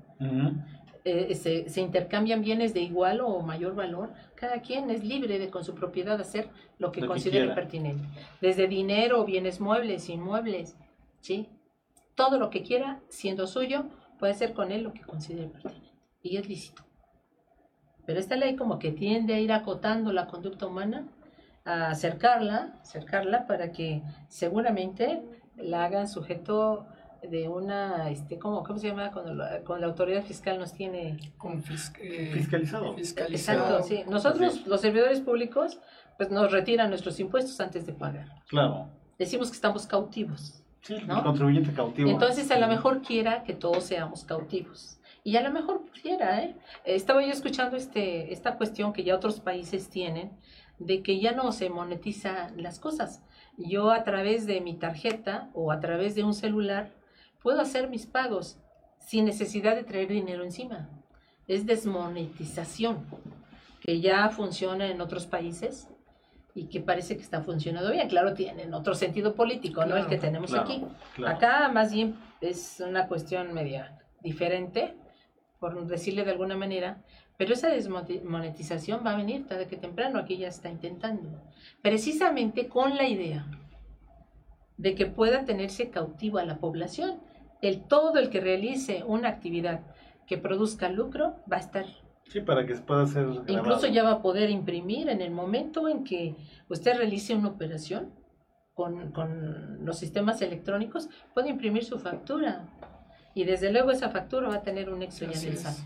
Eh, 1.05 1.35
se, 1.35 1.69
se 1.69 1.81
intercambian 1.81 2.43
bienes 2.43 2.75
de 2.75 2.81
igual 2.81 3.21
o 3.21 3.41
mayor 3.43 3.75
valor. 3.75 4.13
Cada 4.37 4.63
quien 4.63 4.89
es 4.91 5.05
libre 5.05 5.39
de 5.39 5.51
con 5.51 5.65
su 5.65 5.75
propiedad 5.75 6.21
hacer 6.21 6.49
lo 6.79 6.93
que 6.93 7.03
Lo 7.03 7.09
considere 7.09 7.53
pertinente. 7.55 8.09
Desde 8.41 8.69
dinero, 8.69 9.25
bienes 9.25 9.61
muebles, 9.61 10.09
inmuebles, 10.09 10.77
¿sí? 11.21 11.49
Todo 12.15 12.39
lo 12.39 12.51
que 12.51 12.63
quiera, 12.63 13.01
siendo 13.09 13.47
suyo, 13.47 13.87
puede 14.19 14.33
hacer 14.33 14.53
con 14.55 14.71
él 14.71 14.85
lo 14.85 14.93
que 14.93 15.03
considere 15.03 15.49
pertinente. 15.49 15.91
Y 16.23 16.37
es 16.37 16.49
lícito. 16.49 16.85
Pero 18.07 18.19
esta 18.19 18.37
ley 18.37 18.57
como 18.57 18.79
que 18.79 18.91
tiende 18.93 19.35
a 19.35 19.41
ir 19.41 19.53
acotando 19.53 20.13
la 20.13 20.27
conducta 20.27 20.67
humana, 20.67 21.07
a 21.65 21.89
acercarla, 21.91 22.75
acercarla 22.83 23.47
para 23.47 23.71
que 23.73 24.03
seguramente 24.29 25.23
la 25.57 25.85
hagan 25.85 26.09
sujeto 26.09 26.87
de 27.23 27.49
una, 27.49 28.11
este, 28.11 28.37
¿cómo, 28.39 28.65
cómo 28.65 28.79
se 28.81 28.89
llama? 28.89 29.13
Cuando 29.13 29.33
la, 29.35 29.61
cuando 29.61 29.87
la 29.87 29.93
autoridad 29.93 30.25
fiscal 30.25 30.59
nos 30.59 30.73
tiene... 30.73 31.19
Confis- 31.39 31.93
eh, 32.01 32.31
Fiscalizado. 32.35 32.95
fiscalizado. 32.95 33.61
Exacto, 33.79 33.83
sí. 33.89 34.03
Nosotros, 34.11 34.55
Sí. 34.55 34.65
los 34.67 34.81
servidores 34.81 35.21
públicos, 35.21 35.79
pues 36.17 36.31
nos 36.31 36.51
retiran 36.51 36.89
nuestros 36.91 37.21
impuestos 37.21 37.61
antes 37.61 37.87
de 37.87 37.93
pagar. 37.93 38.27
Claro. 38.49 38.89
Decimos 39.19 39.51
que 39.51 39.55
estamos 39.55 39.87
cautivos. 39.87 40.65
Sí, 40.81 40.97
¿No? 41.07 41.19
el 41.19 41.23
contribuyente 41.23 41.73
cautivo. 41.73 42.11
Entonces, 42.11 42.51
a 42.51 42.59
lo 42.59 42.67
mejor 42.67 43.03
quiera 43.03 43.45
que 43.45 43.53
todos 43.55 43.85
seamos 43.85 44.25
cautivos. 44.25 44.99
Y 45.25 45.37
a 45.37 45.43
lo 45.43 45.53
mejor 45.53 45.85
pudiera, 45.85 46.43
¿eh? 46.43 46.57
Estaba 46.85 47.23
yo 47.23 47.31
escuchando 47.31 47.77
este, 47.77 48.33
esta 48.33 48.57
cuestión 48.57 48.93
que 48.93 49.05
ya 49.05 49.15
otros 49.15 49.41
países 49.41 49.89
tienen, 49.89 50.33
de 50.79 51.03
que 51.03 51.21
ya 51.21 51.33
no 51.33 51.53
se 51.53 51.71
monetizan 51.71 52.61
las 52.61 52.81
cosas. 52.81 53.23
Yo 53.57 53.91
a 53.91 54.03
través 54.03 54.47
de 54.47 54.61
mi 54.61 54.75
tarjeta 54.75 55.51
o 55.55 55.71
a 55.71 55.81
través 55.81 56.15
de 56.15 56.25
un 56.25 56.35
celular 56.35 56.91
puedo 57.41 57.61
hacer 57.61 57.89
mis 57.89 58.07
pagos 58.07 58.59
sin 58.99 59.25
necesidad 59.25 59.77
de 59.77 59.85
traer 59.85 60.09
dinero 60.09 60.43
encima. 60.43 60.89
Es 61.47 61.67
desmonetización, 61.67 63.05
que 63.81 64.01
ya 64.01 64.29
funciona 64.31 64.87
en 64.87 65.01
otros 65.01 65.27
países 65.27 65.89
y 66.55 66.67
que 66.67 66.81
parece 66.81 67.17
que 67.17 67.23
está 67.23 67.43
funcionando 67.43 67.91
bien. 67.91 68.09
Claro, 68.09 68.35
tienen 68.35 68.75
otro 68.75 68.95
sentido 68.95 69.35
político, 69.35 69.85
no 69.85 69.97
el 69.97 70.07
que 70.07 70.19
tenemos 70.19 70.51
claro, 70.51 70.65
aquí. 70.65 70.85
claro. 71.15 71.37
Acá 71.37 71.69
más 71.69 71.93
bien 71.93 72.17
es 72.41 72.81
una 72.81 73.07
cuestión 73.07 73.53
media 73.55 73.99
diferente, 74.21 74.97
por 75.63 75.87
decirle 75.87 76.25
de 76.25 76.33
alguna 76.33 76.57
manera, 76.57 77.05
pero 77.39 77.55
esa 77.55 77.69
desmonetización 77.69 79.07
va 79.07 79.13
a 79.13 79.17
venir 79.17 79.47
tarde 79.47 79.69
que 79.69 79.77
temprano, 79.77 80.19
aquí 80.19 80.37
ya 80.37 80.49
está 80.49 80.69
intentando, 80.69 81.41
precisamente 81.81 82.67
con 82.67 82.97
la 82.97 83.07
idea 83.07 83.47
de 84.77 84.97
que 84.97 85.07
pueda 85.07 85.45
tenerse 85.45 85.89
cautivo 85.89 86.39
a 86.39 86.45
la 86.45 86.59
población. 86.59 87.21
El 87.61 87.85
todo 87.85 88.19
el 88.19 88.29
que 88.29 88.41
realice 88.41 89.05
una 89.07 89.29
actividad 89.29 89.83
que 90.27 90.37
produzca 90.37 90.89
lucro 90.89 91.37
va 91.51 91.59
a 91.59 91.61
estar 91.61 91.87
Sí, 92.25 92.41
para 92.41 92.67
que 92.67 92.75
pueda 92.75 93.03
hacer. 93.03 93.23
grabado. 93.23 93.45
Incluso 93.47 93.87
ya 93.87 94.03
va 94.03 94.15
a 94.15 94.23
poder 94.23 94.51
imprimir 94.51 95.09
en 95.11 95.21
el 95.21 95.31
momento 95.31 95.89
en 95.89 96.03
que 96.03 96.35
usted 96.69 96.97
realice 96.97 97.37
una 97.37 97.51
operación 97.51 98.11
con, 98.75 99.13
con 99.13 99.85
los 99.85 99.97
sistemas 99.97 100.43
electrónicos, 100.43 101.09
puede 101.35 101.51
imprimir 101.51 101.85
su 101.85 102.01
factura. 102.01 102.69
Y 103.35 103.45
desde 103.45 103.73
luego 103.73 103.91
esa 103.91 104.11
factura 104.11 104.49
va 104.49 104.57
a 104.57 104.63
tener 104.63 104.91
un 104.91 105.03
Así 105.03 105.25
del. 105.27 105.57
SAT. 105.59 105.77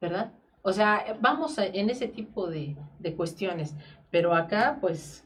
¿Verdad? 0.00 0.32
O 0.62 0.72
sea, 0.72 1.16
vamos 1.20 1.58
a- 1.58 1.66
en 1.66 1.90
ese 1.90 2.08
tipo 2.08 2.48
de, 2.48 2.76
de 2.98 3.14
cuestiones. 3.14 3.74
Pero 4.10 4.34
acá, 4.34 4.78
pues, 4.80 5.24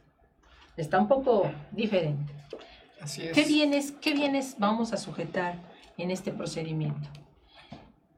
está 0.76 0.98
un 0.98 1.08
poco 1.08 1.50
diferente. 1.72 2.32
Así 3.00 3.22
es. 3.22 3.32
¿Qué 3.32 3.44
bienes, 3.44 3.92
¿Qué 3.92 4.14
bienes 4.14 4.56
vamos 4.58 4.92
a 4.92 4.96
sujetar 4.96 5.56
en 5.98 6.10
este 6.10 6.32
procedimiento? 6.32 7.08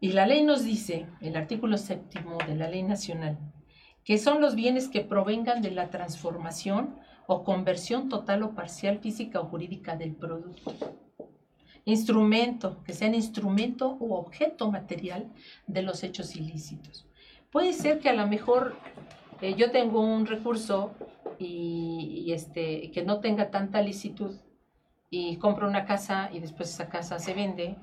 Y 0.01 0.13
la 0.13 0.27
ley 0.27 0.43
nos 0.45 0.63
dice, 0.65 1.07
el 1.21 1.37
artículo 1.37 1.79
séptimo 1.79 2.37
de 2.47 2.55
la 2.55 2.69
ley 2.69 2.83
nacional, 2.83 3.39
que 4.05 4.19
son 4.19 4.41
los 4.41 4.55
bienes 4.55 4.89
que 4.89 5.01
provengan 5.01 5.63
de 5.63 5.71
la 5.71 5.89
transformación 5.89 6.97
o 7.27 7.43
conversión 7.45 8.09
total 8.09 8.43
o 8.43 8.55
parcial 8.55 8.99
física 8.99 9.41
o 9.41 9.47
jurídica 9.47 9.97
del 9.97 10.15
producto. 10.15 10.75
Instrumento, 11.89 12.83
que 12.83 12.93
sean 12.93 13.15
instrumento 13.15 13.97
u 14.01 14.15
objeto 14.15 14.69
material 14.73 15.33
de 15.69 15.83
los 15.83 16.03
hechos 16.03 16.35
ilícitos. 16.35 17.07
Puede 17.53 17.73
ser 17.73 18.01
que 18.01 18.09
a 18.09 18.13
lo 18.13 18.27
mejor 18.27 18.75
eh, 19.41 19.55
yo 19.55 19.71
tengo 19.71 20.01
un 20.01 20.27
recurso 20.27 20.91
y, 21.39 22.33
este, 22.33 22.91
que 22.91 23.05
no 23.05 23.21
tenga 23.21 23.53
tanta 23.53 23.83
licitud 23.83 24.35
y 25.11 25.37
compro 25.37 25.69
una 25.69 25.85
casa 25.85 26.29
y 26.33 26.41
después 26.41 26.71
esa 26.71 26.89
casa 26.89 27.21
se 27.21 27.35
vende. 27.35 27.77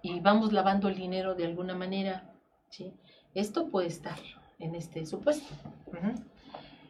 Y 0.00 0.20
vamos 0.20 0.54
lavando 0.54 0.88
el 0.88 0.96
dinero 0.96 1.34
de 1.34 1.44
alguna 1.44 1.74
manera. 1.74 2.32
Esto 3.34 3.68
puede 3.68 3.88
estar 3.88 4.18
en 4.58 4.74
este 4.74 5.04
supuesto. 5.04 5.54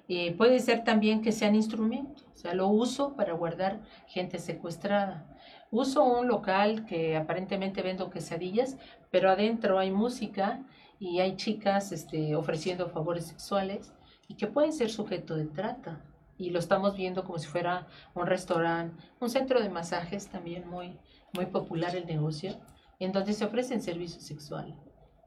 Y 0.06 0.30
puede 0.30 0.60
ser 0.60 0.84
también 0.84 1.20
que 1.20 1.32
sean 1.32 1.56
instrumentos, 1.56 2.28
o 2.32 2.36
sea, 2.36 2.54
lo 2.54 2.68
uso 2.68 3.14
para 3.16 3.32
guardar 3.32 3.80
gente 4.06 4.38
secuestrada. 4.38 5.31
Uso 5.72 6.04
un 6.04 6.28
local 6.28 6.84
que 6.84 7.16
aparentemente 7.16 7.80
vendo 7.80 8.10
quesadillas, 8.10 8.76
pero 9.10 9.30
adentro 9.30 9.78
hay 9.78 9.90
música 9.90 10.60
y 11.00 11.20
hay 11.20 11.34
chicas 11.36 11.92
este, 11.92 12.36
ofreciendo 12.36 12.90
favores 12.90 13.26
sexuales 13.26 13.90
y 14.28 14.34
que 14.34 14.46
pueden 14.46 14.74
ser 14.74 14.90
sujeto 14.90 15.34
de 15.34 15.46
trata. 15.46 15.98
Y 16.36 16.50
lo 16.50 16.58
estamos 16.58 16.94
viendo 16.94 17.24
como 17.24 17.38
si 17.38 17.46
fuera 17.48 17.86
un 18.14 18.26
restaurante, 18.26 19.02
un 19.18 19.30
centro 19.30 19.62
de 19.62 19.70
masajes 19.70 20.28
también 20.28 20.68
muy, 20.68 20.98
muy 21.32 21.46
popular 21.46 21.96
el 21.96 22.04
negocio, 22.04 22.60
en 22.98 23.12
donde 23.12 23.32
se 23.32 23.46
ofrecen 23.46 23.80
servicios 23.80 24.24
sexuales. 24.24 24.74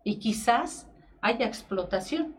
Y 0.04 0.18
quizás 0.18 0.88
haya 1.22 1.48
explotación. 1.48 2.36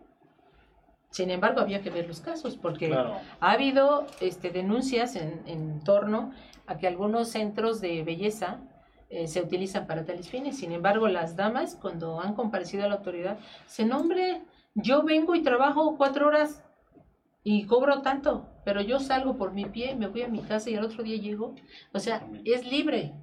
Sin 1.11 1.31
embargo, 1.31 1.61
había 1.61 1.83
que 1.83 1.91
ver 1.91 2.07
los 2.07 2.21
casos, 2.21 2.57
porque 2.57 2.89
Claro. 2.89 3.17
ha 3.41 3.51
habido 3.51 4.07
este, 4.21 4.51
denuncias 4.51 5.17
en, 5.17 5.43
en 5.47 5.81
torno 5.81 6.33
a 6.67 6.79
que 6.79 6.87
algunos 6.87 7.29
centros 7.29 7.81
de 7.81 8.03
belleza 8.03 8.61
eh, 9.09 9.29
se 9.29 9.41
utilizan 9.41 9.87
para 9.87 10.05
tales 10.05 10.29
fines. 10.29 10.59
Sin 10.59 10.73
embargo, 10.73 11.09
las 11.09 11.37
damas, 11.37 11.77
cuando 11.77 12.21
han 12.21 12.35
comparecido 12.35 12.85
a 12.85 12.89
la 12.89 12.97
autoridad, 12.97 13.39
se 13.67 13.85
nombre, 13.85 14.43
yo 14.75 15.03
vengo 15.05 15.35
y 15.35 15.43
trabajo 15.43 15.97
cuatro 15.97 16.27
horas 16.27 16.65
y 17.45 17.67
cobro 17.67 18.03
tanto, 18.03 18.49
pero 18.65 18.81
yo 18.81 18.99
salgo 18.99 19.37
por 19.37 19.53
mi 19.53 19.67
pie, 19.67 19.95
me 19.95 20.09
voy 20.09 20.23
a 20.23 20.29
mi 20.29 20.41
casa 20.41 20.69
y 20.69 20.75
al 20.75 20.85
otro 20.85 21.05
día 21.05 21.17
llego. 21.17 21.55
O 21.93 22.01
sea, 22.01 22.29
es 22.45 22.67
libre. 22.67 23.15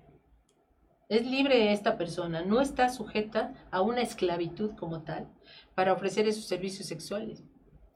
Es 1.09 1.27
libre 1.27 1.73
esta 1.73 1.97
persona, 1.97 2.43
no 2.43 2.61
está 2.61 2.87
sujeta 2.87 3.53
a 3.69 3.81
una 3.81 4.01
esclavitud 4.01 4.71
como 4.77 5.03
tal 5.03 5.27
para 5.75 5.91
ofrecer 5.91 6.27
esos 6.27 6.45
servicios 6.45 6.87
sexuales. 6.87 7.43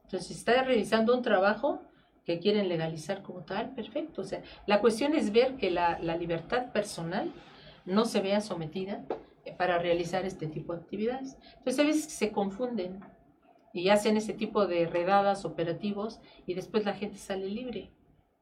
Entonces, 0.04 0.36
está 0.36 0.62
realizando 0.62 1.16
un 1.16 1.22
trabajo 1.22 1.82
que 2.28 2.40
quieren 2.40 2.68
legalizar 2.68 3.22
como 3.22 3.40
tal, 3.40 3.70
perfecto. 3.70 4.20
O 4.20 4.24
sea, 4.24 4.42
la 4.66 4.82
cuestión 4.82 5.14
es 5.14 5.32
ver 5.32 5.54
que 5.56 5.70
la, 5.70 5.98
la 5.98 6.14
libertad 6.14 6.72
personal 6.72 7.32
no 7.86 8.04
se 8.04 8.20
vea 8.20 8.42
sometida 8.42 9.02
eh, 9.46 9.54
para 9.56 9.78
realizar 9.78 10.26
este 10.26 10.46
tipo 10.46 10.74
de 10.74 10.80
actividades. 10.80 11.38
Entonces 11.56 11.78
a 11.78 11.88
veces 11.88 12.04
se 12.12 12.30
confunden 12.30 13.00
y 13.72 13.88
hacen 13.88 14.18
ese 14.18 14.34
tipo 14.34 14.66
de 14.66 14.86
redadas 14.86 15.46
operativos 15.46 16.20
y 16.46 16.52
después 16.52 16.84
la 16.84 16.92
gente 16.92 17.16
sale 17.16 17.46
libre. 17.46 17.92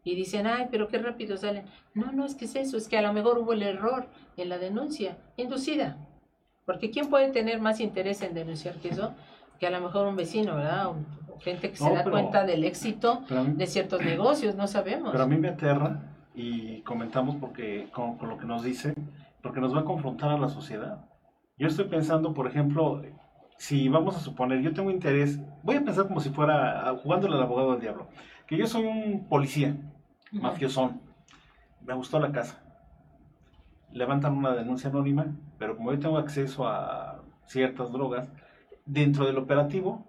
Y 0.02 0.16
dicen, 0.16 0.48
ay, 0.48 0.66
pero 0.68 0.88
qué 0.88 0.98
rápido 0.98 1.36
salen. 1.36 1.66
No, 1.94 2.10
no 2.10 2.24
es 2.24 2.34
que 2.34 2.46
es 2.46 2.56
eso, 2.56 2.76
es 2.76 2.88
que 2.88 2.98
a 2.98 3.02
lo 3.02 3.12
mejor 3.12 3.38
hubo 3.38 3.52
el 3.52 3.62
error 3.62 4.08
en 4.36 4.48
la 4.48 4.58
denuncia 4.58 5.16
inducida. 5.36 5.96
Porque 6.64 6.90
¿quién 6.90 7.08
puede 7.08 7.30
tener 7.30 7.60
más 7.60 7.78
interés 7.78 8.20
en 8.22 8.34
denunciar 8.34 8.74
que 8.80 8.88
eso? 8.88 9.14
Que 9.58 9.66
a 9.66 9.70
lo 9.70 9.80
mejor 9.80 10.06
un 10.06 10.16
vecino, 10.16 10.56
¿verdad? 10.56 10.90
Gente 11.40 11.70
que 11.70 11.76
se 11.76 11.84
da 11.92 11.98
pero- 12.04 12.10
cuenta 12.12 12.44
del 12.44 12.64
éxito 12.64 13.22
mí- 13.30 13.54
de 13.56 13.66
ciertos 13.66 14.00
negocios, 14.02 14.54
no 14.54 14.66
sabemos. 14.66 15.10
Pero 15.12 15.24
a 15.24 15.26
mí 15.26 15.36
me 15.36 15.48
aterra 15.48 16.02
y 16.34 16.80
comentamos 16.82 17.36
porque 17.36 17.88
con, 17.92 18.16
con 18.18 18.28
lo 18.28 18.38
que 18.38 18.46
nos 18.46 18.62
dice, 18.62 18.94
porque 19.42 19.60
nos 19.60 19.74
va 19.74 19.80
a 19.80 19.84
confrontar 19.84 20.30
a 20.30 20.38
la 20.38 20.48
sociedad. 20.48 21.04
Yo 21.58 21.68
estoy 21.68 21.86
pensando, 21.86 22.34
por 22.34 22.46
ejemplo, 22.46 23.02
si 23.58 23.88
vamos 23.88 24.16
a 24.16 24.20
suponer, 24.20 24.60
yo 24.60 24.74
tengo 24.74 24.90
interés, 24.90 25.40
voy 25.62 25.76
a 25.76 25.84
pensar 25.84 26.06
como 26.08 26.20
si 26.20 26.28
fuera 26.30 26.94
jugándole 27.02 27.36
al 27.36 27.42
abogado 27.42 27.72
del 27.72 27.80
diablo, 27.80 28.08
que 28.46 28.56
yo 28.58 28.66
soy 28.66 28.84
un 28.84 29.26
policía, 29.28 29.74
Ujú. 30.32 30.42
mafiosón, 30.42 31.00
me 31.82 31.94
gustó 31.94 32.18
la 32.20 32.32
casa, 32.32 32.62
levantan 33.92 34.36
una 34.36 34.54
denuncia 34.54 34.90
anónima, 34.90 35.26
pero 35.58 35.76
como 35.76 35.92
yo 35.92 35.98
tengo 35.98 36.18
acceso 36.18 36.66
a 36.68 37.22
ciertas 37.46 37.92
drogas, 37.92 38.30
dentro 38.86 39.26
del 39.26 39.36
operativo 39.36 40.04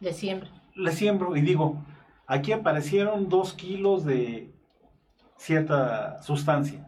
De 0.00 0.12
siempre. 0.12 0.48
le 0.74 0.92
siembro 0.92 1.36
y 1.36 1.42
digo, 1.42 1.84
aquí 2.26 2.52
aparecieron 2.52 3.28
dos 3.28 3.52
kilos 3.52 4.04
de 4.04 4.54
cierta 5.36 6.22
sustancia. 6.22 6.84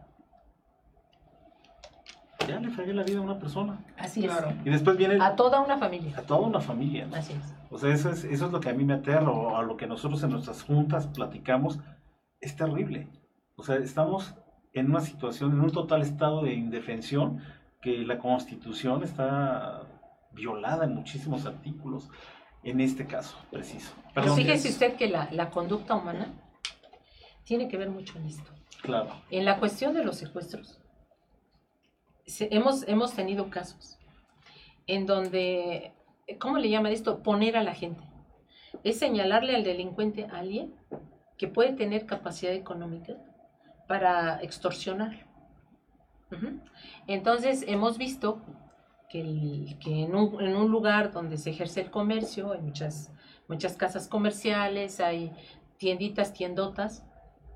Ya 2.48 2.58
le 2.58 2.70
fregué 2.70 2.92
la 2.94 3.02
vida 3.02 3.18
a 3.18 3.22
una 3.22 3.38
persona. 3.38 3.84
Así 3.98 4.22
Claro. 4.22 4.52
Y 4.64 4.70
después 4.70 4.96
viene 4.96 5.16
es. 5.16 5.20
A 5.20 5.36
toda 5.36 5.60
una 5.60 5.78
familia. 5.78 6.16
a 6.16 6.22
toda 6.22 6.40
una 6.40 6.60
familia. 6.60 7.06
¿no? 7.06 7.16
Así 7.16 7.32
es. 7.32 7.54
O 7.70 7.78
sea, 7.78 7.92
eso 7.92 8.10
es, 8.10 8.24
eso 8.24 8.46
es 8.46 8.52
lo 8.52 8.60
que 8.60 8.70
a 8.70 8.72
mí 8.72 8.84
me 8.84 8.94
aterra, 8.94 9.30
o 9.30 9.56
a 9.56 9.62
lo 9.62 9.76
que 9.76 9.86
nosotros 9.86 10.22
en 10.22 10.30
nuestras 10.30 10.62
juntas 10.62 11.06
platicamos. 11.06 11.78
Es 12.40 12.56
terrible. 12.56 13.08
O 13.56 13.62
sea, 13.62 13.76
estamos 13.76 14.34
en 14.72 14.86
una 14.86 15.00
situación, 15.00 15.52
en 15.52 15.60
un 15.60 15.70
total 15.70 16.02
estado 16.02 16.42
de 16.42 16.54
indefensión, 16.54 17.40
que 17.82 17.98
la 17.98 18.18
constitución 18.18 19.02
está 19.04 19.82
violada 20.32 20.84
en 20.84 20.94
muchísimos 20.94 21.46
artículos, 21.46 22.08
en 22.62 22.80
este 22.80 23.06
caso 23.06 23.36
preciso. 23.50 23.92
Pero 24.14 24.14
Perdón, 24.14 24.36
fíjese 24.36 24.68
es- 24.68 24.74
usted 24.74 24.96
que 24.96 25.08
la, 25.08 25.28
la 25.32 25.50
conducta 25.50 25.94
humana 25.96 26.32
tiene 27.44 27.68
que 27.68 27.76
ver 27.76 27.90
mucho 27.90 28.18
en 28.18 28.26
esto. 28.26 28.50
Claro. 28.82 29.10
En 29.30 29.44
la 29.44 29.58
cuestión 29.58 29.94
de 29.94 30.04
los 30.04 30.16
secuestros, 30.16 30.80
se- 32.26 32.48
hemos, 32.54 32.86
hemos 32.88 33.12
tenido 33.14 33.50
casos 33.50 33.98
en 34.86 35.06
donde, 35.06 35.92
¿cómo 36.38 36.58
le 36.58 36.70
llaman 36.70 36.92
esto? 36.92 37.22
Poner 37.22 37.56
a 37.56 37.62
la 37.62 37.74
gente. 37.74 38.02
Es 38.84 38.98
señalarle 38.98 39.56
al 39.56 39.64
delincuente 39.64 40.26
a 40.26 40.38
alguien 40.38 40.74
que 41.38 41.48
puede 41.48 41.72
tener 41.72 42.06
capacidad 42.06 42.52
económica 42.52 43.14
para 43.88 44.40
extorsionar. 44.42 45.26
Entonces, 47.06 47.64
hemos 47.66 47.98
visto 47.98 48.40
que, 49.10 49.20
el- 49.20 49.76
que 49.80 50.04
en, 50.04 50.14
un, 50.14 50.40
en 50.40 50.56
un 50.56 50.70
lugar 50.70 51.12
donde 51.12 51.36
se 51.36 51.50
ejerce 51.50 51.80
el 51.82 51.90
comercio, 51.90 52.52
hay 52.52 52.60
muchas, 52.60 53.12
muchas 53.48 53.76
casas 53.76 54.08
comerciales, 54.08 55.00
hay 55.00 55.32
tienditas, 55.78 56.32
tiendotas, 56.32 57.04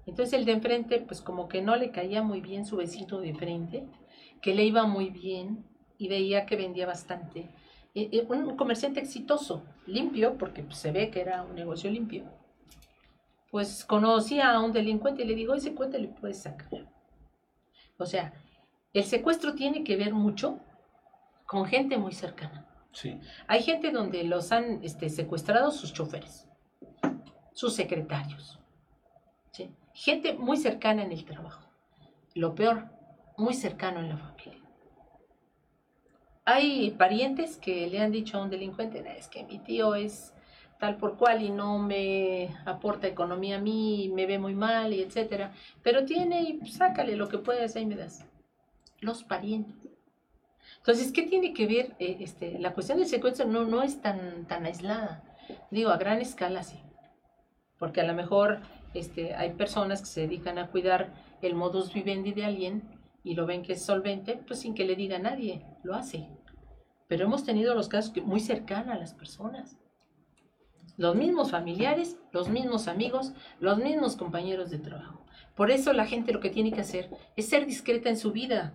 entonces 0.06 0.34
el 0.34 0.44
de 0.44 0.52
enfrente, 0.52 1.00
pues 1.00 1.20
como 1.20 1.48
que 1.48 1.62
no 1.62 1.76
le 1.76 1.90
caía 1.90 2.22
muy 2.22 2.40
bien 2.40 2.66
su 2.66 2.76
vecino 2.76 3.20
de 3.20 3.34
frente, 3.34 3.86
que 4.42 4.54
le 4.54 4.64
iba 4.64 4.84
muy 4.86 5.10
bien 5.10 5.64
y 5.96 6.08
veía 6.08 6.44
que 6.44 6.56
vendía 6.56 6.86
bastante. 6.86 7.48
Eh, 7.94 8.08
eh, 8.12 8.26
un 8.28 8.56
comerciante 8.56 9.00
exitoso, 9.00 9.64
limpio, 9.86 10.36
porque 10.36 10.62
pues, 10.62 10.78
se 10.78 10.92
ve 10.92 11.10
que 11.10 11.20
era 11.20 11.42
un 11.42 11.54
negocio 11.54 11.90
limpio. 11.90 12.24
Pues 13.50 13.84
conocía 13.84 14.50
a 14.50 14.60
un 14.60 14.72
delincuente 14.72 15.22
y 15.22 15.26
le 15.26 15.34
digo, 15.34 15.54
ese 15.54 15.74
cuente 15.74 15.98
le 15.98 16.08
puedes 16.08 16.42
sacar. 16.42 16.90
O 17.98 18.04
sea, 18.04 18.34
el 18.92 19.04
secuestro 19.04 19.54
tiene 19.54 19.84
que 19.84 19.96
ver 19.96 20.12
mucho 20.12 20.58
con 21.46 21.66
gente 21.66 21.96
muy 21.98 22.12
cercana. 22.12 22.66
Sí. 22.92 23.18
Hay 23.48 23.62
gente 23.62 23.90
donde 23.90 24.22
los 24.24 24.52
han 24.52 24.82
este, 24.84 25.08
secuestrado 25.10 25.70
sus 25.70 25.92
choferes, 25.92 26.48
sus 27.52 27.74
secretarios, 27.74 28.60
¿sí? 29.50 29.70
gente 29.92 30.34
muy 30.34 30.56
cercana 30.56 31.02
en 31.02 31.12
el 31.12 31.24
trabajo. 31.24 31.68
Lo 32.34 32.54
peor, 32.54 32.88
muy 33.36 33.54
cercano 33.54 34.00
en 34.00 34.10
la 34.10 34.16
familia. 34.16 34.60
Hay 36.44 36.90
parientes 36.92 37.56
que 37.56 37.86
le 37.86 38.00
han 38.00 38.12
dicho 38.12 38.38
a 38.38 38.42
un 38.42 38.50
delincuente, 38.50 39.02
"No, 39.02 39.10
es 39.10 39.28
que 39.28 39.44
mi 39.44 39.58
tío 39.58 39.94
es 39.94 40.32
tal 40.78 40.96
por 40.96 41.16
cual 41.16 41.42
y 41.42 41.50
no 41.50 41.78
me 41.78 42.50
aporta 42.66 43.06
economía 43.06 43.56
a 43.56 43.60
mí, 43.60 44.04
y 44.04 44.08
me 44.10 44.26
ve 44.26 44.38
muy 44.38 44.54
mal 44.54 44.92
y 44.92 45.00
etcétera, 45.02 45.52
pero 45.82 46.04
tiene 46.04 46.42
y 46.42 46.66
sácale 46.70 47.16
lo 47.16 47.28
que 47.28 47.38
puedas, 47.38 47.74
ahí 47.76 47.86
me 47.86 47.96
das. 47.96 48.24
Los 49.00 49.24
parientes. 49.24 49.83
Entonces, 50.86 51.12
¿qué 51.12 51.22
tiene 51.22 51.54
que 51.54 51.66
ver? 51.66 51.96
eh, 51.98 52.18
este, 52.20 52.58
la 52.58 52.74
cuestión 52.74 52.98
del 52.98 53.06
secuestro 53.06 53.46
no, 53.46 53.64
no 53.64 53.82
es 53.82 54.02
tan, 54.02 54.44
tan 54.46 54.66
aislada. 54.66 55.24
Digo, 55.70 55.88
a 55.88 55.96
gran 55.96 56.20
escala 56.20 56.62
sí. 56.62 56.78
Porque 57.78 58.02
a 58.02 58.04
lo 58.04 58.12
mejor 58.12 58.60
este, 58.92 59.34
hay 59.34 59.54
personas 59.54 60.00
que 60.00 60.06
se 60.06 60.20
dedican 60.20 60.58
a 60.58 60.70
cuidar 60.70 61.14
el 61.40 61.54
modus 61.54 61.94
vivendi 61.94 62.32
de 62.32 62.44
alguien 62.44 62.82
y 63.22 63.34
lo 63.34 63.46
ven 63.46 63.62
que 63.62 63.72
es 63.72 63.82
solvente, 63.82 64.38
pues 64.46 64.60
sin 64.60 64.74
que 64.74 64.84
le 64.84 64.94
diga 64.94 65.16
a 65.16 65.20
nadie, 65.20 65.64
lo 65.84 65.94
hace. 65.94 66.28
Pero 67.08 67.24
hemos 67.24 67.44
tenido 67.44 67.74
los 67.74 67.88
casos 67.88 68.14
muy 68.22 68.40
cercanos 68.40 68.94
a 68.94 68.98
las 68.98 69.14
personas. 69.14 69.78
Los 70.98 71.16
mismos 71.16 71.50
familiares, 71.50 72.18
los 72.30 72.50
mismos 72.50 72.88
amigos, 72.88 73.32
los 73.58 73.78
mismos 73.78 74.16
compañeros 74.16 74.70
de 74.70 74.80
trabajo. 74.80 75.24
Por 75.56 75.70
eso 75.70 75.94
la 75.94 76.04
gente 76.04 76.34
lo 76.34 76.40
que 76.40 76.50
tiene 76.50 76.72
que 76.72 76.82
hacer 76.82 77.08
es 77.36 77.48
ser 77.48 77.64
discreta 77.64 78.10
en 78.10 78.18
su 78.18 78.32
vida. 78.32 78.74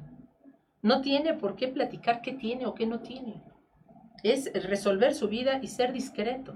No 0.81 1.01
tiene 1.01 1.33
por 1.33 1.55
qué 1.55 1.67
platicar 1.67 2.21
qué 2.21 2.33
tiene 2.33 2.65
o 2.65 2.73
qué 2.73 2.85
no 2.87 2.99
tiene. 2.99 3.41
Es 4.23 4.51
resolver 4.67 5.13
su 5.13 5.27
vida 5.27 5.59
y 5.61 5.67
ser 5.67 5.93
discreto 5.93 6.53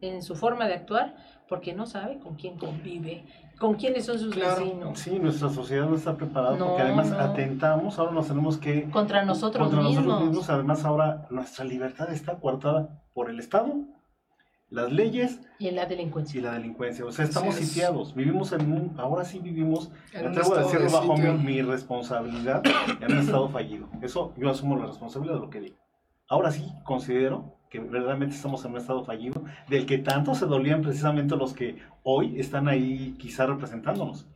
en 0.00 0.22
su 0.22 0.34
forma 0.34 0.66
de 0.66 0.74
actuar 0.74 1.14
porque 1.48 1.72
no 1.74 1.84
sabe 1.86 2.18
con 2.20 2.36
quién 2.36 2.56
convive, 2.56 3.24
con 3.58 3.74
quiénes 3.74 4.06
son 4.06 4.18
sus 4.18 4.32
Claro. 4.34 4.64
vecinos. 4.64 4.98
Sí, 4.98 5.18
nuestra 5.18 5.48
sociedad 5.50 5.86
no 5.86 5.96
está 5.96 6.16
preparada 6.16 6.56
No, 6.56 6.68
porque 6.68 6.82
además 6.82 7.10
no. 7.10 7.18
atentamos, 7.18 7.98
ahora 7.98 8.12
nos 8.12 8.28
tenemos 8.28 8.56
que... 8.58 8.88
Contra 8.90 9.24
nosotros 9.24 9.68
contra 9.68 9.82
mismos. 9.82 10.04
nosotros 10.06 10.28
mismos. 10.28 10.50
Además 10.50 10.84
ahora 10.84 11.26
nuestra 11.30 11.64
libertad 11.64 12.10
está 12.12 12.36
coartada 12.38 13.02
por 13.12 13.28
el 13.30 13.40
Estado, 13.40 13.74
las 14.70 14.92
leyes 14.92 15.40
Y 15.58 15.68
en 15.68 15.76
la 15.76 15.84
y 15.84 15.88
delincuencia. 15.88 16.40
la 16.42 16.52
delincuencia. 16.54 17.04
O 17.04 17.12
sea, 17.12 17.24
estamos 17.24 17.56
es. 17.58 17.68
sitiados. 17.68 18.14
Vivimos 18.14 18.52
en 18.52 18.72
un... 18.72 18.94
Ahora 18.98 19.24
sí 19.24 19.40
vivimos, 19.40 19.90
En 20.12 20.22
me 20.22 20.28
atrevo 20.28 20.54
a 20.54 20.58
de 20.58 20.64
decirlo 20.64 20.90
bajo 20.90 21.16
mi, 21.16 21.28
mi 21.44 21.62
responsabilidad, 21.62 22.62
en 23.00 23.12
un 23.12 23.18
estado 23.18 23.48
fallido. 23.48 23.88
Eso 24.00 24.32
yo 24.36 24.48
asumo 24.50 24.76
la 24.76 24.86
responsabilidad 24.86 25.34
de 25.34 25.40
lo 25.40 25.50
que 25.50 25.60
digo. 25.60 25.76
Ahora 26.28 26.50
sí 26.52 26.64
considero 26.84 27.56
que 27.68 27.78
verdaderamente 27.80 28.34
estamos 28.34 28.64
en 28.64 28.72
un 28.72 28.78
estado 28.78 29.04
fallido, 29.04 29.44
del 29.68 29.86
que 29.86 29.98
tanto 29.98 30.34
se 30.34 30.46
dolían 30.46 30.82
precisamente 30.82 31.36
los 31.36 31.52
que 31.54 31.78
hoy 32.02 32.38
están 32.40 32.68
ahí 32.68 33.14
quizá 33.18 33.46
representándonos. 33.46 34.26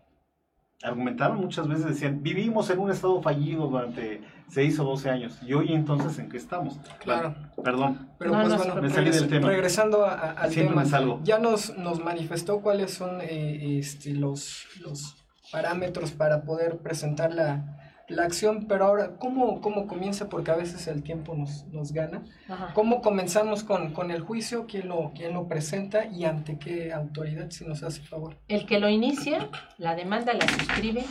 Argumentaron 0.84 1.38
muchas 1.38 1.66
veces, 1.66 1.86
decían, 1.86 2.22
vivimos 2.22 2.68
en 2.68 2.78
un 2.78 2.90
estado 2.90 3.22
fallido 3.22 3.66
durante 3.68 4.20
6 4.50 4.78
o 4.80 4.84
12 4.84 5.08
años, 5.08 5.38
y 5.42 5.54
hoy 5.54 5.72
entonces 5.72 6.18
en 6.18 6.28
qué 6.28 6.36
estamos. 6.36 6.78
Claro. 7.02 7.34
Perdón. 7.64 8.10
Pero 8.18 8.32
No, 8.32 8.40
pues 8.42 8.48
no, 8.50 8.56
bueno, 8.58 8.74
me 8.82 8.90
salí 8.90 9.10
del 9.10 9.14
regres- 9.22 9.28
tema. 9.30 9.48
regresando 9.48 10.04
a- 10.04 10.12
a- 10.12 10.30
al 10.32 10.50
Siempre 10.50 10.72
tema, 10.74 10.82
me 10.84 10.88
salgo. 10.90 11.20
ya 11.24 11.38
nos, 11.38 11.76
nos 11.78 12.04
manifestó 12.04 12.60
cuáles 12.60 12.92
son 12.92 13.20
eh, 13.22 13.78
este, 13.78 14.12
los, 14.12 14.66
los 14.82 15.16
parámetros 15.50 16.10
para 16.12 16.42
poder 16.42 16.76
presentar 16.78 17.32
la, 17.32 17.83
la 18.08 18.24
acción, 18.24 18.66
pero 18.68 18.84
ahora, 18.86 19.16
¿cómo, 19.18 19.60
¿cómo 19.60 19.86
comienza? 19.86 20.28
Porque 20.28 20.50
a 20.50 20.56
veces 20.56 20.86
el 20.88 21.02
tiempo 21.02 21.34
nos, 21.34 21.66
nos 21.68 21.92
gana. 21.92 22.22
Ajá. 22.48 22.72
¿Cómo 22.74 23.00
comenzamos 23.00 23.64
con, 23.64 23.92
con 23.92 24.10
el 24.10 24.20
juicio? 24.20 24.66
¿Quién 24.66 24.88
lo, 24.88 25.12
¿Quién 25.14 25.32
lo 25.32 25.48
presenta 25.48 26.06
y 26.06 26.24
ante 26.24 26.58
qué 26.58 26.92
autoridad, 26.92 27.50
si 27.50 27.64
nos 27.64 27.82
hace 27.82 28.02
favor? 28.02 28.36
El 28.48 28.66
que 28.66 28.78
lo 28.78 28.88
inicia, 28.88 29.48
la 29.78 29.94
demanda 29.94 30.32
la 30.34 30.46
suscribe 30.46 31.04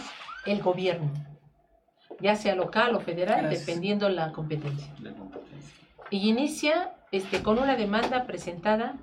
el 0.45 0.61
gobierno, 0.61 1.11
ya 2.19 2.35
sea 2.35 2.55
local 2.55 2.95
o 2.95 2.99
federal, 2.99 3.41
Gracias. 3.43 3.65
dependiendo 3.65 4.09
la 4.09 4.31
competencia. 4.31 4.93
De 4.99 5.13
competencia. 5.13 5.73
Y 6.09 6.29
inicia 6.29 6.93
este, 7.11 7.41
con 7.41 7.57
una 7.57 7.75
demanda 7.75 8.25
presentada 8.25 8.95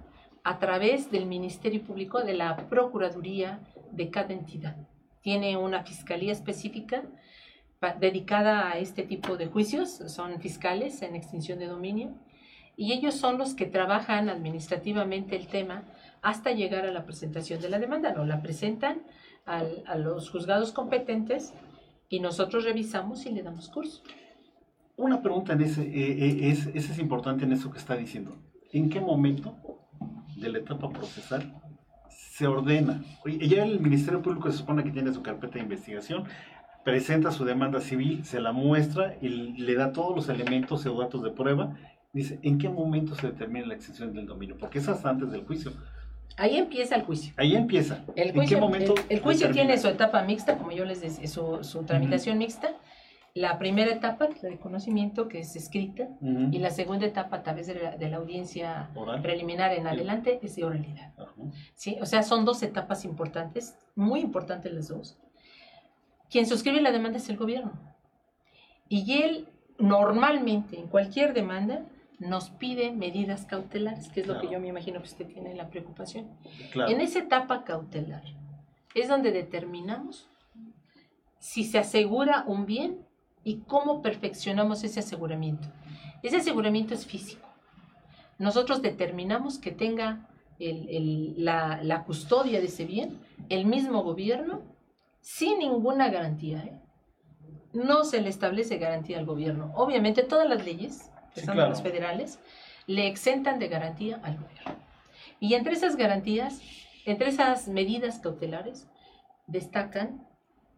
a 0.44 0.58
través 0.58 1.10
del 1.10 1.26
Ministerio 1.26 1.82
Público 1.82 2.20
de 2.20 2.34
la 2.34 2.56
Procuraduría 2.68 3.60
de 3.90 4.10
cada 4.10 4.32
entidad. 4.32 4.76
Tiene 5.22 5.56
una 5.56 5.82
fiscalía 5.82 6.32
específica 6.32 7.02
dedicada 7.98 8.70
a 8.70 8.78
este 8.78 9.02
tipo 9.02 9.36
de 9.36 9.46
juicios, 9.46 9.90
son 10.06 10.38
fiscales 10.40 11.00
en 11.02 11.14
extinción 11.16 11.58
de 11.58 11.66
dominio, 11.66 12.12
y 12.76 12.92
ellos 12.92 13.14
son 13.14 13.38
los 13.38 13.54
que 13.54 13.66
trabajan 13.66 14.28
administrativamente 14.28 15.36
el 15.36 15.46
tema 15.48 15.84
hasta 16.22 16.52
llegar 16.52 16.84
a 16.84 16.92
la 16.92 17.04
presentación 17.04 17.60
de 17.60 17.68
la 17.70 17.78
demanda. 17.78 18.12
No 18.12 18.24
la 18.24 18.42
presentan 18.42 19.02
al- 19.46 19.82
a 19.86 19.96
los 19.96 20.30
juzgados 20.30 20.72
competentes 20.72 21.52
y 22.08 22.20
nosotros 22.20 22.64
revisamos 22.64 23.24
y 23.26 23.30
le 23.30 23.42
damos 23.42 23.68
curso. 23.68 24.02
una 24.96 25.22
pregunta 25.22 25.54
en 25.54 25.62
ese, 25.62 25.80
eh, 25.82 25.90
eh, 25.94 26.50
es, 26.50 26.66
ese 26.74 26.92
es 26.92 26.98
importante 26.98 27.46
en 27.46 27.52
eso 27.54 27.70
que 27.70 27.78
está 27.78 27.96
diciendo. 27.96 28.36
¿En 28.70 28.90
qué 28.90 29.00
momento 29.00 29.56
de 30.36 30.50
la 30.50 30.58
etapa 30.58 30.90
procesal 30.90 31.54
se 32.10 32.46
ordena? 32.46 33.02
Ya 33.24 33.64
el 33.64 33.80
Ministerio 33.80 34.20
Público 34.20 34.50
se 34.52 34.58
supone 34.58 34.84
que 34.84 34.90
tiene 34.90 35.10
su 35.14 35.22
carpeta 35.22 35.54
de 35.54 35.60
investigación, 35.60 36.24
presenta 36.90 37.30
su 37.30 37.44
demanda 37.44 37.80
civil, 37.80 38.24
se 38.24 38.40
la 38.40 38.52
muestra 38.52 39.16
y 39.20 39.28
le 39.28 39.74
da 39.74 39.92
todos 39.92 40.14
los 40.16 40.28
elementos 40.28 40.84
o 40.86 40.98
datos 41.00 41.22
de 41.22 41.30
prueba. 41.30 41.76
Dice, 42.12 42.38
¿en 42.42 42.58
qué 42.58 42.68
momento 42.68 43.14
se 43.14 43.28
determina 43.28 43.66
la 43.66 43.74
extensión 43.74 44.12
del 44.12 44.26
dominio? 44.26 44.56
Porque 44.58 44.78
es 44.78 44.88
hasta 44.88 45.08
antes 45.10 45.30
del 45.30 45.44
juicio. 45.44 45.72
Ahí 46.36 46.56
empieza 46.56 46.96
el 46.96 47.02
juicio. 47.02 47.32
Ahí 47.36 47.54
empieza. 47.54 48.04
El 48.16 48.28
¿En 48.30 48.34
juicio, 48.34 48.56
qué 48.56 48.60
momento 48.60 48.94
el, 48.96 49.16
el 49.16 49.20
juicio 49.20 49.50
tiene 49.50 49.78
su 49.78 49.88
etapa 49.88 50.22
mixta, 50.22 50.58
como 50.58 50.72
yo 50.72 50.84
les 50.84 51.00
decía, 51.00 51.26
su, 51.28 51.62
su 51.62 51.82
tramitación 51.84 52.38
mixta. 52.38 52.70
La 53.32 53.58
primera 53.60 53.92
etapa, 53.92 54.28
la 54.42 54.48
de 54.48 54.58
conocimiento, 54.58 55.28
que 55.28 55.38
es 55.40 55.54
escrita, 55.54 56.08
Ujú. 56.20 56.48
y 56.50 56.58
la 56.58 56.70
segunda 56.70 57.06
etapa, 57.06 57.36
a 57.36 57.42
través 57.44 57.68
de 57.68 57.74
la, 57.80 57.96
de 57.96 58.08
la 58.10 58.16
audiencia 58.16 58.90
Oral. 58.96 59.22
preliminar 59.22 59.72
en 59.72 59.86
adelante, 59.86 60.40
es 60.42 60.56
de 60.56 60.64
oralidad. 60.64 61.12
Ajá. 61.16 61.32
¿sí? 61.76 61.96
O 62.00 62.06
sea, 62.06 62.24
son 62.24 62.44
dos 62.44 62.60
etapas 62.64 63.04
importantes, 63.04 63.76
muy 63.94 64.18
importantes 64.20 64.72
las 64.72 64.88
dos. 64.88 65.16
Quien 66.30 66.46
suscribe 66.46 66.80
la 66.80 66.92
demanda 66.92 67.18
es 67.18 67.28
el 67.28 67.36
gobierno. 67.36 67.72
Y 68.88 69.22
él, 69.22 69.48
normalmente, 69.78 70.78
en 70.78 70.86
cualquier 70.88 71.34
demanda, 71.34 71.84
nos 72.18 72.50
pide 72.50 72.92
medidas 72.92 73.46
cautelares, 73.46 74.08
que 74.10 74.20
es 74.20 74.26
lo 74.26 74.34
que 74.34 74.40
Claro. 74.40 74.52
yo 74.54 74.60
me 74.60 74.68
imagino 74.68 75.00
que 75.00 75.06
usted 75.08 75.26
tiene 75.26 75.54
la 75.54 75.68
preocupación. 75.70 76.28
Claro. 76.72 76.90
En 76.90 77.00
esa 77.00 77.20
etapa 77.20 77.64
cautelar 77.64 78.22
es 78.94 79.08
donde 79.08 79.32
determinamos 79.32 80.28
si 81.38 81.64
se 81.64 81.78
asegura 81.78 82.44
un 82.46 82.66
bien 82.66 82.98
y 83.44 83.60
cómo 83.60 84.02
perfeccionamos 84.02 84.84
ese 84.84 85.00
aseguramiento. 85.00 85.68
Ese 86.22 86.36
aseguramiento 86.36 86.92
es 86.92 87.06
físico. 87.06 87.48
Nosotros 88.38 88.82
determinamos 88.82 89.58
que 89.58 89.70
tenga 89.72 90.28
el- 90.58 90.88
el- 90.90 91.34
la, 91.44 91.82
la 91.82 92.04
custodia 92.04 92.60
de 92.60 92.66
ese 92.66 92.84
bien 92.84 93.18
el 93.48 93.64
mismo 93.64 94.02
gobierno 94.02 94.60
sin 95.20 95.58
ninguna 95.58 96.08
garantía. 96.10 96.58
¿eh? 96.64 96.80
No 97.72 98.04
se 98.04 98.20
le 98.20 98.28
establece 98.28 98.78
garantía 98.78 99.18
al 99.18 99.26
gobierno. 99.26 99.72
Obviamente 99.76 100.22
todas 100.22 100.48
las 100.48 100.64
leyes, 100.64 101.10
que 101.34 101.40
Sí, 101.40 101.46
son 101.46 101.54
claro. 101.54 101.70
las 101.70 101.82
federales, 101.82 102.38
le 102.86 103.06
exentan 103.06 103.58
de 103.58 103.68
garantía 103.68 104.20
al 104.22 104.36
gobierno. 104.38 104.74
Y 105.38 105.54
entre 105.54 105.74
esas 105.74 105.96
garantías, 105.96 106.60
entre 107.06 107.28
esas 107.28 107.68
medidas 107.68 108.18
cautelares, 108.18 108.88
destacan 109.46 110.26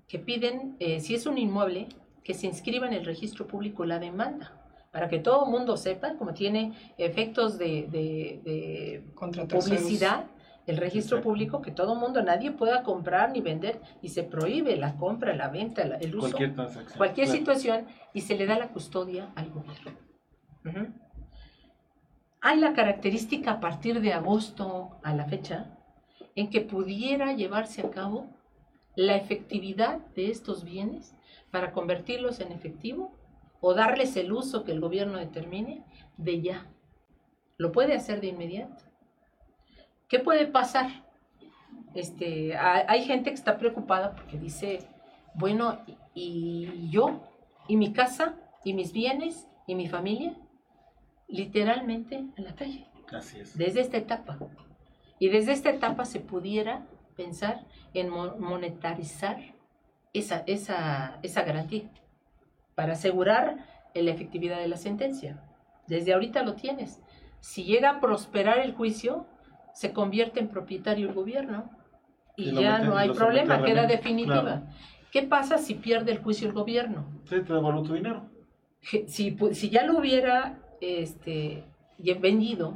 que 0.08 0.18
piden, 0.18 0.76
eh, 0.78 1.00
si 1.00 1.14
es 1.14 1.26
un 1.26 1.38
inmueble, 1.38 1.88
que 2.22 2.34
se 2.34 2.46
inscriba 2.46 2.86
en 2.86 2.92
el 2.92 3.04
registro 3.04 3.46
público 3.46 3.84
la 3.84 3.98
demanda, 3.98 4.58
para 4.92 5.08
que 5.08 5.18
todo 5.18 5.46
el 5.46 5.50
mundo 5.50 5.76
sepa, 5.76 6.14
como 6.16 6.34
tiene 6.34 6.72
efectos 6.98 7.56
de, 7.58 7.88
de- 7.90 8.40
de 8.44 9.02
publicidad, 9.48 10.26
el 10.66 10.76
registro 10.76 11.16
Exacto. 11.18 11.28
público, 11.28 11.62
que 11.62 11.70
todo 11.72 11.94
mundo, 11.94 12.22
nadie 12.22 12.52
pueda 12.52 12.82
comprar 12.82 13.32
ni 13.32 13.40
vender, 13.40 13.80
y 14.00 14.08
se 14.08 14.22
prohíbe 14.22 14.76
la 14.76 14.96
compra, 14.96 15.34
la 15.34 15.48
venta, 15.48 15.84
la- 15.84 15.96
el 15.96 16.14
uso, 16.14 16.20
Cualquier 16.30 16.54
transacción. 16.54 16.96
cualquier 16.98 17.26
Claro. 17.26 17.38
situación, 17.38 17.86
y 18.14 18.20
se 18.20 18.36
le 18.36 18.46
da 18.46 18.58
la 18.58 18.68
custodia 18.68 19.30
al 19.34 19.50
gobierno. 19.50 19.90
Hay 22.40 22.58
la 22.58 22.72
característica 22.72 23.52
a 23.52 23.60
partir 23.60 24.00
de 24.00 24.12
agosto 24.12 24.98
a 25.02 25.14
la 25.14 25.26
fecha 25.26 25.78
en 26.34 26.50
que 26.50 26.60
pudiera 26.60 27.32
llevarse 27.34 27.82
a 27.82 27.90
cabo 27.90 28.26
la 28.96 29.16
efectividad 29.16 29.98
de 30.14 30.30
estos 30.30 30.64
bienes 30.64 31.14
para 31.50 31.72
convertirlos 31.72 32.40
en 32.40 32.52
efectivo 32.52 33.16
o 33.60 33.74
darles 33.74 34.16
el 34.16 34.32
uso 34.32 34.64
que 34.64 34.72
el 34.72 34.80
gobierno 34.80 35.18
determine 35.18 35.84
de 36.16 36.40
ya. 36.42 36.66
Lo 37.58 37.70
puede 37.70 37.94
hacer 37.94 38.20
de 38.20 38.28
inmediato. 38.28 38.82
¿Qué 40.12 40.18
puede 40.18 40.46
pasar? 40.46 40.90
Este, 41.94 42.54
hay, 42.54 43.02
gente 43.04 43.30
que 43.30 43.34
está 43.34 43.56
preocupada 43.56 44.14
porque 44.14 44.36
dice, 44.36 44.80
bueno, 45.32 45.78
y, 46.12 46.90
yo, 46.90 47.22
y 47.66 47.78
mi 47.78 47.94
casa, 47.94 48.34
y 48.62 48.74
mis 48.74 48.92
bienes, 48.92 49.48
y 49.66 49.74
mi 49.74 49.88
familia, 49.88 50.36
literalmente 51.28 52.26
en 52.36 52.44
la 52.44 52.54
calle 52.54 52.86
Así 53.10 53.40
es. 53.40 53.56
desde 53.56 53.80
esta 53.80 53.96
etapa. 53.96 54.36
Y 55.18 55.30
desde 55.30 55.52
esta 55.52 55.70
etapa 55.70 56.04
se 56.04 56.20
pudiera 56.20 56.86
pensar 57.16 57.64
en 57.94 58.10
mo- 58.10 58.36
monetarizar 58.36 59.38
esa, 60.12 60.44
esa, 60.46 61.20
esa 61.22 61.42
garantía 61.42 61.90
para 62.74 62.92
asegurar 62.92 63.66
la 63.94 64.10
efectividad 64.10 64.58
de 64.58 64.68
la 64.68 64.76
sentencia. 64.76 65.42
Desde 65.86 66.12
ahorita 66.12 66.42
lo 66.42 66.52
tienes. 66.52 67.00
Si 67.40 67.64
llega 67.64 67.88
a 67.88 68.00
prosperar 68.00 68.58
el 68.58 68.74
juicio, 68.74 69.26
se 69.72 69.92
convierte 69.92 70.40
en 70.40 70.48
propietario 70.48 71.08
el 71.08 71.14
gobierno 71.14 71.70
y, 72.36 72.52
ya 72.52 72.78
no 72.78 72.96
hay 72.96 73.10
problema, 73.10 73.62
queda 73.62 73.86
definitiva. 73.86 74.40
claro. 74.42 74.62
¿Qué 75.10 75.22
pasa 75.22 75.58
si 75.58 75.74
pierde 75.74 76.12
el 76.12 76.18
juicio 76.18 76.48
el 76.48 76.54
gobierno? 76.54 77.04
Sí, 77.24 77.40
te 77.40 77.52
devuelvo 77.52 77.82
tu 77.82 77.94
dinero. 77.94 78.30
Si, 78.80 79.36
si 79.52 79.70
ya 79.70 79.84
lo 79.84 79.98
hubiera 79.98 80.58
este, 80.80 81.64
vendido 82.20 82.74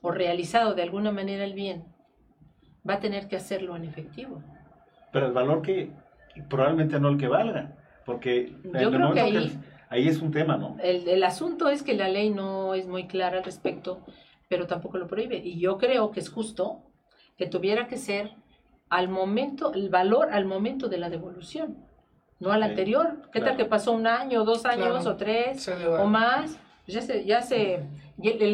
o 0.00 0.10
realizado 0.10 0.74
de 0.74 0.82
alguna 0.82 1.12
manera 1.12 1.44
el 1.44 1.52
bien, 1.52 1.84
va 2.88 2.94
a 2.94 3.00
tener 3.00 3.28
que 3.28 3.36
hacerlo 3.36 3.76
en 3.76 3.84
efectivo. 3.84 4.42
Pero 5.12 5.26
el 5.26 5.32
valor 5.32 5.62
que 5.62 5.90
probablemente 6.48 6.98
no 6.98 7.08
el 7.08 7.18
que 7.18 7.28
valga. 7.28 7.76
Porque 8.04 8.54
Yo 8.64 8.90
creo 8.90 9.12
que 9.12 9.20
ahí- 9.20 9.60
ahí 9.90 10.08
es 10.08 10.22
un 10.22 10.30
tema, 10.30 10.56
¿no? 10.56 10.76
El, 10.82 11.06
el 11.08 11.22
asunto 11.24 11.68
es 11.68 11.82
que 11.82 11.94
la 11.94 12.08
ley 12.08 12.30
no 12.30 12.72
es 12.74 12.86
muy 12.86 13.06
clara 13.06 13.38
al 13.38 13.44
respecto, 13.44 14.00
pero 14.48 14.66
tampoco 14.66 14.98
lo 14.98 15.06
prohíbe. 15.06 15.36
Y 15.36 15.58
yo 15.58 15.78
creo 15.78 16.10
que 16.10 16.20
es 16.20 16.30
justo 16.30 16.82
que 17.36 17.46
tuviera 17.46 17.86
que 17.86 17.96
ser 17.96 18.32
al 18.88 19.08
momento, 19.08 19.72
el 19.74 19.90
valor 19.90 20.32
al 20.32 20.44
momento 20.46 20.88
de 20.88 20.98
la 20.98 21.10
devolución, 21.10 21.76
no 22.40 22.52
al 22.52 22.62
Sí, 22.62 22.68
anterior. 22.70 23.22
¿Qué 23.32 23.40
claro. 23.40 23.46
tal 23.46 23.56
que 23.56 23.64
pasó 23.66 23.92
un 23.92 24.06
año, 24.06 24.44
dos 24.44 24.64
años 24.64 24.88
Claro. 25.02 25.10
o 25.10 25.16
tres? 25.16 25.68
O 26.00 26.06
más, 26.06 26.58
pues 26.86 26.94
ya 26.94 27.02
se, 27.02 27.24
ya 27.24 27.42
se, 27.42 27.84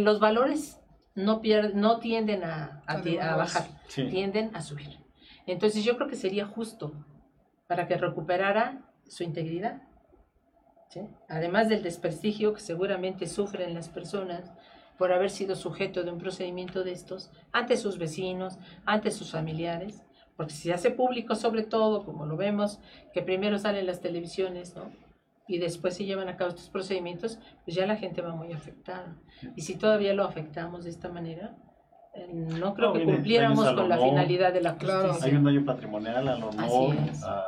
los 0.03 0.18
valores 0.20 0.80
no 1.14 1.40
pierden, 1.40 1.80
no 1.80 1.99
tienden 2.01 2.42
a, 2.45 2.82
a 2.86 3.36
bajar, 3.36 3.66
Sí. 3.88 4.09
tienden 4.09 4.51
a 4.57 4.61
subir. 4.62 4.99
Entonces 5.47 5.84
yo 5.84 5.97
creo 5.97 6.09
que 6.09 6.16
sería 6.16 6.47
justo 6.47 6.92
para 7.68 7.86
que 7.86 7.97
recuperara 7.97 8.80
su 9.07 9.22
integridad. 9.22 9.82
¿sí? 10.88 11.01
Además 11.28 11.68
del 11.68 11.82
desprestigio 11.82 12.55
que 12.55 12.61
seguramente 12.61 13.26
sufren 13.28 13.74
las 13.74 13.88
personas 13.88 14.51
por 14.99 15.12
haber 15.12 15.30
sido 15.30 15.57
sujeto 15.57 16.03
de 16.05 16.11
un 16.11 16.18
procedimiento 16.18 16.84
de 16.84 16.92
estos 16.92 17.30
ante 17.53 17.76
sus 17.76 17.99
vecinos, 17.99 18.59
ante 18.84 19.11
sus 19.11 19.30
familiares, 19.32 20.03
porque 20.36 20.53
si 20.53 20.62
se 20.68 20.72
hace 20.74 20.90
público 20.90 21.34
sobre 21.34 21.62
todo, 21.64 22.05
como 22.05 22.26
lo 22.26 22.36
vemos, 22.36 22.80
que 23.12 23.22
primero 23.22 23.59
salen 23.59 23.86
las 23.86 24.01
televisiones, 24.01 24.74
¿no? 24.74 24.90
Y 25.47 25.59
después 25.59 25.95
se 25.97 26.05
llevan 26.07 26.28
a 26.28 26.36
cabo 26.36 26.51
estos 26.51 26.70
procedimientos, 26.70 27.38
pues 27.64 27.76
ya 27.76 27.86
la 27.86 27.97
gente 27.97 28.22
va 28.22 28.34
muy 28.34 28.53
afectada. 28.53 29.16
Y 29.57 29.62
si 29.62 29.76
todavía 29.76 30.14
lo 30.14 30.24
afectamos 30.24 30.84
de 30.84 30.90
esta 30.90 31.09
manera, 31.11 31.55
eh, 32.14 32.28
no 32.32 32.74
creo 32.74 32.88
No, 32.88 32.92
que 32.95 33.05
cumpliéramos 33.05 33.64
con 33.72 33.88
la 33.88 33.99
finalidad 33.99 34.53
de 34.55 34.61
la 34.62 34.76
Claro. 34.76 35.09
justicia. 35.09 35.30
Hay 35.30 35.36
un 35.36 35.45
daño 35.45 35.64
patrimonial 35.64 36.28
al 36.28 36.42
honor. 36.45 36.55
Así 36.64 37.11
es. 37.11 37.24
a- 37.24 37.42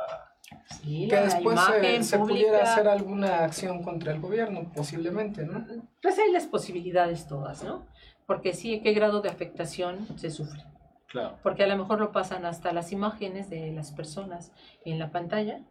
Sí, 0.69 1.07
que 1.07 1.15
después 1.15 1.59
se, 1.81 2.03
se 2.03 2.19
pudiera 2.19 2.61
hacer 2.63 2.87
alguna 2.87 3.43
acción 3.45 3.83
contra 3.83 4.11
el 4.11 4.19
gobierno, 4.19 4.71
posiblemente, 4.75 5.45
¿no? 5.45 5.65
Pues 6.01 6.19
hay 6.19 6.31
las 6.31 6.45
posibilidades 6.45 7.27
todas, 7.27 7.63
¿no? 7.63 7.85
Porque 8.25 8.53
sí, 8.53 8.81
¿qué 8.81 8.91
grado 8.93 9.21
de 9.21 9.29
afectación 9.29 10.05
se 10.17 10.29
sufre? 10.29 10.61
Claro. 11.07 11.37
Porque 11.41 11.63
a 11.63 11.67
lo 11.67 11.77
mejor 11.77 11.99
lo 12.01 12.11
pasan 12.11 12.45
hasta 12.45 12.73
las 12.73 12.91
imágenes 12.91 13.49
de 13.49 13.71
las 13.71 13.91
personas 13.93 14.51
en 14.83 14.99
la 14.99 15.09
pantalla. 15.11 15.61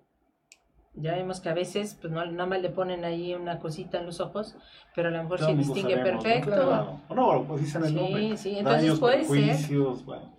Ya 0.95 1.15
vemos 1.15 1.41
que 1.41 1.51
a 1.51 1.55
veces, 1.55 1.95
pues 2.01 2.11
no, 2.11 2.25
nada 2.25 2.47
más 2.47 2.63
le 2.63 2.71
ponen 2.71 3.05
ahí 3.05 3.35
una 3.35 3.59
cosita 3.59 3.99
en 3.99 4.07
los 4.07 4.21
ojos, 4.21 4.57
pero 4.95 5.09
a 5.09 5.11
lo 5.11 5.23
mejor 5.23 5.41
se 5.41 5.55
distingue 5.55 5.95
sabemos, 5.97 6.15
¿no? 6.15 6.23
perfecto. 6.23 6.51
Claro. 6.53 7.01
No, 7.15 7.45
pues 7.47 7.61
dicen 7.61 7.83
el 7.83 7.89
Sí, 7.91 7.95
nombre. 7.97 8.37
sí, 8.39 8.59
entonces 8.59 8.83
Daños, 8.83 8.99
puede 8.99 9.25
ser. 9.27 9.77
bueno. 10.07 10.33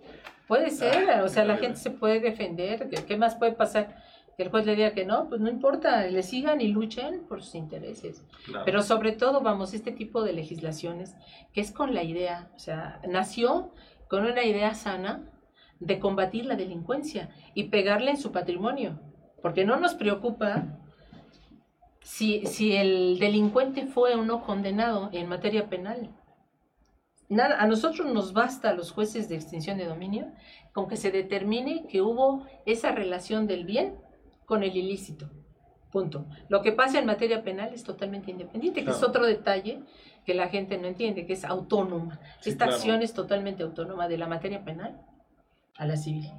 Puede 0.48 0.70
ser, 0.70 1.20
o 1.20 1.28
sea, 1.28 1.44
la 1.44 1.54
Ah, 1.54 1.58
gente 1.58 1.76
se 1.78 1.90
puede 1.92 2.18
defender. 2.20 2.88
¿Qué, 2.88 3.04
qué 3.04 3.16
más 3.16 3.36
puede 3.36 3.52
pasar? 3.52 4.02
Que 4.38 4.44
el 4.44 4.50
juez 4.50 4.66
le 4.66 4.76
diga 4.76 4.92
que 4.92 5.04
no, 5.04 5.28
pues 5.28 5.40
no 5.40 5.50
importa, 5.50 6.06
le 6.06 6.22
sigan 6.22 6.60
y 6.60 6.68
luchen 6.68 7.24
por 7.28 7.42
sus 7.42 7.56
intereses. 7.56 8.24
Claro. 8.44 8.64
Pero 8.64 8.82
sobre 8.82 9.10
todo, 9.10 9.40
vamos, 9.40 9.74
este 9.74 9.90
tipo 9.90 10.22
de 10.22 10.32
legislaciones, 10.32 11.16
que 11.52 11.60
es 11.60 11.72
con 11.72 11.92
la 11.92 12.04
idea, 12.04 12.48
o 12.54 12.58
sea, 12.60 13.00
nació 13.08 13.72
con 14.08 14.24
una 14.24 14.44
idea 14.44 14.76
sana 14.76 15.28
de 15.80 15.98
combatir 15.98 16.46
la 16.46 16.54
delincuencia 16.54 17.30
y 17.54 17.64
pegarle 17.64 18.12
en 18.12 18.16
su 18.16 18.30
patrimonio, 18.30 19.00
porque 19.42 19.64
no 19.64 19.76
nos 19.76 19.94
preocupa 19.94 20.78
si, 22.00 22.46
si 22.46 22.76
el 22.76 23.18
delincuente 23.18 23.86
fue 23.86 24.14
o 24.14 24.24
no 24.24 24.44
condenado 24.44 25.10
en 25.12 25.28
materia 25.28 25.68
penal. 25.68 26.10
Nada, 27.28 27.60
a 27.60 27.66
nosotros 27.66 28.06
nos 28.06 28.32
basta, 28.32 28.70
a 28.70 28.74
los 28.74 28.92
jueces 28.92 29.28
de 29.28 29.34
extinción 29.34 29.78
de 29.78 29.86
dominio, 29.86 30.30
con 30.72 30.86
que 30.86 30.96
se 30.96 31.10
determine 31.10 31.88
que 31.88 32.02
hubo 32.02 32.46
esa 32.66 32.92
relación 32.92 33.48
del 33.48 33.64
bien 33.64 34.06
con 34.48 34.62
el 34.62 34.74
ilícito. 34.74 35.28
Punto. 35.92 36.26
Lo 36.48 36.62
que 36.62 36.72
pasa 36.72 36.98
en 36.98 37.06
materia 37.06 37.42
penal 37.42 37.72
es 37.72 37.84
totalmente 37.84 38.30
independiente, 38.30 38.82
que 38.82 38.90
es 38.90 39.02
otro 39.02 39.26
detalle 39.26 39.82
que 40.24 40.34
la 40.34 40.48
gente 40.48 40.78
no 40.78 40.86
entiende, 40.86 41.26
que 41.26 41.34
es 41.34 41.44
autónoma. 41.44 42.18
Sí, 42.40 42.50
Esta 42.50 42.64
claro. 42.64 42.76
acción 42.76 43.02
es 43.02 43.12
totalmente 43.12 43.62
autónoma 43.62 44.08
de 44.08 44.18
la 44.18 44.26
materia 44.26 44.64
penal 44.64 45.00
a 45.76 45.86
la 45.86 45.96
civil, 45.96 46.30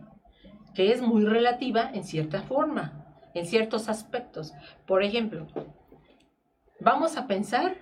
que 0.74 0.92
es 0.92 1.02
muy 1.02 1.24
relativa 1.24 1.90
en 1.94 2.04
cierta 2.04 2.42
forma, 2.42 3.06
en 3.34 3.46
ciertos 3.46 3.90
aspectos. 3.90 4.54
Por 4.88 5.04
ejemplo, 5.04 5.48
vamos 6.80 7.16
a 7.16 7.28
pensar 7.28 7.76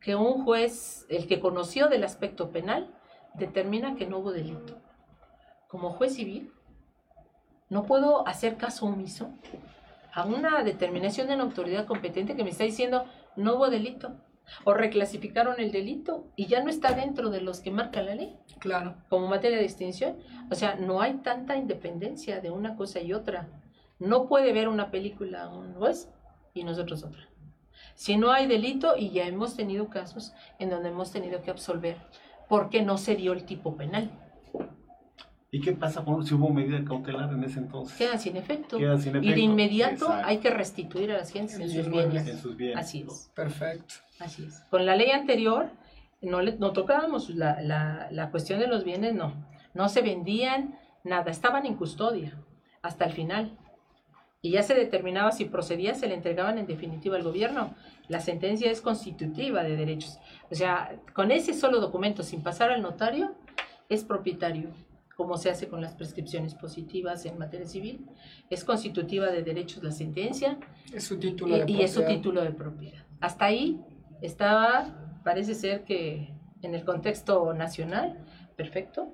que 0.00 0.14
un 0.14 0.44
juez, 0.44 1.06
el 1.08 1.26
que 1.26 1.40
conoció 1.40 1.88
del 1.88 2.04
aspecto 2.04 2.50
penal, 2.50 2.94
determina 3.34 3.96
que 3.96 4.06
no 4.06 4.18
hubo 4.18 4.32
delito. 4.32 4.80
Como 5.68 5.90
juez 5.90 6.14
civil, 6.14 6.52
no 7.68 7.84
puedo 7.84 8.26
hacer 8.28 8.56
caso 8.56 8.86
omiso 8.86 9.32
a 10.12 10.24
una 10.26 10.62
determinación 10.62 11.28
de 11.28 11.34
una 11.34 11.44
autoridad 11.44 11.86
competente 11.86 12.36
que 12.36 12.44
me 12.44 12.50
está 12.50 12.64
diciendo 12.64 13.04
no 13.36 13.54
hubo 13.56 13.70
delito 13.70 14.16
o 14.64 14.74
reclasificaron 14.74 15.58
el 15.60 15.72
delito 15.72 16.26
y 16.36 16.46
ya 16.46 16.62
no 16.62 16.68
está 16.68 16.92
dentro 16.92 17.30
de 17.30 17.40
los 17.40 17.60
que 17.60 17.70
marca 17.70 18.02
la 18.02 18.14
ley 18.14 18.36
Claro. 18.58 18.96
como 19.08 19.26
materia 19.28 19.56
de 19.58 19.64
extinción. 19.64 20.18
O 20.50 20.54
sea, 20.54 20.74
no 20.74 21.00
hay 21.00 21.14
tanta 21.18 21.56
independencia 21.56 22.40
de 22.40 22.50
una 22.50 22.76
cosa 22.76 23.00
y 23.00 23.12
otra. 23.12 23.48
No 23.98 24.26
puede 24.28 24.52
ver 24.52 24.68
una 24.68 24.90
película 24.90 25.48
un 25.48 25.74
juez 25.74 26.08
y 26.54 26.64
nosotros 26.64 27.02
otra. 27.04 27.28
Si 27.94 28.16
no 28.16 28.30
hay 28.32 28.46
delito, 28.46 28.96
y 28.96 29.10
ya 29.10 29.26
hemos 29.26 29.56
tenido 29.56 29.88
casos 29.88 30.32
en 30.58 30.70
donde 30.70 30.88
hemos 30.90 31.12
tenido 31.12 31.42
que 31.42 31.50
absolver 31.50 31.96
porque 32.48 32.82
no 32.82 32.98
se 32.98 33.16
dio 33.16 33.32
el 33.32 33.44
tipo 33.44 33.76
penal. 33.76 34.10
¿Y 35.54 35.60
qué 35.60 35.72
pasa 35.72 36.02
con, 36.02 36.26
si 36.26 36.32
hubo 36.32 36.48
medida 36.48 36.82
cautelar 36.82 37.30
en 37.30 37.44
ese 37.44 37.58
entonces? 37.58 37.98
Quedan 37.98 38.18
sin 38.18 38.38
efecto. 38.38 38.78
Queda 38.78 38.96
sin 38.96 39.22
Y 39.22 39.34
de 39.34 39.40
inmediato 39.40 40.06
Exacto. 40.06 40.26
hay 40.26 40.38
que 40.38 40.48
restituir 40.48 41.12
a 41.12 41.18
las 41.18 41.30
gentes 41.30 41.60
en 41.60 41.70
sus 41.70 41.90
bienes. 41.90 42.26
En 42.26 42.38
sus 42.38 42.56
bienes. 42.56 42.78
Así 42.78 43.04
es. 43.06 43.30
Perfecto. 43.34 43.94
Así 44.18 44.44
es. 44.44 44.60
Con 44.70 44.86
la 44.86 44.96
ley 44.96 45.10
anterior 45.10 45.68
no, 46.22 46.40
le, 46.40 46.56
no 46.56 46.72
tocábamos 46.72 47.28
la, 47.28 47.60
la, 47.60 48.08
la 48.10 48.30
cuestión 48.30 48.60
de 48.60 48.66
los 48.66 48.82
bienes, 48.82 49.14
no. 49.14 49.34
No 49.74 49.90
se 49.90 50.00
vendían 50.00 50.78
nada, 51.04 51.30
estaban 51.30 51.66
en 51.66 51.74
custodia 51.76 52.34
hasta 52.80 53.04
el 53.04 53.12
final. 53.12 53.58
Y 54.40 54.52
ya 54.52 54.62
se 54.62 54.72
determinaba 54.74 55.32
si 55.32 55.44
procedía, 55.44 55.94
se 55.94 56.08
le 56.08 56.14
entregaban 56.14 56.56
en 56.56 56.66
definitiva 56.66 57.16
al 57.16 57.24
gobierno. 57.24 57.74
La 58.08 58.20
sentencia 58.20 58.70
es 58.70 58.80
constitutiva 58.80 59.62
de 59.62 59.76
derechos. 59.76 60.18
O 60.50 60.54
sea, 60.54 60.96
con 61.12 61.30
ese 61.30 61.52
solo 61.52 61.78
documento, 61.78 62.22
sin 62.22 62.42
pasar 62.42 62.70
al 62.72 62.80
notario, 62.80 63.34
es 63.90 64.02
propietario, 64.02 64.70
como 65.16 65.36
se 65.36 65.50
hace 65.50 65.68
con 65.68 65.80
las 65.80 65.94
prescripciones 65.94 66.54
positivas 66.54 67.24
en 67.26 67.38
materia 67.38 67.66
civil. 67.66 68.06
Es 68.50 68.64
constitutiva 68.64 69.26
de 69.26 69.42
derechos 69.42 69.82
la 69.82 69.90
sentencia 69.92 70.58
Es 70.92 71.04
su 71.04 71.18
título 71.18 71.56
de 71.58 71.64
y, 71.66 71.76
y 71.76 71.82
es 71.82 71.92
su 71.92 72.04
título 72.04 72.42
de 72.42 72.50
propiedad. 72.50 73.02
Hasta 73.20 73.44
ahí 73.46 73.80
estaba, 74.20 75.18
parece 75.24 75.54
ser 75.54 75.84
que 75.84 76.32
en 76.62 76.74
el 76.74 76.84
contexto 76.84 77.52
nacional, 77.54 78.18
perfecto, 78.56 79.12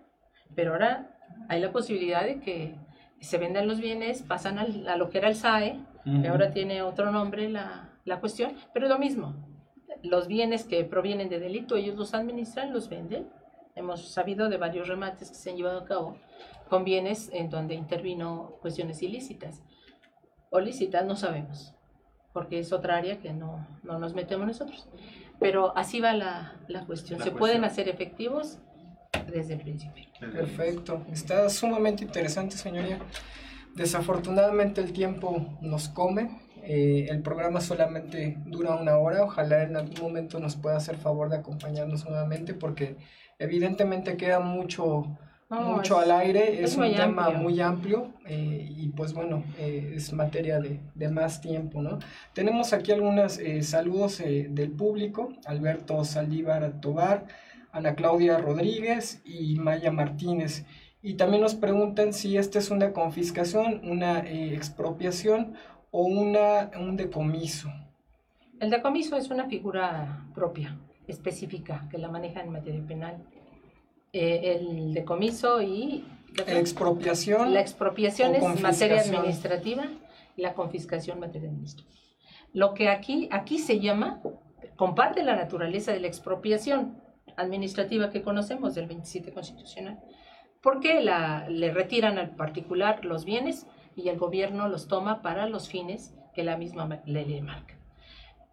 pero 0.55 0.73
ahora 0.73 1.19
hay 1.49 1.61
la 1.61 1.73
posibilidad 1.73 2.23
de 2.25 2.41
que 2.41 2.75
se 3.21 3.39
vendan 3.39 3.67
los 3.67 3.81
bienes, 3.81 4.23
pasan 4.23 4.59
al- 4.59 4.87
a 4.89 4.97
lo 4.97 5.11
que 5.11 5.19
era 5.19 5.29
el 5.29 5.35
SAE, 5.35 5.81
que 6.05 6.11
Ujú. 6.11 6.29
ahora 6.29 6.53
tiene 6.53 6.83
otro 6.83 7.11
nombre 7.11 7.49
la, 7.49 7.91
la 8.05 8.21
cuestión, 8.21 8.53
pero 8.73 8.87
es 8.87 8.93
lo 8.93 8.99
mismo. 8.99 9.35
Los 10.03 10.29
bienes 10.29 10.65
que 10.65 10.85
provienen 10.85 11.29
de 11.29 11.41
delito, 11.41 11.75
ellos 11.77 11.97
los 11.97 12.15
administran, 12.15 12.73
los 12.73 12.89
venden. 12.89 13.27
Hemos 13.79 14.09
sabido 14.09 14.49
de 14.49 14.57
varios 14.57 14.89
remates 14.89 15.31
que 15.31 15.37
se 15.37 15.51
han 15.51 15.57
llevado 15.57 15.81
a 15.81 15.85
cabo 15.85 16.17
con 16.69 16.85
bienes 16.85 17.31
en 17.33 17.49
donde 17.49 17.75
intervino 17.75 18.57
cuestiones 18.61 19.03
ilícitas. 19.03 19.63
O 20.51 20.61
lícitas, 20.61 21.05
no 21.05 21.15
sabemos, 21.17 21.75
porque 22.33 22.59
es 22.59 22.73
otra 22.73 22.97
área 22.97 23.21
que 23.21 23.33
no, 23.33 23.67
no 23.83 23.99
nos 23.99 24.15
metemos 24.15 24.47
nosotros. 24.47 24.89
Pero 25.39 25.77
así 25.77 26.01
va 26.01 26.13
la, 26.15 26.57
la 26.69 26.85
cuestión. 26.87 27.19
La 27.19 27.25
se 27.25 27.31
cuestión. 27.31 27.39
pueden 27.39 27.65
hacer 27.65 27.89
efectivos 27.89 28.59
desde 29.31 29.55
el 29.55 29.61
principio. 29.61 30.07
Perfecto. 30.21 31.05
Está 31.13 31.49
sumamente 31.49 32.05
interesante, 32.05 32.57
señoría. 32.57 32.99
Desafortunadamente 33.77 34.81
el 34.81 34.93
tiempo 34.93 35.59
nos 35.61 35.89
come. 35.89 36.41
Eh, 36.65 37.07
el 37.09 37.23
programa 37.23 37.61
solamente 37.61 38.37
dura 38.47 38.75
una 38.75 38.99
hora. 38.99 39.23
Ojalá 39.25 39.63
en 39.63 39.77
algún 39.77 40.01
momento 40.01 40.41
nos 40.41 40.57
pueda 40.57 40.77
hacer 40.77 40.97
favor 40.97 41.29
de 41.31 41.37
acompañarnos 41.37 42.05
nuevamente 42.05 42.55
porque 42.55 42.97
evidentemente 43.39 44.17
queda 44.17 44.41
mucho, 44.41 45.07
No, 45.51 45.61
mucho 45.77 45.99
es- 46.01 46.05
al 46.05 46.13
aire. 46.21 46.63
Es, 46.63 46.73
es 46.73 46.77
un 46.77 46.95
tema 46.95 47.25
amplio. 47.27 47.43
muy 47.43 47.61
amplio 47.61 48.13
eh, 48.27 48.67
y 48.77 48.89
pues 48.89 49.13
bueno, 49.15 49.45
eh, 49.59 49.93
es 49.97 50.13
materia 50.13 50.61
de, 50.61 50.81
de 50.95 51.09
más 51.09 51.41
tiempo, 51.41 51.81
¿no? 51.83 51.99
Tenemos 52.35 52.73
aquí 52.73 52.93
algunos 52.93 53.39
eh, 53.39 53.63
saludos 53.63 54.19
del 54.19 54.71
público. 54.73 55.31
Alberto 55.47 56.05
Saldívar 56.05 56.81
Tobar, 56.81 57.27
Ana 57.73 57.95
Claudia 57.95 58.39
Rodríguez 58.39 59.23
y 59.25 59.57
Maya 59.57 59.91
Martínez. 59.93 60.65
Y 61.01 61.15
también 61.15 61.43
nos 61.43 61.55
preguntan 61.55 62.13
si 62.13 62.37
esta 62.37 62.59
es 62.59 62.71
una 62.71 62.93
confiscación, 62.93 63.81
una 63.89 64.19
expropiación 64.19 65.55
o 65.93 66.03
una, 66.05 66.71
un 66.79 66.97
decomiso. 66.97 67.71
El 68.59 68.71
decomiso 68.71 69.17
es 69.17 69.31
una 69.31 69.47
figura 69.49 70.27
propia, 70.35 70.77
específica, 71.09 71.89
que 71.91 71.99
la 71.99 72.09
maneja 72.09 72.43
en 72.43 72.51
materia 72.51 72.87
penal. 72.87 73.25
Eh, 74.13 74.57
el 74.61 74.95
decomiso 74.95 75.61
y 75.61 76.05
¿qué 76.35 76.43
otra? 76.43 76.59
Expropiación. 76.59 77.53
la 77.53 77.61
expropiación 77.61 78.35
es 78.35 78.61
materia 78.61 79.01
administrativa 79.01 79.85
y 80.37 80.43
la 80.43 80.55
confiscación 80.55 81.19
materia 81.19 81.49
administrativa. 81.49 81.99
Lo 82.53 82.75
que 82.75 82.89
aquí, 82.89 83.29
aquí 83.31 83.59
se 83.59 83.81
llama, 83.81 84.23
comparte 84.77 85.23
la 85.23 85.37
naturaleza 85.37 85.93
de 85.93 86.01
la 86.01 86.07
expropiación 86.07 87.03
administrativa 87.37 88.11
que 88.11 88.23
conocemos 88.23 88.75
del 88.75 88.87
27 88.87 89.33
constitucional, 89.33 89.99
porque 90.63 91.03
la, 91.03 91.49
le 91.49 91.71
retiran 91.71 92.19
al 92.19 92.35
particular 92.35 93.05
los 93.05 93.25
bienes 93.25 93.67
y 93.95 94.09
el 94.09 94.19
gobierno 94.19 94.69
los 94.69 94.89
toma 94.89 95.23
para 95.23 95.49
los 95.49 95.69
fines 95.69 96.15
que 96.35 96.45
la 96.45 96.57
misma 96.57 97.03
ley 97.05 97.27
le 97.27 97.43
marca. 97.43 97.78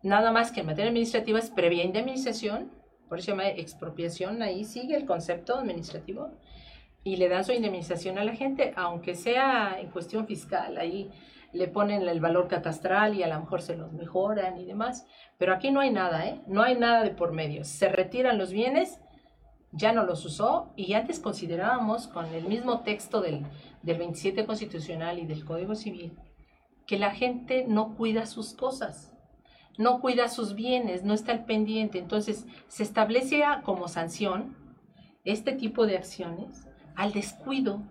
Nada 0.06 0.32
más 0.32 0.51
que 0.51 0.60
en 0.60 0.68
materia 0.68 0.89
administrativa 0.89 1.39
es 1.39 1.49
previa 1.49 1.84
indemnización, 1.84 2.70
por 3.10 3.18
eso 3.18 3.26
se 3.26 3.32
llama 3.32 3.47
expropiación, 3.47 4.43
ahí 4.43 4.64
sigue 4.64 4.95
el 4.95 5.08
concepto 5.08 5.58
administrativo, 5.58 6.30
y 7.03 7.16
le 7.16 7.28
dan 7.28 7.43
su 7.43 7.53
indemnización 7.53 8.20
a 8.20 8.24
la 8.24 8.36
gente, 8.36 8.72
aunque 8.76 9.16
sea 9.16 9.80
en 9.80 9.89
cuestión 9.89 10.28
fiscal, 10.28 10.78
ahí 10.78 11.10
le 11.53 11.68
ponen 11.68 12.08
el 12.08 12.20
valor 12.20 12.47
catastral 12.47 13.16
y 13.16 13.24
a 13.24 13.28
lo 13.28 13.39
mejor 13.39 13.64
se 13.64 13.76
los 13.76 13.93
mejoran 13.93 14.60
y 14.60 14.66
demás, 14.66 15.08
pero 15.39 15.56
aquí 15.56 15.72
no 15.72 15.80
hay 15.80 15.89
nada, 15.89 16.28
¿eh? 16.28 16.39
No 16.45 16.62
hay 16.62 16.76
nada 16.76 17.01
de 17.01 17.10
por 17.10 17.32
medio. 17.32 17.64
Se 17.64 17.89
retiran 17.89 18.38
los 18.38 18.51
bienes, 18.51 18.99
ya 19.72 19.91
no 19.91 20.06
los 20.06 20.24
usó 20.24 20.72
y 20.76 20.93
antes 20.93 21.20
considerábamos 21.20 22.08
con 22.08 22.28
el 22.28 22.45
mismo 22.45 22.82
texto 22.82 23.22
del, 23.22 23.43
del 23.82 23.97
27 23.97 24.45
constitucional 24.45 25.18
y 25.18 25.26
del 25.26 25.45
Código 25.45 25.74
Civil 25.74 26.16
que 26.86 26.99
la 26.99 27.10
gente 27.10 27.66
no 27.68 27.95
cuida 27.95 28.28
sus 28.28 28.53
cosas, 28.53 29.14
no 29.78 29.99
cuida 29.99 30.30
sus 30.30 30.55
bienes, 30.55 31.03
no 31.03 31.13
está 31.13 31.32
al 31.32 31.45
pendiente. 31.45 31.99
Entonces 31.99 32.45
se 32.67 32.84
establece 32.84 33.43
como 33.63 33.88
sanción 33.88 34.55
este 35.23 35.53
tipo 35.53 35.86
de 35.86 35.97
acciones 35.97 36.67
al 36.95 37.11
descuido, 37.11 37.82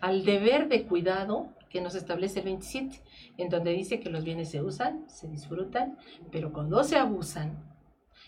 al 0.00 0.24
deber 0.24 0.68
de 0.68 0.84
cuidado 0.84 1.48
que 1.68 1.80
nos 1.80 1.94
establece 1.94 2.40
el 2.40 2.46
27, 2.46 3.02
en 3.36 3.50
donde 3.50 3.72
dice 3.72 4.00
que 4.00 4.10
los 4.10 4.24
bienes 4.24 4.50
se 4.50 4.62
usan, 4.62 5.08
se 5.08 5.28
disfrutan, 5.28 5.98
pero 6.32 6.52
cuando 6.52 6.82
se 6.82 6.96
abusan 6.96 7.62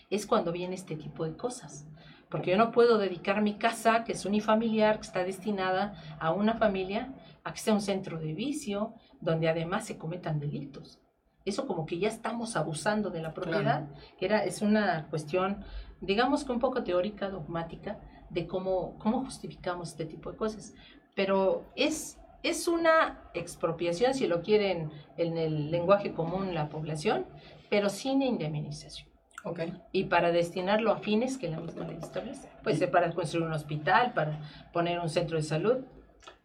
es 0.09 0.25
cuando 0.27 0.51
viene 0.51 0.75
este 0.75 0.95
tipo 0.95 1.25
de 1.25 1.35
cosas. 1.35 1.87
Porque 2.29 2.51
yo 2.51 2.57
no 2.57 2.71
puedo 2.71 2.97
dedicar 2.97 3.41
mi 3.41 3.55
casa, 3.55 4.03
que 4.03 4.13
es 4.13 4.25
unifamiliar, 4.25 4.97
que 4.97 5.07
está 5.07 5.23
destinada 5.23 6.17
a 6.19 6.31
una 6.31 6.53
familia, 6.53 7.13
a 7.43 7.53
que 7.53 7.59
sea 7.59 7.73
un 7.73 7.81
centro 7.81 8.19
de 8.19 8.33
vicio, 8.33 8.93
donde 9.19 9.49
además 9.49 9.85
se 9.85 9.97
cometan 9.97 10.39
delitos. 10.39 11.01
Eso 11.45 11.67
como 11.67 11.85
que 11.85 11.97
ya 11.99 12.07
estamos 12.07 12.55
abusando 12.55 13.09
de 13.09 13.21
la 13.21 13.33
propiedad, 13.33 13.87
que 14.19 14.25
era, 14.25 14.43
es 14.43 14.61
una 14.61 15.07
cuestión, 15.09 15.63
digamos 15.99 16.43
que 16.43 16.51
un 16.51 16.59
poco 16.59 16.83
teórica, 16.83 17.29
dogmática, 17.29 17.99
de 18.29 18.47
cómo, 18.47 18.97
cómo 18.99 19.23
justificamos 19.25 19.89
este 19.89 20.05
tipo 20.05 20.31
de 20.31 20.37
cosas. 20.37 20.73
Pero 21.15 21.65
es, 21.75 22.17
es 22.43 22.67
una 22.67 23.19
expropiación, 23.33 24.13
si 24.13 24.27
lo 24.27 24.41
quieren 24.41 24.91
en 25.17 25.37
el 25.37 25.71
lenguaje 25.71 26.13
común 26.13 26.53
la 26.53 26.69
población, 26.69 27.25
pero 27.69 27.89
sin 27.89 28.21
indemnización. 28.21 29.11
Ok. 29.43 29.61
Y 29.91 30.05
para 30.05 30.31
destinarlo 30.31 30.91
a 30.91 30.97
fines 30.97 31.37
que 31.37 31.49
la 31.49 31.59
misma 31.59 31.85
ley 31.87 31.97
establece. 31.99 32.47
Puede 32.63 32.77
ser 32.77 32.91
para 32.91 33.11
construir 33.11 33.47
un 33.47 33.53
hospital, 33.53 34.13
para 34.13 34.39
poner 34.71 34.99
un 34.99 35.09
centro 35.09 35.37
de 35.37 35.43
salud. 35.43 35.77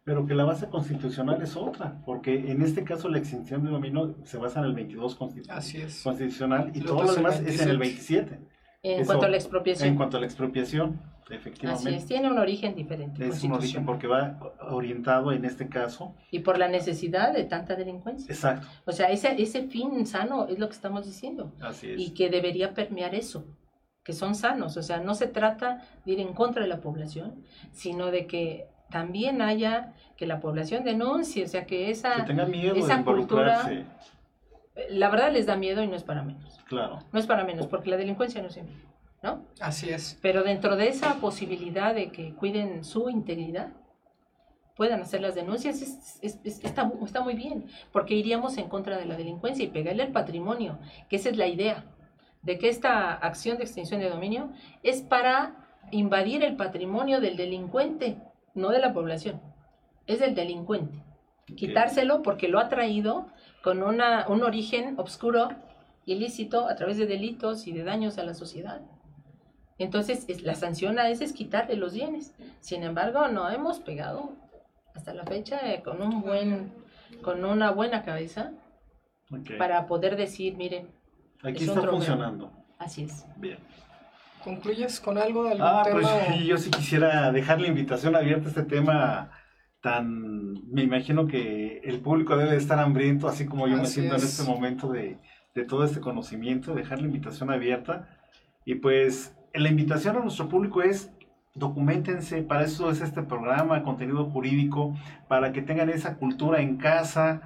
Pero 0.07 0.25
que 0.25 0.33
la 0.35 0.45
base 0.45 0.69
constitucional 0.69 1.41
es 1.41 1.57
otra, 1.57 2.01
porque 2.05 2.49
en 2.49 2.61
este 2.61 2.85
caso 2.85 3.09
la 3.09 3.17
extinción 3.17 3.65
de 3.65 3.71
dominio 3.71 4.15
se 4.23 4.37
basa 4.37 4.61
en 4.61 4.67
el 4.67 4.73
22 4.73 5.19
constitu- 5.19 5.49
Así 5.49 5.81
es. 5.81 6.01
constitucional 6.01 6.71
y 6.73 6.79
Lo 6.79 6.91
todo 6.95 7.03
lo 7.03 7.13
demás 7.15 7.41
es 7.41 7.59
en 7.61 7.67
el 7.71 7.77
27. 7.77 8.29
27, 8.37 8.57
En 8.83 9.01
Eso, 9.01 9.05
cuanto 9.07 9.25
a 9.25 9.29
la 9.29 9.35
expropiación. 9.35 9.89
en 9.89 9.95
cuanto 9.97 10.15
a 10.15 10.19
la 10.21 10.25
expropiación. 10.27 11.01
efectivamente. 11.29 11.89
Así 11.89 11.97
es, 11.97 12.05
tiene 12.05 12.31
un 12.31 12.37
origen 12.39 12.73
diferente. 12.73 13.27
Es 13.27 13.43
un 13.43 13.51
origen 13.51 13.85
porque 13.85 14.07
va 14.07 14.39
orientado 14.71 15.33
en 15.33 15.43
este 15.43 15.67
caso. 15.67 16.15
Y 16.31 16.39
por 16.39 16.57
la 16.57 16.69
necesidad 16.69 17.33
de 17.33 17.43
tanta 17.43 17.75
delincuencia. 17.75 18.33
Exacto, 18.33 18.65
O 18.85 18.93
sea, 18.93 19.07
ese, 19.11 19.35
ese 19.41 19.63
fin 19.67 20.05
sano 20.07 20.47
es 20.47 20.57
lo 20.57 20.67
que 20.69 20.73
estamos 20.75 21.05
diciendo. 21.05 21.51
así 21.59 21.91
es. 21.91 21.99
Y 21.99 22.13
que 22.13 22.29
debería 22.29 22.73
permear 22.73 23.13
eso, 23.13 23.43
que 24.05 24.13
son 24.13 24.35
sanos. 24.35 24.77
O 24.77 24.81
sea, 24.83 25.01
no 25.01 25.15
se 25.15 25.27
trata 25.27 25.81
de 26.05 26.13
ir 26.13 26.21
en 26.21 26.31
contra 26.33 26.61
de 26.61 26.69
la 26.69 26.79
población, 26.79 27.43
sino 27.73 28.05
de 28.09 28.25
que 28.25 28.67
también 28.89 29.41
haya 29.41 29.93
que 30.15 30.25
la 30.27 30.39
población 30.39 30.83
denuncie, 30.83 31.45
o 31.45 31.47
sea, 31.47 31.61
que 31.65 31.77
que 31.85 31.91
esa... 31.91 32.25
tengan 32.25 32.49
miedo 32.49 32.73
de 32.73 32.79
esa 32.79 32.95
involucrarse. 32.97 33.85
La 34.89 35.09
verdad 35.09 35.31
les 35.31 35.45
da 35.45 35.55
miedo 35.55 35.83
y 35.83 35.87
no 35.87 35.95
es 35.95 36.03
para 36.03 36.21
menos. 36.23 36.59
Claro. 36.67 36.99
No 37.11 37.19
es 37.19 37.25
para 37.25 37.43
menos, 37.43 37.67
porque 37.67 37.89
la 37.89 37.97
delincuencia 37.97 38.41
no 38.41 38.49
se 38.49 38.61
mide, 38.63 38.83
¿no? 39.23 39.41
Así 39.59 39.89
es. 39.89 40.17
Pero 40.21 40.43
dentro 40.43 40.75
de 40.75 40.87
esa 40.87 41.15
posibilidad 41.15 41.95
de 41.95 42.11
que 42.11 42.33
cuiden 42.33 42.83
su 42.83 43.09
integridad, 43.09 43.69
puedan 44.75 45.01
hacer 45.01 45.21
las 45.21 45.33
denuncias, 45.33 45.81
es- 45.81 46.19
es- 46.21 46.39
es- 46.43 46.63
está, 46.63 46.91
está 47.03 47.21
muy 47.21 47.33
bien, 47.33 47.65
porque 47.91 48.13
iríamos 48.13 48.57
en 48.59 48.69
contra 48.69 48.97
de 48.97 49.05
la 49.05 49.15
delincuencia 49.17 49.65
y 49.65 49.69
pegarle 49.69 50.03
al 50.03 50.11
patrimonio, 50.11 50.77
que 51.09 51.15
esa 51.15 51.29
es 51.29 51.37
la 51.37 51.47
idea, 51.47 51.83
de 52.43 52.59
que 52.59 52.69
esta 52.69 53.13
acción 53.13 53.57
de 53.57 53.63
extinción 53.63 53.99
de 53.99 54.09
dominio 54.09 54.51
es 54.83 55.01
para 55.01 55.55
invadir 55.89 56.43
el 56.43 56.55
patrimonio 56.55 57.19
del 57.19 57.35
delincuente, 57.37 58.17
no 58.57 58.69
de 58.69 58.79
la 58.79 58.93
población, 58.93 59.41
es 60.07 60.19
del 60.19 60.35
delincuente. 60.35 61.03
Quitárselo 61.55 62.21
porque 62.23 62.49
lo 62.49 62.59
ha 62.59 62.67
traído 62.67 63.27
con 63.63 63.81
una, 63.83 64.27
un 64.27 64.43
origen 64.43 64.95
obscuro, 64.99 65.49
ilícito, 66.05 66.67
a 66.67 66.75
través 66.75 66.97
de 66.97 67.05
delitos 67.05 67.67
y 67.67 67.71
de 67.71 67.83
daños 67.83 68.17
a 68.17 68.23
la 68.23 68.33
sociedad. 68.33 68.81
Entonces, 69.77 70.25
es- 70.27 70.41
la 70.43 70.55
sanción 70.55 70.99
a 70.99 71.09
ese 71.09 71.23
es 71.23 71.33
quitarle 71.33 71.75
los 71.75 71.93
bienes. 71.93 72.33
Sin 72.59 72.83
embargo, 72.83 73.27
no 73.27 73.49
hemos 73.49 73.79
pegado 73.79 74.33
hasta 74.95 75.13
la 75.13 75.23
fecha 75.23 75.59
eh, 75.71 75.83
con 75.83 76.01
un 76.01 76.21
buen, 76.21 76.73
con 77.21 77.45
una 77.45 77.71
buena 77.71 78.03
cabeza 78.03 78.51
para 79.57 79.85
poder 79.87 80.15
decir, 80.15 80.55
miren, 80.55 80.89
Aquí 81.43 81.63
es 81.63 81.69
está 81.69 81.81
funcionando. 81.87 82.51
así 82.79 83.03
es. 83.03 83.25
Bien. 83.37 83.59
¿Concluyes 84.43 84.99
con 84.99 85.17
algo 85.17 85.43
de 85.43 85.51
algún 85.51 85.65
Ah, 85.67 85.81
tema? 85.83 85.99
pues 85.99 86.07
sí, 86.37 86.45
yo 86.45 86.57
sí 86.57 86.69
quisiera 86.71 87.31
dejar 87.31 87.59
la 87.61 87.67
invitación 87.67 88.15
abierta 88.15 88.45
a 88.45 88.49
este 88.49 88.63
tema 88.63 89.31
tan, 89.81 90.53
me 90.71 90.83
imagino 90.83 91.27
que 91.27 91.79
el 91.83 91.99
público 92.01 92.35
debe 92.37 92.51
de 92.51 92.57
estar 92.57 92.79
hambriento, 92.79 93.27
así 93.27 93.45
como 93.45 93.67
yo 93.67 93.77
me 93.77 93.85
siento 93.85 94.15
en 94.15 94.21
es. 94.21 94.39
este 94.39 94.49
momento 94.49 94.91
de, 94.91 95.19
de 95.55 95.65
todo 95.65 95.83
este 95.83 95.99
conocimiento, 96.01 96.73
dejar 96.73 96.99
la 97.01 97.07
invitación 97.07 97.51
abierta. 97.51 98.07
Y 98.65 98.75
pues 98.75 99.35
la 99.53 99.69
invitación 99.69 100.17
a 100.17 100.19
nuestro 100.19 100.49
público 100.49 100.81
es 100.81 101.11
documentense, 101.55 102.43
para 102.43 102.63
eso 102.63 102.89
es 102.91 103.01
este 103.01 103.23
programa, 103.23 103.81
contenido 103.83 104.25
jurídico, 104.25 104.93
para 105.27 105.51
que 105.51 105.61
tengan 105.61 105.89
esa 105.89 106.17
cultura 106.17 106.61
en 106.61 106.77
casa 106.77 107.41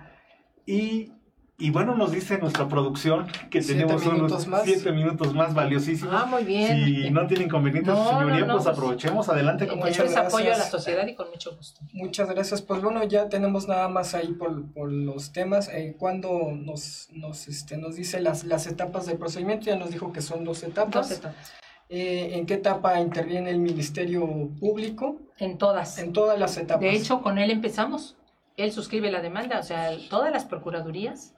y... 0.65 1.13
Y 1.61 1.69
bueno, 1.69 1.95
nos 1.95 2.11
dice 2.11 2.37
nuestra 2.39 2.67
producción 2.67 3.27
que 3.49 3.61
Siete 3.61 3.81
tenemos 3.83 4.05
unos 4.05 4.47
más. 4.47 4.63
siete 4.63 4.91
minutos 4.91 5.33
más 5.33 5.53
valiosísimos. 5.53 6.13
Ah, 6.17 6.25
muy 6.25 6.43
bien. 6.43 6.85
Si 6.85 7.09
no 7.11 7.27
tiene 7.27 7.45
inconvenientes, 7.45 7.93
No, 7.93 8.09
señoría, 8.09 8.39
no, 8.41 8.47
no, 8.47 8.53
pues 8.53 8.65
pues, 8.65 8.77
aprovechemos. 8.77 9.29
Adelante, 9.29 9.67
Con 9.67 9.75
compañero. 9.79 10.05
mucho 10.05 10.19
apoyo 10.19 10.37
a 10.37 10.49
la 10.49 10.55
gracias. 10.55 10.71
sociedad 10.71 11.07
y 11.07 11.15
con 11.15 11.29
mucho 11.29 11.55
gusto. 11.55 11.81
Muchas 11.93 12.29
gracias. 12.29 12.61
Pues 12.61 12.81
bueno, 12.81 13.03
ya 13.03 13.29
tenemos 13.29 13.67
nada 13.67 13.87
más 13.89 14.15
ahí 14.15 14.33
por, 14.33 14.71
por 14.73 14.91
los 14.91 15.31
temas. 15.31 15.69
Eh, 15.69 15.95
cuando 15.99 16.51
nos, 16.55 17.09
nos, 17.11 17.47
este, 17.47 17.77
nos 17.77 17.95
dice 17.95 18.19
las, 18.21 18.43
las 18.43 18.65
etapas 18.67 19.05
del 19.05 19.17
procedimiento, 19.17 19.67
ya 19.67 19.75
nos 19.75 19.91
dijo 19.91 20.11
que 20.11 20.21
son 20.21 20.43
dos 20.43 20.63
etapas. 20.63 21.09
Dos 21.09 21.17
etapas. 21.19 21.53
Eh, 21.89 22.37
¿En 22.37 22.45
qué 22.45 22.53
etapa 22.55 22.99
interviene 22.99 23.49
el 23.51 23.59
Ministerio 23.59 24.49
Público? 24.59 25.17
En 25.37 25.57
todas. 25.57 25.97
En 25.99 26.13
todas 26.13 26.39
las 26.39 26.57
etapas. 26.57 26.81
De 26.81 26.91
hecho, 26.95 27.21
con 27.21 27.37
él 27.37 27.51
empezamos. 27.51 28.15
Él 28.57 28.71
suscribe 28.71 29.09
la 29.11 29.21
demanda, 29.21 29.59
o 29.59 29.63
sea, 29.63 29.91
todas 30.09 30.31
las 30.31 30.45
procuradurías, 30.45 31.33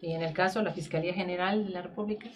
y 0.00 0.12
en 0.12 0.22
el 0.22 0.32
caso 0.32 0.62
la 0.62 0.72
Fiscalía 0.72 1.14
General 1.14 1.64
de 1.66 1.70
la 1.70 1.82
República, 1.82 2.28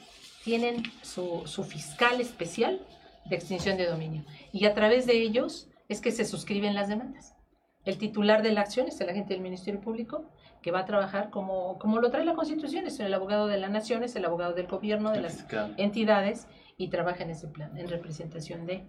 tienen 0.45 0.83
su, 1.03 1.43
su 1.47 1.65
fiscal 1.65 2.21
especial 2.21 2.81
de 3.27 3.37
extinción 3.37 3.77
de 3.77 3.87
dominio. 3.87 4.25
Y 4.53 4.67
a 4.67 4.75
través 4.75 5.07
de 5.07 5.21
ellos 5.21 5.69
es 5.89 6.01
que 6.01 6.11
se 6.11 6.25
suscriben 6.25 6.75
las 6.75 6.89
demandas. 6.89 7.37
El 7.85 7.99
titular 7.99 8.43
de 8.43 8.53
la 8.53 8.61
acción 8.61 8.89
es 8.89 9.01
el 9.01 9.09
agente 9.09 9.35
del 9.35 9.43
Ministerio 9.43 9.81
Público, 9.81 10.31
que 10.63 10.71
va 10.71 10.81
a 10.81 10.85
trabajar 10.85 11.31
como, 11.31 11.79
como 11.79 12.01
lo 12.01 12.11
trae 12.11 12.25
la 12.25 12.35
Constitución, 12.35 12.87
es 12.87 13.01
el 13.01 13.13
abogado 13.13 13.49
de 13.49 13.59
la 13.59 13.69
nación, 13.69 14.05
es 14.05 14.15
el 14.15 14.25
abogado 14.25 14.55
del 14.55 14.69
gobierno, 14.69 15.11
de 15.11 15.21
las 15.21 15.35
Fiscal. 15.35 15.75
entidades, 15.77 16.47
y 16.77 16.89
trabaja 16.89 17.25
en 17.25 17.31
ese 17.31 17.49
plan, 17.49 17.77
en 17.77 17.89
representación 17.89 18.67
de... 18.67 18.87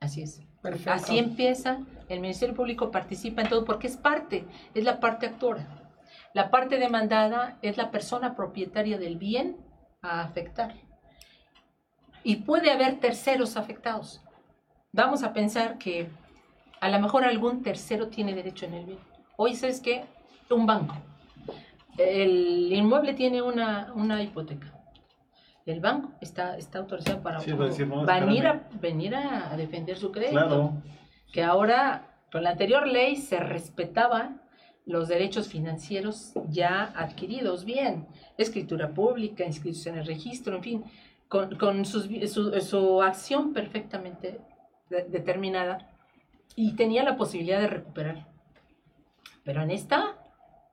Así 0.00 0.22
es. 0.22 0.42
Perfecto. 0.62 0.92
Así 0.92 1.18
empieza, 1.18 1.80
el 2.08 2.20
Ministerio 2.20 2.54
Público 2.54 2.90
participa 2.90 3.42
en 3.42 3.48
todo 3.48 3.64
porque 3.64 3.86
es 3.86 3.96
parte, 3.96 4.44
es 4.74 4.84
la 4.84 5.00
parte 5.00 5.26
actora. 5.26 5.83
La 6.34 6.50
parte 6.50 6.78
demandada 6.78 7.58
es 7.62 7.76
la 7.76 7.90
persona 7.90 8.34
propietaria 8.34 8.98
del 8.98 9.16
bien 9.16 9.56
a 10.02 10.20
afectar. 10.20 10.74
Y 12.24 12.36
puede 12.36 12.70
haber 12.70 12.98
terceros 13.00 13.56
afectados. 13.56 14.20
Vamos 14.92 15.22
a 15.22 15.32
pensar 15.32 15.78
que 15.78 16.08
a 16.80 16.88
lo 16.88 16.98
mejor 17.00 17.24
algún 17.24 17.62
tercero 17.62 18.08
tiene 18.08 18.34
derecho 18.34 18.66
en 18.66 18.74
el 18.74 18.84
bien. 18.84 18.98
Hoy, 19.36 19.54
¿sabes 19.54 19.80
qué? 19.80 20.04
Un 20.50 20.66
banco. 20.66 20.96
El 21.96 22.72
inmueble 22.72 23.14
tiene 23.14 23.40
una, 23.40 23.92
una 23.94 24.22
hipoteca. 24.22 24.72
El 25.66 25.80
banco 25.80 26.10
está, 26.20 26.56
está 26.58 26.80
autorizado 26.80 27.22
para 27.22 27.40
Sí, 27.40 27.52
decir, 27.52 27.86
no, 27.86 28.04
venir, 28.04 28.46
a, 28.46 28.68
venir 28.80 29.14
a 29.14 29.56
defender 29.56 29.96
su 29.96 30.10
crédito 30.12 30.32
Claro. 30.32 30.72
que 31.32 31.42
ahora 31.42 32.18
con 32.30 32.42
la 32.42 32.50
anterior 32.50 32.86
ley 32.86 33.16
se 33.16 33.38
respetaban 33.38 34.42
los 34.86 35.08
derechos 35.08 35.48
financieros 35.48 36.32
ya 36.50 36.84
adquiridos, 36.96 37.64
bien, 37.64 38.06
escritura 38.36 38.90
pública, 38.92 39.44
inscritos 39.44 39.86
en 39.86 40.04
registro, 40.04 40.56
en 40.56 40.62
fin, 40.62 40.84
con, 41.28 41.56
con 41.56 41.84
sus 41.84 42.08
su, 42.30 42.52
su 42.60 43.02
acción 43.02 43.52
perfectamente 43.52 44.40
de- 44.90 45.04
determinada 45.04 45.90
y 46.54 46.72
tenía 46.76 47.02
la 47.02 47.16
posibilidad 47.16 47.60
de 47.60 47.68
recuperar. 47.68 48.26
Pero 49.42 49.62
en 49.62 49.70
esta, 49.70 50.16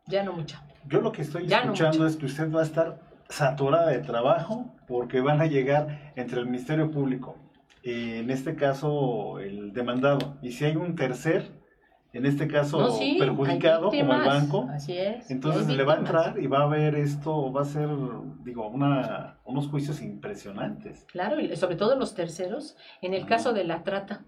ya 0.07 0.23
no 0.23 0.33
mucha. 0.33 0.63
Yo 0.87 1.01
lo 1.01 1.11
que 1.11 1.21
estoy 1.21 1.47
Ya 1.47 1.61
escuchando 1.61 2.05
es 2.05 2.15
que 2.17 2.25
usted 2.25 2.51
va 2.51 2.61
a 2.61 2.63
estar 2.63 2.99
saturada 3.29 3.89
de 3.91 3.99
trabajo 3.99 4.73
porque 4.87 5.21
van 5.21 5.39
a 5.41 5.45
llegar 5.45 6.11
entre 6.15 6.39
el 6.39 6.47
Ministerio 6.47 6.91
Público, 6.91 7.37
en 7.83 8.29
este 8.29 8.55
caso 8.55 9.39
el 9.39 9.71
demandado, 9.73 10.37
y 10.41 10.51
si 10.51 10.65
hay 10.65 10.75
un 10.75 10.95
tercer, 10.95 11.49
en 12.13 12.25
este 12.25 12.47
caso 12.47 12.79
No, 12.79 12.91
sí, 12.91 13.11
hay 13.11 13.19
perjudicado 13.19 13.89
como 13.89 14.13
el 14.13 14.25
banco, 14.25 14.67
Así 14.71 14.97
es. 14.97 15.29
entonces 15.31 15.67
le 15.67 15.83
va 15.83 15.93
a 15.93 15.97
entrar 15.97 16.39
y 16.39 16.47
va 16.47 16.63
a 16.63 16.67
ver 16.67 16.95
esto, 16.95 17.51
va 17.53 17.61
a 17.61 17.65
ser, 17.65 17.87
digo, 18.43 18.67
una, 18.67 19.37
unos 19.45 19.67
juicios 19.69 20.01
impresionantes. 20.01 21.05
Claro, 21.11 21.39
y 21.39 21.55
sobre 21.55 21.75
todo 21.75 21.95
los 21.95 22.13
terceros, 22.15 22.75
en 23.01 23.13
el 23.13 23.25
caso 23.25 23.53
de 23.53 23.63
la 23.63 23.83
trata, 23.83 24.23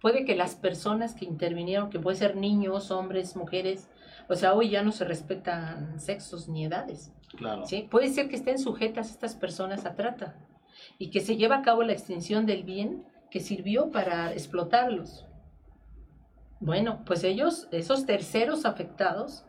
puede 0.00 0.24
que 0.24 0.34
las 0.36 0.54
personas 0.56 1.14
que 1.14 1.24
intervinieron, 1.24 1.90
que 1.90 2.00
pueden 2.00 2.18
ser 2.18 2.36
niños, 2.36 2.90
hombres, 2.90 3.36
mujeres, 3.36 3.88
o 4.28 4.34
sea, 4.34 4.54
hoy 4.54 4.70
ya 4.70 4.82
no 4.82 4.90
se 4.92 5.04
respetan 5.04 6.00
sexos 6.00 6.48
ni 6.48 6.64
edades, 6.64 7.12
Claro. 7.36 7.66
¿sí? 7.66 7.86
Puede 7.90 8.08
ser 8.08 8.28
que 8.28 8.36
estén 8.36 8.58
sujetas 8.58 9.10
estas 9.10 9.34
personas 9.36 9.84
a 9.86 9.94
trata 9.94 10.34
y 10.98 11.10
que 11.10 11.20
se 11.20 11.36
lleva 11.36 11.56
a 11.56 11.62
cabo 11.62 11.82
la 11.82 11.92
extinción 11.92 12.46
del 12.46 12.64
bien 12.64 13.04
que 13.30 13.40
sirvió 13.40 13.90
para 13.90 14.32
explotarlos. 14.32 15.26
Bueno, 16.60 17.02
pues 17.04 17.22
ellos, 17.24 17.68
esos 17.70 18.06
terceros 18.06 18.64
afectados, 18.64 19.44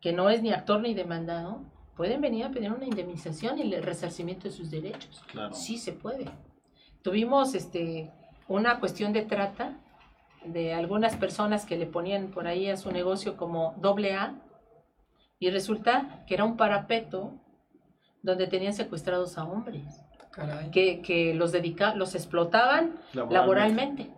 que 0.00 0.12
no 0.12 0.28
es 0.30 0.42
ni 0.42 0.52
actor 0.52 0.80
ni 0.80 0.94
demandado, 0.94 1.62
pueden 1.96 2.20
venir 2.20 2.44
a 2.44 2.50
pedir 2.50 2.70
una 2.70 2.84
indemnización 2.84 3.58
y 3.58 3.74
el 3.74 3.82
resarcimiento 3.82 4.44
de 4.44 4.54
sus 4.54 4.70
derechos. 4.70 5.24
Claro. 5.30 5.54
Sí 5.54 5.78
se 5.78 5.92
puede. 5.92 6.26
Tuvimos 7.02 7.54
este 7.54 8.12
una 8.48 8.78
cuestión 8.78 9.12
de 9.12 9.22
trata 9.22 9.76
de 10.44 10.74
algunas 10.74 11.16
personas 11.16 11.66
que 11.66 11.76
le 11.76 11.86
ponían 11.86 12.28
por 12.28 12.46
ahí 12.46 12.68
a 12.68 12.76
su 12.76 12.92
negocio 12.92 13.36
como 13.36 13.74
doble 13.78 14.14
A 14.14 14.34
y 15.38 15.50
resulta 15.50 16.24
que 16.26 16.34
era 16.34 16.44
un 16.44 16.56
parapeto 16.56 17.32
donde 18.22 18.46
tenían 18.46 18.72
secuestrados 18.72 19.38
a 19.38 19.44
hombres 19.44 20.00
Caray. 20.30 20.70
que, 20.70 21.02
que 21.02 21.34
los 21.34 21.50
dedica, 21.50 21.94
los 21.94 22.14
explotaban 22.14 22.96
laboralmente. 23.12 24.10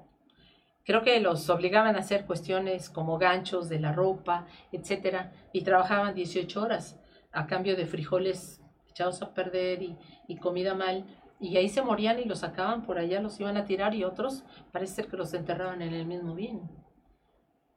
Creo 0.88 1.02
que 1.02 1.20
los 1.20 1.50
obligaban 1.50 1.96
a 1.96 1.98
hacer 1.98 2.24
cuestiones 2.24 2.88
como 2.88 3.18
ganchos 3.18 3.68
de 3.68 3.78
la 3.78 3.92
ropa, 3.92 4.46
etcétera, 4.72 5.32
y 5.52 5.60
trabajaban 5.60 6.14
18 6.14 6.62
horas 6.62 6.98
a 7.30 7.46
cambio 7.46 7.76
de 7.76 7.84
frijoles 7.84 8.62
echados 8.88 9.20
a 9.20 9.34
perder 9.34 9.82
y, 9.82 9.98
y 10.28 10.36
comida 10.38 10.72
mal. 10.74 11.04
Y 11.40 11.58
ahí 11.58 11.68
se 11.68 11.82
morían 11.82 12.18
y 12.20 12.24
los 12.24 12.38
sacaban 12.38 12.80
por 12.86 12.96
allá, 12.98 13.20
los 13.20 13.38
iban 13.38 13.58
a 13.58 13.66
tirar 13.66 13.94
y 13.94 14.02
otros 14.02 14.44
parece 14.72 14.94
ser 14.94 15.08
que 15.08 15.18
los 15.18 15.34
enterraban 15.34 15.82
en 15.82 15.92
el 15.92 16.06
mismo 16.06 16.34
bien. 16.34 16.62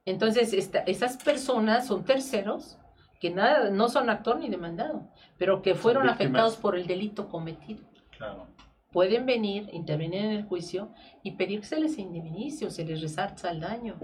Entonces, 0.06 0.54
esta- 0.54 0.78
esas 0.80 1.18
personas 1.18 1.86
son 1.86 2.04
terceros 2.04 2.78
que 3.20 3.28
nada, 3.28 3.68
no 3.68 3.90
son 3.90 4.08
actor 4.08 4.38
ni 4.38 4.48
demandado, 4.48 5.06
pero 5.36 5.60
que 5.60 5.74
fueron 5.74 6.04
afectados 6.14 6.56
por 6.56 6.76
el 6.76 6.86
delito 6.86 7.28
cometido. 7.28 7.84
Claro. 8.16 8.46
Pueden 8.92 9.26
venir, 9.26 9.68
intervenir 9.72 10.20
en 10.24 10.30
el 10.32 10.44
juicio 10.44 10.90
y 11.22 11.32
pedir 11.32 11.60
que 11.60 11.66
se 11.66 11.80
les 11.80 11.98
indemnice 11.98 12.66
o 12.66 12.70
se 12.70 12.84
les 12.84 13.00
resarza 13.00 13.50
el 13.50 13.60
daño. 13.60 13.96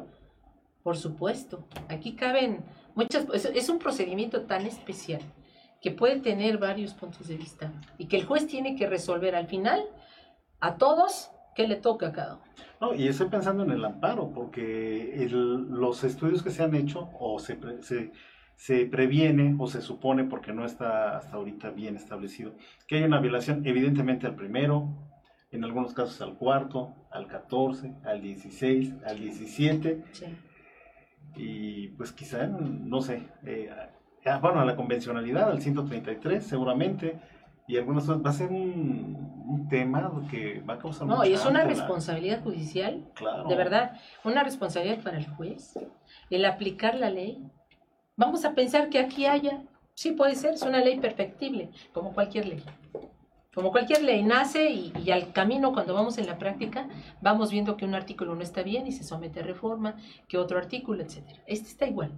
Por 0.83 0.97
supuesto, 0.97 1.67
aquí 1.89 2.13
caben 2.15 2.65
muchas, 2.95 3.27
es, 3.35 3.45
es 3.45 3.69
un 3.69 3.79
procedimiento 3.79 4.43
tan 4.43 4.67
especial 4.67 5.21
que 5.81 5.91
puede 5.91 6.21
tener 6.21 6.59
varios 6.59 6.95
puntos 6.95 7.29
de 7.29 7.37
vista 7.37 7.73
y 7.99 8.07
que 8.07 8.17
el 8.17 8.25
juez 8.25 8.47
tiene 8.47 8.75
que 8.75 8.87
resolver 8.87 9.35
al 9.37 9.47
final 9.47 9.85
a 10.61 10.77
todos 10.77 11.31
qué 11.55 11.69
le 11.69 11.77
toca 11.77 12.09
a 12.09 12.13
cada 12.13 12.35
uno. 12.37 12.43
No, 12.81 12.95
y 12.95 13.09
estoy 13.09 13.29
pensando 13.29 13.65
en 13.65 13.73
el 13.73 13.85
amparo, 13.85 14.31
porque 14.33 15.23
el- 15.23 15.69
los 15.69 16.05
estudios 16.05 16.43
que 16.43 16.51
se 16.51 16.63
han 16.63 16.75
hecho 16.75 17.11
o 17.19 17.39
se, 17.41 17.59
se, 17.83 18.13
se 18.59 18.87
previene 18.87 19.55
o 19.57 19.69
se 19.69 19.81
supone, 19.81 20.25
porque 20.25 20.53
no 20.53 20.65
está 20.67 21.17
hasta 21.17 21.37
ahorita 21.37 21.71
bien 21.71 21.95
establecido, 21.95 22.55
que 22.89 22.97
hay 22.97 23.05
una 23.05 23.21
violación 23.21 23.65
evidentemente 23.65 24.27
al 24.27 24.35
primero, 24.35 24.89
en 25.53 25.63
algunos 25.65 25.95
casos 25.95 26.21
al 26.21 26.35
cuarto, 26.35 26.93
al 27.13 27.29
14, 27.29 27.95
al 28.05 28.21
16, 28.21 28.95
al 29.07 29.21
17, 29.21 30.03
Sí. 30.11 30.25
y 31.37 31.89
pues 31.97 32.11
quizá, 32.11 32.49
no 32.49 33.01
sé, 33.01 33.29
eh, 33.47 33.71
ah, 34.27 34.39
bueno, 34.43 34.61
a 34.61 34.65
la 34.65 34.75
convencionalidad, 34.75 35.49
al 35.51 35.63
133 35.63 36.45
seguramente, 36.45 37.17
y 37.69 37.77
algunas 37.77 38.07
cosas, 38.07 38.25
va 38.25 38.31
a 38.31 38.33
ser 38.33 38.51
un, 38.51 39.45
un 39.47 39.69
tema 39.69 40.11
que 40.31 40.61
va 40.69 40.75
a 40.75 40.79
causar 40.79 41.07
No, 41.07 41.25
y 41.25 41.33
es 41.33 41.47
una 41.47 41.63
responsabilidad 41.63 42.43
judicial 42.43 43.07
Claro. 43.15 43.47
de 43.49 43.55
verdad, 43.55 43.93
una 44.25 44.43
responsabilidad 44.43 45.01
para 45.05 45.19
el 45.19 45.29
juez, 45.29 45.79
el 46.31 46.45
aplicar 46.45 46.97
la 46.97 47.11
ley. 47.11 47.47
Vamos 48.19 48.45
a 48.45 48.53
pensar 48.53 48.89
que 48.91 48.99
aquí 48.99 49.27
haya, 49.27 49.63
sí 49.95 50.11
puede 50.11 50.35
ser, 50.35 50.55
es 50.55 50.63
una 50.63 50.81
ley 50.81 50.99
perfectible, 50.99 51.71
como 51.93 52.13
cualquier 52.13 52.47
ley. 52.47 52.65
Como 53.55 53.71
cualquier 53.71 54.03
ley 54.03 54.25
nace 54.25 54.71
y, 54.71 54.93
y 55.05 55.13
al 55.13 55.33
camino 55.33 55.73
cuando 55.73 55.95
vamos 55.95 56.19
en 56.19 56.27
la 56.27 56.37
práctica 56.37 56.89
vamos 57.21 57.53
viendo 57.53 57.77
que 57.77 57.85
un 57.85 57.95
artículo 57.95 58.35
no 58.35 58.43
está 58.43 58.63
bien 58.65 58.89
y 58.89 58.93
se 58.93 59.05
somete 59.05 59.39
a 59.39 59.45
reforma, 59.45 59.95
que 60.29 60.37
otro 60.37 60.59
artículo, 60.59 61.01
etcétera. 61.01 61.41
Este 61.47 61.69
está 61.69 61.87
igual. 61.87 62.11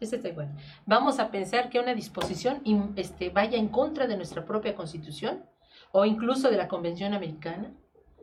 Este 0.00 0.16
está 0.16 0.28
igual. 0.28 0.48
Vamos 0.86 1.18
a 1.18 1.30
pensar 1.30 1.68
que 1.68 1.78
una 1.78 1.94
disposición 1.94 2.62
este, 2.96 3.28
vaya 3.28 3.58
en 3.58 3.68
contra 3.68 4.06
de 4.06 4.16
nuestra 4.16 4.46
propia 4.46 4.74
constitución 4.74 5.44
o 5.92 6.06
incluso 6.06 6.50
de 6.50 6.56
la 6.56 6.68
Convención 6.68 7.12
Americana 7.12 7.70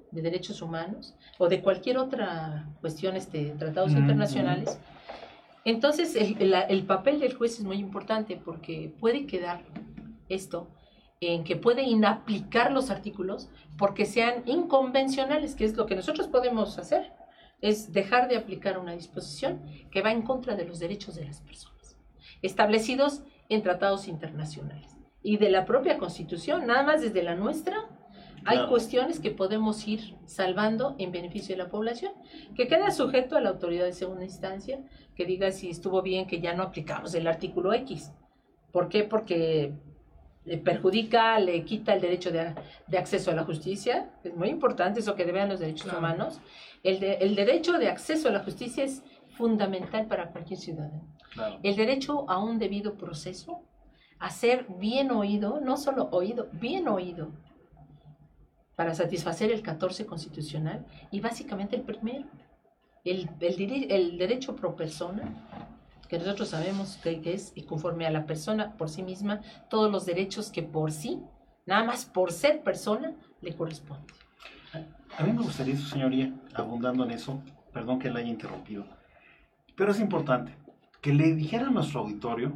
de 0.10 0.22
Derechos 0.24 0.62
Humanos 0.64 1.16
o 1.38 1.48
de 1.48 1.62
cualquier 1.62 2.00
otra 2.00 2.68
cuestión, 2.82 3.16
este, 3.16 3.52
tratados 3.60 3.92
Ujú. 3.92 4.00
internacionales. 4.02 4.80
Entonces, 5.66 6.16
el, 6.16 6.50
la- 6.50 6.62
el 6.62 6.86
papel 6.86 7.20
del 7.20 7.34
juez 7.36 7.60
es 7.60 7.64
muy 7.64 7.78
importante 7.78 8.36
porque 8.36 8.94
puede 9.00 9.26
quedar 9.28 9.64
esto 10.30 10.68
en 11.20 11.44
que 11.44 11.56
puede 11.56 11.84
inaplicar 11.84 12.72
los 12.72 12.90
artículos 12.90 13.50
porque 13.78 14.06
sean 14.06 14.42
inconvencionales, 14.48 15.54
que 15.56 15.66
es 15.66 15.76
lo 15.76 15.86
que 15.86 15.96
nosotros 15.96 16.28
podemos 16.28 16.80
hacer, 16.80 17.12
es 17.62 17.94
dejar 17.94 18.28
de 18.28 18.38
aplicar 18.38 18.80
una 18.80 18.94
disposición 18.94 19.62
que 19.92 20.02
va 20.02 20.12
en 20.12 20.24
contra 20.24 20.56
de 20.56 20.66
los 20.66 20.80
derechos 20.80 21.14
de 21.14 21.26
las 21.26 21.42
personas, 21.42 21.96
establecidos 22.42 23.22
en 23.50 23.62
tratados 23.62 24.08
internacionales 24.08 24.96
y 25.22 25.38
de 25.38 25.52
la 25.52 25.66
propia 25.66 26.00
Constitución, 26.00 26.66
nada 26.66 26.82
más 26.82 27.02
desde 27.02 27.22
la 27.22 27.36
nuestra. 27.36 27.78
Hay 28.44 28.66
cuestiones 28.70 29.20
que 29.20 29.30
podemos 29.30 29.88
ir 29.88 30.16
salvando 30.26 30.96
en 30.98 31.12
beneficio 31.12 31.56
de 31.56 31.62
la 31.62 31.70
población, 31.70 32.12
que 32.56 32.68
queda 32.68 32.90
sujeto 32.90 33.38
a 33.38 33.42
la 33.42 33.50
autoridad 33.50 33.86
de 33.86 33.94
segunda 33.94 34.24
instancia, 34.24 34.80
que 35.22 35.28
diga 35.28 35.52
si 35.52 35.70
estuvo 35.70 36.02
bien 36.02 36.26
que 36.26 36.42
ya 36.42 36.54
no 36.56 36.64
aplicamos 36.64 37.14
el 37.14 37.28
artículo 37.28 37.74
X. 37.74 38.12
¿Por 38.72 38.90
qué? 38.90 39.04
Porque 39.04 39.72
le 40.46 40.58
perjudica, 40.58 41.38
le 41.40 41.64
quita 41.64 41.94
el 41.94 42.02
derecho 42.02 42.32
de, 42.32 42.56
de 42.88 42.98
acceso 42.98 43.30
a 43.30 43.36
la 43.36 43.44
justicia. 43.44 44.10
Es 44.24 44.36
muy 44.36 44.50
importante 44.50 45.00
eso 45.02 45.14
que 45.14 45.24
vean 45.26 45.50
los 45.50 45.60
derechos 45.60 45.84
Claro. 45.84 46.00
humanos. 46.00 46.42
El, 46.82 47.00
de- 47.00 47.16
el 47.22 47.36
derecho 47.36 47.74
de 47.78 47.88
acceso 47.90 48.30
a 48.30 48.32
la 48.32 48.40
justicia 48.44 48.84
es 48.84 49.04
fundamental 49.38 50.08
para 50.08 50.32
cualquier 50.32 50.58
ciudadano. 50.60 51.04
Claro. 51.34 51.60
El 51.62 51.76
derecho 51.76 52.28
a 52.28 52.40
un 52.44 52.58
debido 52.58 52.96
proceso, 52.96 53.62
a 54.18 54.32
ser 54.32 54.66
bien 54.80 55.12
oído, 55.12 55.60
no 55.62 55.78
solo 55.78 56.10
oído, 56.12 56.48
bien 56.54 56.88
oído, 56.88 57.32
para 58.76 58.96
satisfacer 58.96 59.52
el 59.52 59.62
14 59.62 60.08
constitucional 60.08 60.84
y 61.12 61.20
básicamente 61.20 61.76
el 61.76 61.84
primero, 61.84 62.26
el, 63.04 64.18
derecho 64.18 64.56
pro 64.56 64.76
persona, 64.76 65.24
que 66.08 66.18
nosotros 66.20 66.50
sabemos 66.50 66.98
que, 67.04 67.22
que 67.22 67.34
es 67.34 67.54
y 67.56 67.64
conforme 67.64 68.06
a 68.06 68.12
la 68.12 68.26
persona 68.26 68.78
por 68.78 68.90
sí 68.90 69.04
misma, 69.04 69.42
todos 69.70 69.92
los 69.92 70.06
derechos 70.06 70.52
que 70.52 70.64
por 70.64 70.92
sí, 70.92 71.22
nada 71.66 71.84
más 71.84 72.06
por 72.06 72.32
ser 72.32 72.64
persona, 72.64 73.16
le 73.42 73.56
corresponden. 73.56 74.06
A 75.18 75.24
mí 75.24 75.34
me 75.34 75.42
gustaría, 75.42 75.76
su 75.76 75.88
señoría, 75.88 76.34
abundando 76.54 77.04
en 77.04 77.12
eso, 77.12 77.42
perdón 77.74 78.00
que 78.00 78.10
la 78.10 78.20
haya 78.20 78.30
interrumpido, 78.30 78.86
pero 79.76 79.92
es 79.92 80.00
importante 80.00 80.56
que 81.02 81.14
le 81.14 81.34
dijera 81.34 81.68
a 81.68 81.72
nuestro 81.72 82.02
auditorio, 82.02 82.54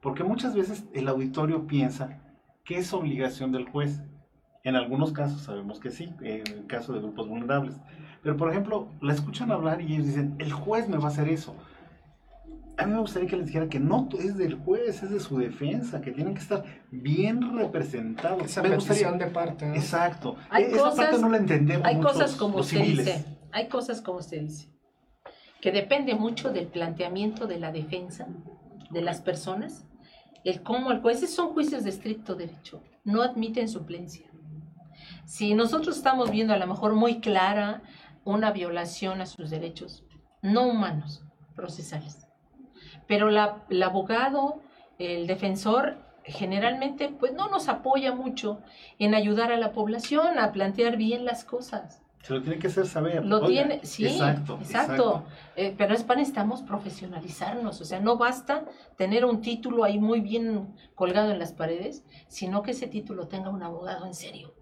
porque 0.00 0.22
muchas 0.22 0.54
veces 0.54 0.84
el 0.92 1.08
auditorio 1.08 1.66
piensa 1.66 2.20
que 2.64 2.78
es 2.78 2.92
obligación 2.92 3.50
del 3.50 3.68
juez. 3.68 4.02
En 4.64 4.76
algunos 4.76 5.12
casos 5.12 5.42
sabemos 5.42 5.78
que 5.80 5.90
sí, 5.90 6.12
en 6.20 6.46
el 6.46 6.66
caso 6.66 6.92
de 6.92 7.00
grupos 7.00 7.28
vulnerables. 7.28 7.74
Pero, 8.22 8.36
por 8.36 8.50
ejemplo, 8.50 8.88
la 9.00 9.14
escuchan 9.14 9.50
hablar 9.52 9.80
y 9.80 9.94
ellos 9.94 10.06
dicen, 10.06 10.34
el 10.38 10.52
juez 10.52 10.88
me 10.88 10.98
va 10.98 11.04
a 11.04 11.08
hacer 11.08 11.28
eso. 11.28 11.54
A 12.76 12.86
mí 12.86 12.92
me 12.92 13.00
gustaría 13.00 13.28
que 13.28 13.36
les 13.36 13.46
dijera 13.46 13.68
que 13.68 13.80
no 13.80 14.08
es 14.18 14.36
del 14.36 14.54
juez, 14.54 15.02
es 15.02 15.10
de 15.10 15.18
su 15.20 15.38
defensa, 15.38 16.00
que 16.00 16.12
tienen 16.12 16.34
que 16.34 16.40
estar 16.40 16.64
bien 16.90 17.56
representados. 17.56 18.44
Esa 18.44 18.62
me 18.62 18.74
gustaría, 18.74 19.10
de 19.12 19.26
parte. 19.26 19.66
¿no? 19.66 19.74
Exacto. 19.74 20.36
Hay 20.50 20.64
Esa 20.64 20.84
parte 20.90 20.96
cosas- 21.06 21.20
no 21.20 21.28
la 21.28 21.38
entendemos 21.38 21.84
Hay 21.86 21.96
muchos, 21.96 22.12
cosas 22.12 22.36
como 22.36 22.58
usted 22.58 22.78
civiles. 22.78 23.06
dice, 23.06 23.24
hay 23.52 23.68
cosas 23.68 24.00
como 24.00 24.18
usted 24.18 24.42
dice, 24.42 24.68
que 25.60 25.72
depende 25.72 26.14
mucho 26.14 26.52
del 26.52 26.66
planteamiento 26.68 27.46
de 27.48 27.58
la 27.58 27.72
defensa 27.72 28.28
de 28.90 29.02
las 29.02 29.20
personas, 29.22 29.84
el 30.44 30.62
cómo 30.62 30.92
el 30.92 31.00
juez, 31.00 31.18
esos 31.22 31.34
son 31.34 31.48
juicios 31.54 31.82
de 31.82 31.90
estricto 31.90 32.36
derecho, 32.36 32.80
no 33.04 33.22
admiten 33.22 33.68
suplencia. 33.68 34.27
Si 35.28 35.52
nosotros 35.52 35.98
estamos 35.98 36.30
viendo 36.30 36.54
a 36.54 36.56
lo 36.56 36.66
mejor 36.66 36.94
muy 36.94 37.20
clara 37.20 37.82
una 38.24 38.50
violación 38.50 39.20
a 39.20 39.26
sus 39.26 39.50
derechos, 39.50 40.02
no 40.40 40.66
humanos, 40.66 41.22
procesales, 41.54 42.26
pero 43.06 43.28
la, 43.28 43.62
el 43.68 43.82
abogado, 43.82 44.62
el 44.98 45.26
defensor, 45.26 45.98
generalmente 46.24 47.10
pues 47.10 47.34
no 47.34 47.50
nos 47.50 47.68
apoya 47.68 48.14
mucho 48.14 48.62
en 48.98 49.14
ayudar 49.14 49.52
a 49.52 49.58
la 49.58 49.72
población 49.72 50.38
a 50.38 50.50
plantear 50.50 50.96
bien 50.96 51.26
las 51.26 51.44
cosas. 51.44 52.00
Se 52.22 52.32
lo 52.32 52.40
tiene 52.40 52.58
que 52.58 52.68
hacer 52.68 52.86
saber. 52.86 53.22
Lo 53.22 53.40
Oiga, 53.40 53.48
tiene, 53.48 53.80
sí, 53.84 54.06
Exacto. 54.06 54.58
exacto. 54.62 55.26
Eh, 55.56 55.74
pero 55.76 55.92
es 55.92 56.04
para 56.04 56.20
necesitamos 56.20 56.62
profesionalizarnos, 56.62 57.82
o 57.82 57.84
sea, 57.84 58.00
no 58.00 58.16
basta 58.16 58.64
tener 58.96 59.26
un 59.26 59.42
título 59.42 59.84
ahí 59.84 59.98
muy 59.98 60.20
bien 60.20 60.74
colgado 60.94 61.30
en 61.32 61.38
las 61.38 61.52
paredes, 61.52 62.02
sino 62.28 62.62
que 62.62 62.70
ese 62.70 62.86
título 62.86 63.28
tenga 63.28 63.50
un 63.50 63.62
abogado 63.62 64.06
en 64.06 64.14
serio 64.14 64.57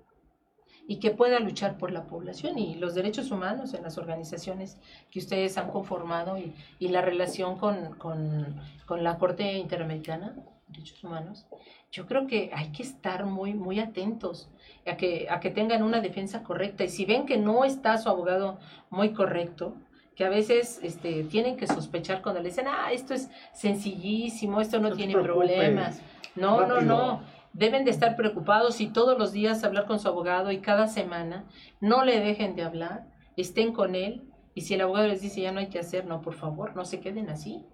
y 0.88 0.96
que 0.96 1.10
pueda 1.10 1.40
luchar 1.40 1.78
por 1.78 1.90
la 1.90 2.04
población 2.04 2.58
y 2.58 2.76
los 2.76 2.94
derechos 2.94 3.30
humanos 3.30 3.74
en 3.74 3.82
las 3.82 3.98
organizaciones 3.98 4.78
que 5.10 5.18
ustedes 5.18 5.58
han 5.58 5.70
conformado 5.70 6.38
y, 6.38 6.54
y 6.78 6.88
la 6.88 7.02
relación 7.02 7.58
con, 7.58 7.94
con, 7.94 8.60
con 8.86 9.02
la 9.02 9.18
Corte 9.18 9.54
Interamericana 9.54 10.30
de 10.30 10.42
Derechos 10.68 11.02
Humanos, 11.02 11.46
yo 11.90 12.06
creo 12.06 12.26
que 12.26 12.50
hay 12.54 12.72
que 12.72 12.82
estar 12.82 13.24
muy, 13.24 13.54
muy 13.54 13.80
atentos 13.80 14.48
a 14.86 14.96
que, 14.96 15.26
a 15.30 15.40
que 15.40 15.50
tengan 15.50 15.82
una 15.82 16.00
defensa 16.00 16.42
correcta 16.42 16.84
y 16.84 16.88
si 16.88 17.04
ven 17.04 17.26
que 17.26 17.38
no 17.38 17.64
está 17.64 17.96
su 17.98 18.08
abogado 18.08 18.58
muy 18.90 19.12
correcto, 19.12 19.74
que 20.14 20.24
a 20.24 20.28
veces 20.30 20.80
este, 20.82 21.24
tienen 21.24 21.56
que 21.56 21.66
sospechar 21.66 22.22
cuando 22.22 22.40
le 22.40 22.48
dicen, 22.48 22.66
ah, 22.68 22.90
esto 22.90 23.12
es 23.12 23.28
sencillísimo, 23.52 24.60
esto 24.60 24.78
no, 24.80 24.90
No 24.90 24.96
tiene 24.96 25.14
problemas. 25.14 26.00
No, 26.34 26.60
no, 26.62 26.76
rápido. 26.76 26.82
no. 26.82 27.35
Deben 27.56 27.84
de 27.84 27.90
estar 27.90 28.16
preocupados 28.16 28.80
y 28.82 28.88
todos 28.88 29.18
los 29.18 29.32
días 29.32 29.64
hablar 29.64 29.86
con 29.86 29.98
su 29.98 30.08
abogado 30.08 30.52
y 30.52 30.58
cada 30.58 30.88
semana 30.88 31.46
no 31.80 32.04
le 32.04 32.20
dejen 32.20 32.54
de 32.54 32.62
hablar, 32.64 33.06
estén 33.36 33.72
con 33.72 33.94
él 33.94 34.24
y 34.54 34.60
si 34.62 34.74
el 34.74 34.82
abogado 34.82 35.08
les 35.08 35.22
dice 35.22 35.40
ya 35.40 35.52
no 35.52 35.60
hay 35.60 35.68
que 35.68 35.78
hacer, 35.78 36.04
no, 36.04 36.20
por 36.20 36.34
favor, 36.34 36.76
no 36.76 36.84
se 36.84 37.00
queden 37.00 37.30
así. 37.30 37.64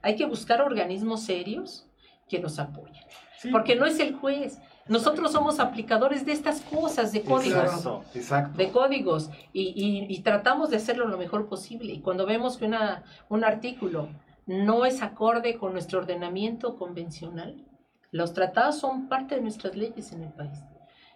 Hay 0.00 0.14
que 0.16 0.26
buscar 0.26 0.60
organismos 0.60 1.22
serios 1.22 1.88
que 2.28 2.38
los 2.38 2.58
apoyen, 2.58 3.02
Sí, 3.38 3.50
porque 3.50 3.74
no 3.74 3.84
es 3.84 3.98
el 3.98 4.14
juez. 4.14 4.60
Nosotros 4.88 5.32
somos 5.32 5.58
aplicadores 5.60 6.24
de 6.24 6.32
estas 6.32 6.60
cosas, 6.60 7.12
de 7.12 7.22
códigos 7.22 7.64
Exacto, 7.64 8.04
exacto. 8.14 8.56
de 8.58 8.70
códigos 8.70 9.30
y, 9.52 9.62
y- 9.76 10.06
y 10.12 10.20
tratamos 10.22 10.70
de 10.70 10.76
hacerlo 10.76 11.06
lo 11.08 11.18
mejor 11.18 11.48
posible. 11.48 11.92
Y 11.92 12.00
cuando 12.00 12.26
vemos 12.26 12.56
que 12.56 12.64
una, 12.66 13.02
un 13.28 13.44
artículo 13.44 14.08
no 14.46 14.84
es 14.86 15.02
acorde 15.02 15.56
con 15.58 15.72
nuestro 15.72 15.98
ordenamiento 16.00 16.76
convencional, 16.76 17.64
los 18.12 18.32
tratados 18.34 18.78
son 18.78 19.08
parte 19.08 19.34
de 19.34 19.40
nuestras 19.40 19.74
leyes 19.74 20.12
en 20.12 20.22
el 20.22 20.32
país. 20.32 20.60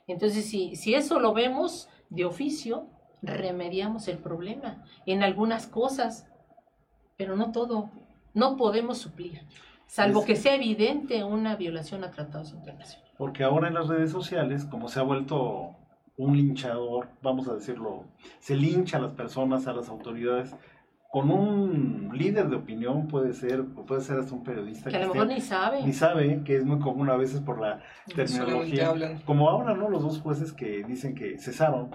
Entonces, 0.09 0.47
si, 0.49 0.75
si 0.77 0.95
eso 0.95 1.21
lo 1.21 1.33
vemos 1.33 1.89
de 2.11 2.25
oficio, 2.25 2.87
remediamos 3.23 4.09
el 4.09 4.19
problema 4.19 4.83
en 5.07 5.23
algunas 5.23 5.67
cosas, 5.69 6.27
pero 7.17 7.37
no 7.37 7.53
todo. 7.53 7.91
No 8.35 8.57
podemos 8.57 8.99
suplir, 8.99 9.43
salvo 9.87 10.21
Es- 10.21 10.27
que 10.27 10.37
sea 10.37 10.55
evidente 10.55 11.25
una 11.25 11.57
violación 11.57 12.05
a 12.05 12.11
tratados 12.11 12.53
internacionales. 12.53 13.13
Porque 13.17 13.45
ahora 13.45 13.69
en 13.69 13.75
las 13.75 13.89
redes 13.89 14.11
sociales, 14.11 14.65
como 14.67 14.89
se 14.89 15.01
ha 15.01 15.03
vuelto 15.03 15.75
un 16.19 16.37
linchador, 16.37 17.09
vamos 17.23 17.49
a 17.49 17.55
decirlo, 17.55 18.05
se 18.41 18.57
lincha 18.57 18.99
a 18.99 19.01
las 19.01 19.13
personas, 19.13 19.67
a 19.67 19.73
las 19.73 19.89
autoridades, 19.89 20.55
con 21.17 21.31
un 21.31 22.11
líder 22.13 22.51
de 22.51 22.57
opinión 22.57 23.09
puede 23.09 23.33
ser, 23.33 23.65
puede 23.65 24.03
ser 24.03 24.19
hasta 24.19 24.35
un 24.35 24.45
periodista. 24.45 24.91
Que 24.91 24.97
a 24.97 25.07
lo 25.07 25.15
mejor 25.15 25.29
ni 25.29 25.41
sabe. 25.41 25.83
Ni 25.83 25.95
sabe, 25.95 26.43
que 26.45 26.57
es 26.57 26.67
muy 26.67 26.79
común 26.79 27.09
a 27.09 27.17
veces 27.17 27.41
por 27.41 27.59
la 27.59 27.81
terminología. 28.15 28.93
Como 29.25 29.49
ahora, 29.49 29.73
¿no? 29.73 29.89
Los 29.89 30.03
dos 30.03 30.21
jueces 30.21 30.53
que 30.53 30.85
dicen 30.85 31.15
que 31.15 31.39
cesaron, 31.39 31.89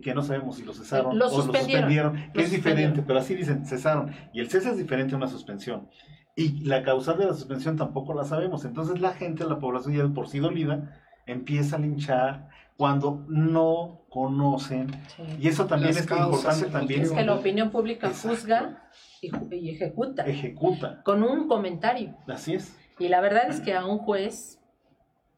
que 0.00 0.14
no 0.14 0.22
sabemos 0.22 0.54
si 0.54 0.62
lo 0.62 0.72
cesaron 0.72 1.18
Lo 1.18 1.26
o 1.26 1.36
lo 1.36 1.42
suspendieron. 1.42 2.14
que 2.14 2.30
Lo 2.32 2.42
es 2.42 2.52
diferente, 2.52 3.02
pero 3.04 3.18
así 3.18 3.34
dicen, 3.34 3.66
cesaron. 3.66 4.12
Y 4.32 4.38
el 4.38 4.48
cese 4.48 4.70
es 4.70 4.78
diferente 4.78 5.14
a 5.14 5.16
una 5.16 5.26
suspensión. 5.26 5.88
Y 6.36 6.64
la 6.64 6.84
causal 6.84 7.18
de 7.18 7.26
la 7.26 7.34
suspensión 7.34 7.76
tampoco 7.76 8.14
la 8.14 8.22
sabemos. 8.22 8.64
Entonces 8.64 9.00
la 9.00 9.14
gente, 9.14 9.42
la 9.46 9.58
población 9.58 9.96
ya 9.96 10.04
de 10.04 10.10
por 10.10 10.28
sí 10.28 10.38
dolida, 10.38 10.96
empieza 11.26 11.74
a 11.74 11.80
linchar 11.80 12.46
cuando 12.80 13.22
no 13.28 14.00
conocen. 14.08 14.88
Sí. 15.14 15.22
Y 15.38 15.48
eso 15.48 15.66
también 15.66 15.94
Las 15.94 16.06
es 16.06 16.10
importante 16.10 16.64
también. 16.70 17.02
Es 17.02 17.12
que 17.12 17.22
la 17.24 17.34
opinión 17.34 17.68
pública 17.70 18.06
Exacto. 18.06 18.28
juzga 18.38 18.88
y, 19.20 19.68
ejecuta 19.68 20.24
Ejecuta. 20.24 21.02
con 21.02 21.22
un 21.22 21.46
comentario. 21.46 22.16
Así 22.26 22.54
es. 22.54 22.74
Y 22.98 23.08
la 23.08 23.20
verdad 23.20 23.50
es 23.50 23.60
que 23.60 23.74
a 23.74 23.84
un 23.84 23.98
juez, 23.98 24.62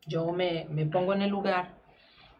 yo 0.07 0.30
me, 0.30 0.68
me 0.70 0.86
pongo 0.86 1.14
en 1.14 1.22
el 1.22 1.30
lugar, 1.30 1.74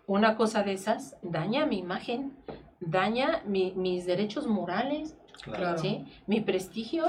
una 0.07 0.37
cosa 0.37 0.63
de 0.63 0.75
esas 0.75 1.17
daña 1.23 1.67
mi 1.67 1.79
imagen, 1.79 2.33
daña 2.79 3.43
mi- 3.45 3.73
mis 3.75 4.07
derechos 4.07 4.47
morales, 4.47 5.17
Claro. 5.43 5.79
¿sí? 5.79 6.05
mi 6.29 6.41
prestigio, 6.41 7.07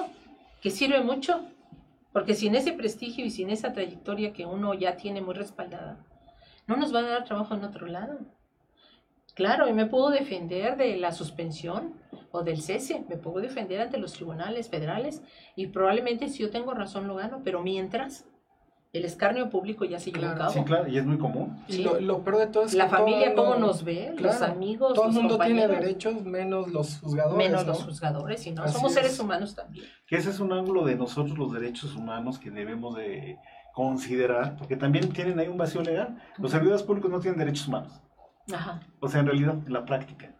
que 0.61 0.71
sirve 0.71 1.01
mucho, 1.01 1.41
porque 2.11 2.33
sin 2.33 2.55
ese 2.55 2.73
prestigio 2.73 3.23
y 3.23 3.29
sin 3.29 3.51
esa 3.51 3.71
trayectoria 3.71 4.33
que 4.33 4.47
uno 4.47 4.73
ya 4.73 4.95
tiene 4.97 5.21
muy 5.21 5.35
respaldada, 5.35 5.99
no 6.67 6.75
nos 6.77 6.93
va 6.93 6.99
a 6.99 7.03
dar 7.03 7.23
trabajo 7.25 7.53
en 7.55 7.63
otro 7.63 7.87
lado. 7.87 8.19
Claro, 9.35 9.67
y 9.67 9.73
me 9.73 9.87
puedo 9.87 10.09
defender 10.11 10.77
de 10.77 10.95
la 10.97 11.11
suspensión 11.11 11.95
o 12.31 12.43
del 12.43 12.61
cese, 12.61 13.03
me 13.09 13.17
puedo 13.17 13.39
defender 13.41 13.81
ante 13.81 13.97
los 13.97 14.13
tribunales 14.13 14.69
federales 14.69 15.23
y 15.55 15.67
probablemente 15.67 16.29
si 16.29 16.43
yo 16.43 16.51
tengo 16.51 16.73
razón 16.73 17.07
lo 17.07 17.15
gano, 17.15 17.41
pero 17.43 17.61
mientras 17.63 18.25
el 18.91 19.05
escarnio 19.05 19.49
público 19.49 19.85
ya 19.85 19.99
se 19.99 20.11
llevó 20.11 20.25
a 20.27 20.35
Claro, 20.35 20.37
cabo. 20.37 20.51
Sí, 20.53 20.63
claro, 20.65 20.87
y 20.87 20.99
es 20.99 21.05
muy 21.05 21.17
común. 21.17 21.57
Y 21.67 21.73
Sí. 21.73 21.83
lo, 21.83 21.99
lo 21.99 22.23
peor 22.23 22.37
de 22.37 22.47
todo 22.47 22.63
es 22.65 22.75
La 22.75 22.85
que 22.85 22.91
familia, 22.91 23.33
cómo 23.33 23.55
nos 23.55 23.83
ve, 23.83 24.13
los 24.19 24.39
amigos, 24.43 24.93
Todo 24.93 25.05
el 25.07 25.13
los 25.15 25.23
mundo 25.23 25.39
tiene 25.39 25.67
derechos, 25.67 26.23
menos 26.23 26.71
los 26.71 26.99
juzgadores. 26.99 27.37
menos 27.49 27.65
¿no? 27.65 27.71
los 27.71 27.83
juzgadores, 27.83 28.45
y 28.45 28.51
no, 28.51 28.61
Así 28.61 28.75
somos 28.75 28.91
es. 28.91 28.97
seres 28.99 29.19
humanos 29.19 29.55
también. 29.55 29.87
Que 30.05 30.17
ese 30.17 30.29
es 30.29 30.39
un 30.39 30.53
ángulo 30.53 30.85
de 30.85 30.95
nosotros 30.95 31.35
los 31.39 31.51
derechos 31.51 31.95
humanos 31.95 32.37
que 32.37 32.51
debemos 32.51 32.95
de 32.95 33.39
considerar, 33.73 34.55
porque 34.57 34.77
también 34.77 35.09
tienen 35.11 35.37
ahí 35.39 35.47
un 35.47 35.57
vacío 35.57 35.81
legal. 35.81 36.17
Los 36.37 36.51
servidores 36.51 36.83
públicos 36.83 37.11
no 37.11 37.19
tienen 37.19 37.39
derechos 37.39 37.67
humanos. 37.67 38.01
Ajá. 38.53 38.79
O 38.99 39.07
sea, 39.07 39.19
en 39.21 39.25
realidad, 39.27 39.57
en 39.65 39.73
la 39.73 39.83
práctica, 39.85 40.33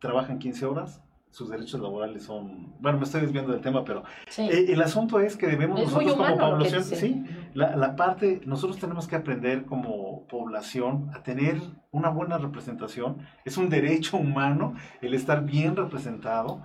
trabajan 0.00 0.38
15 0.38 0.66
horas, 0.66 1.02
sus 1.30 1.50
derechos 1.50 1.80
laborales 1.80 2.22
son... 2.24 2.74
Bueno, 2.80 2.98
me 2.98 3.04
estoy 3.04 3.20
desviando 3.20 3.52
del 3.52 3.60
tema, 3.60 3.84
pero 3.84 4.04
Sí. 4.28 4.48
eh, 4.50 4.72
el 4.72 4.80
asunto 4.80 5.20
es 5.20 5.36
que 5.36 5.46
debemos 5.46 5.80
es 5.80 5.86
nosotros 5.92 6.14
como 6.14 6.38
población, 6.38 6.82
sí, 6.84 7.24
la, 7.52 7.76
la 7.76 7.94
parte, 7.94 8.40
nosotros 8.46 8.78
tenemos 8.78 9.06
que 9.06 9.16
aprender 9.16 9.64
como 9.66 10.26
población 10.28 11.10
a 11.14 11.22
tener 11.22 11.60
una 11.90 12.08
buena 12.08 12.38
representación. 12.38 13.18
Es 13.44 13.58
un 13.58 13.68
derecho 13.68 14.16
humano 14.16 14.74
el 15.02 15.12
estar 15.14 15.44
bien 15.44 15.76
representado. 15.76 16.62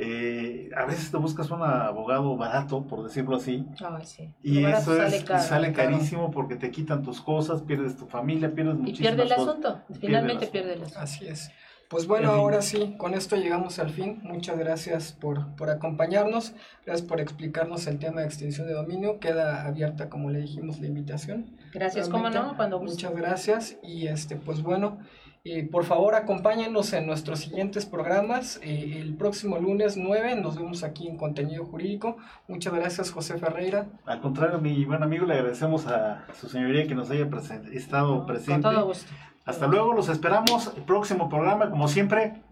Eh, 0.00 0.70
a 0.76 0.84
veces 0.86 1.10
te 1.10 1.16
buscas 1.16 1.50
un 1.50 1.60
abogado 1.60 2.36
barato, 2.36 2.86
por 2.86 3.02
decirlo 3.02 3.34
así, 3.36 3.66
Ay, 3.84 4.06
sí. 4.06 4.32
y 4.44 4.64
eso 4.64 4.92
es, 5.02 5.12
sale 5.12 5.24
caro. 5.24 5.42
sale 5.42 5.72
caro. 5.72 5.90
carísimo 5.90 6.30
porque 6.30 6.54
te 6.54 6.70
quitan 6.70 7.02
tus 7.02 7.20
cosas, 7.20 7.62
pierdes 7.62 7.96
tu 7.96 8.06
familia, 8.06 8.54
pierdes 8.54 8.76
Y 8.76 8.78
muchísimas 8.78 9.14
pierde 9.14 9.22
el 9.24 9.28
cosas. 9.36 9.48
asunto, 9.48 9.80
finalmente 10.00 10.46
pierde 10.46 10.74
el 10.74 10.82
asunto. 10.82 11.00
Así 11.00 11.26
es. 11.26 11.50
Pues 11.90 12.06
bueno, 12.06 12.30
ahora 12.30 12.60
sí, 12.62 12.94
con 12.98 13.14
esto 13.14 13.34
llegamos 13.34 13.78
al 13.78 13.88
fin. 13.88 14.20
Muchas 14.22 14.58
gracias 14.58 15.12
por, 15.14 15.56
por 15.56 15.70
acompañarnos. 15.70 16.52
Gracias 16.84 17.08
por 17.08 17.18
explicarnos 17.18 17.86
el 17.86 17.98
tema 17.98 18.20
de 18.20 18.26
extinción 18.26 18.66
de 18.66 18.74
dominio. 18.74 19.18
Queda 19.20 19.66
abierta, 19.66 20.10
como 20.10 20.28
le 20.30 20.40
dijimos, 20.42 20.80
la 20.80 20.86
invitación. 20.86 21.56
Gracias, 21.72 22.10
cómo 22.10 22.24
Realmente, 22.24 22.46
no, 22.50 22.56
cuando 22.56 22.78
guste. 22.78 22.92
Muchas 23.06 23.16
gracias. 23.16 23.76
Y 23.82 24.06
este, 24.06 24.36
pues 24.36 24.62
bueno, 24.62 24.98
eh, 25.44 25.68
por 25.70 25.84
favor 25.84 26.14
acompáñenos 26.14 26.92
en 26.92 27.06
nuestros 27.06 27.40
siguientes 27.40 27.86
programas. 27.86 28.60
Eh, 28.62 28.98
el 29.00 29.14
próximo 29.14 29.58
lunes 29.58 29.96
9 29.96 30.36
nos 30.36 30.56
vemos 30.56 30.82
aquí 30.84 31.08
en 31.08 31.16
Contenido 31.16 31.64
Jurídico. 31.64 32.16
Muchas 32.48 32.74
gracias, 32.74 33.10
José 33.12 33.38
Ferreira. 33.38 33.86
Al 34.06 34.20
contrario, 34.20 34.58
mi 34.60 34.84
buen 34.84 35.02
amigo, 35.02 35.26
le 35.26 35.34
agradecemos 35.34 35.86
a 35.86 36.26
su 36.34 36.48
señoría 36.48 36.86
que 36.86 36.94
nos 36.94 37.10
haya 37.10 37.28
estado 37.72 38.18
Con 38.18 38.26
presente. 38.26 38.62
todo 38.62 38.86
gusto. 38.86 39.10
Hasta 39.44 39.66
luego, 39.66 39.94
los 39.94 40.08
esperamos. 40.08 40.72
El 40.76 40.82
próximo 40.82 41.28
programa, 41.28 41.70
como 41.70 41.88
siempre, 41.88 42.42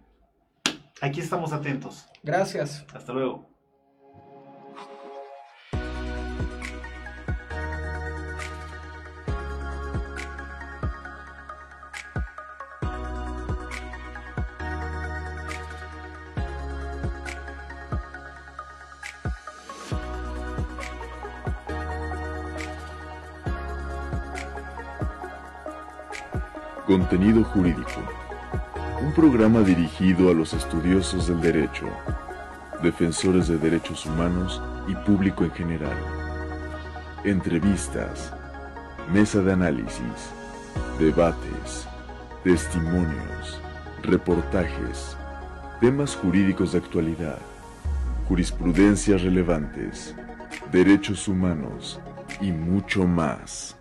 aquí 1.02 1.20
estamos 1.20 1.52
atentos. 1.52 2.06
Gracias. 2.22 2.86
Hasta 2.94 3.12
luego. 3.12 3.55
Contenido 26.86 27.42
jurídico. 27.42 28.00
Un 29.02 29.12
programa 29.12 29.62
dirigido 29.62 30.30
a 30.30 30.34
los 30.34 30.54
estudiosos 30.54 31.26
del 31.26 31.40
derecho, 31.40 31.86
defensores 32.80 33.48
de 33.48 33.58
derechos 33.58 34.06
humanos 34.06 34.62
y 34.86 34.94
público 34.94 35.42
en 35.42 35.50
general. 35.50 35.96
Entrevistas, 37.24 38.32
mesa 39.12 39.42
de 39.42 39.52
análisis, 39.52 40.30
debates, 40.96 41.88
testimonios, 42.44 43.60
reportajes, 44.04 45.16
temas 45.80 46.14
jurídicos 46.14 46.70
de 46.70 46.78
actualidad, 46.78 47.38
jurisprudencias 48.28 49.22
relevantes, 49.22 50.14
derechos 50.70 51.26
humanos 51.26 51.98
y 52.40 52.52
mucho 52.52 53.08
más. 53.08 53.75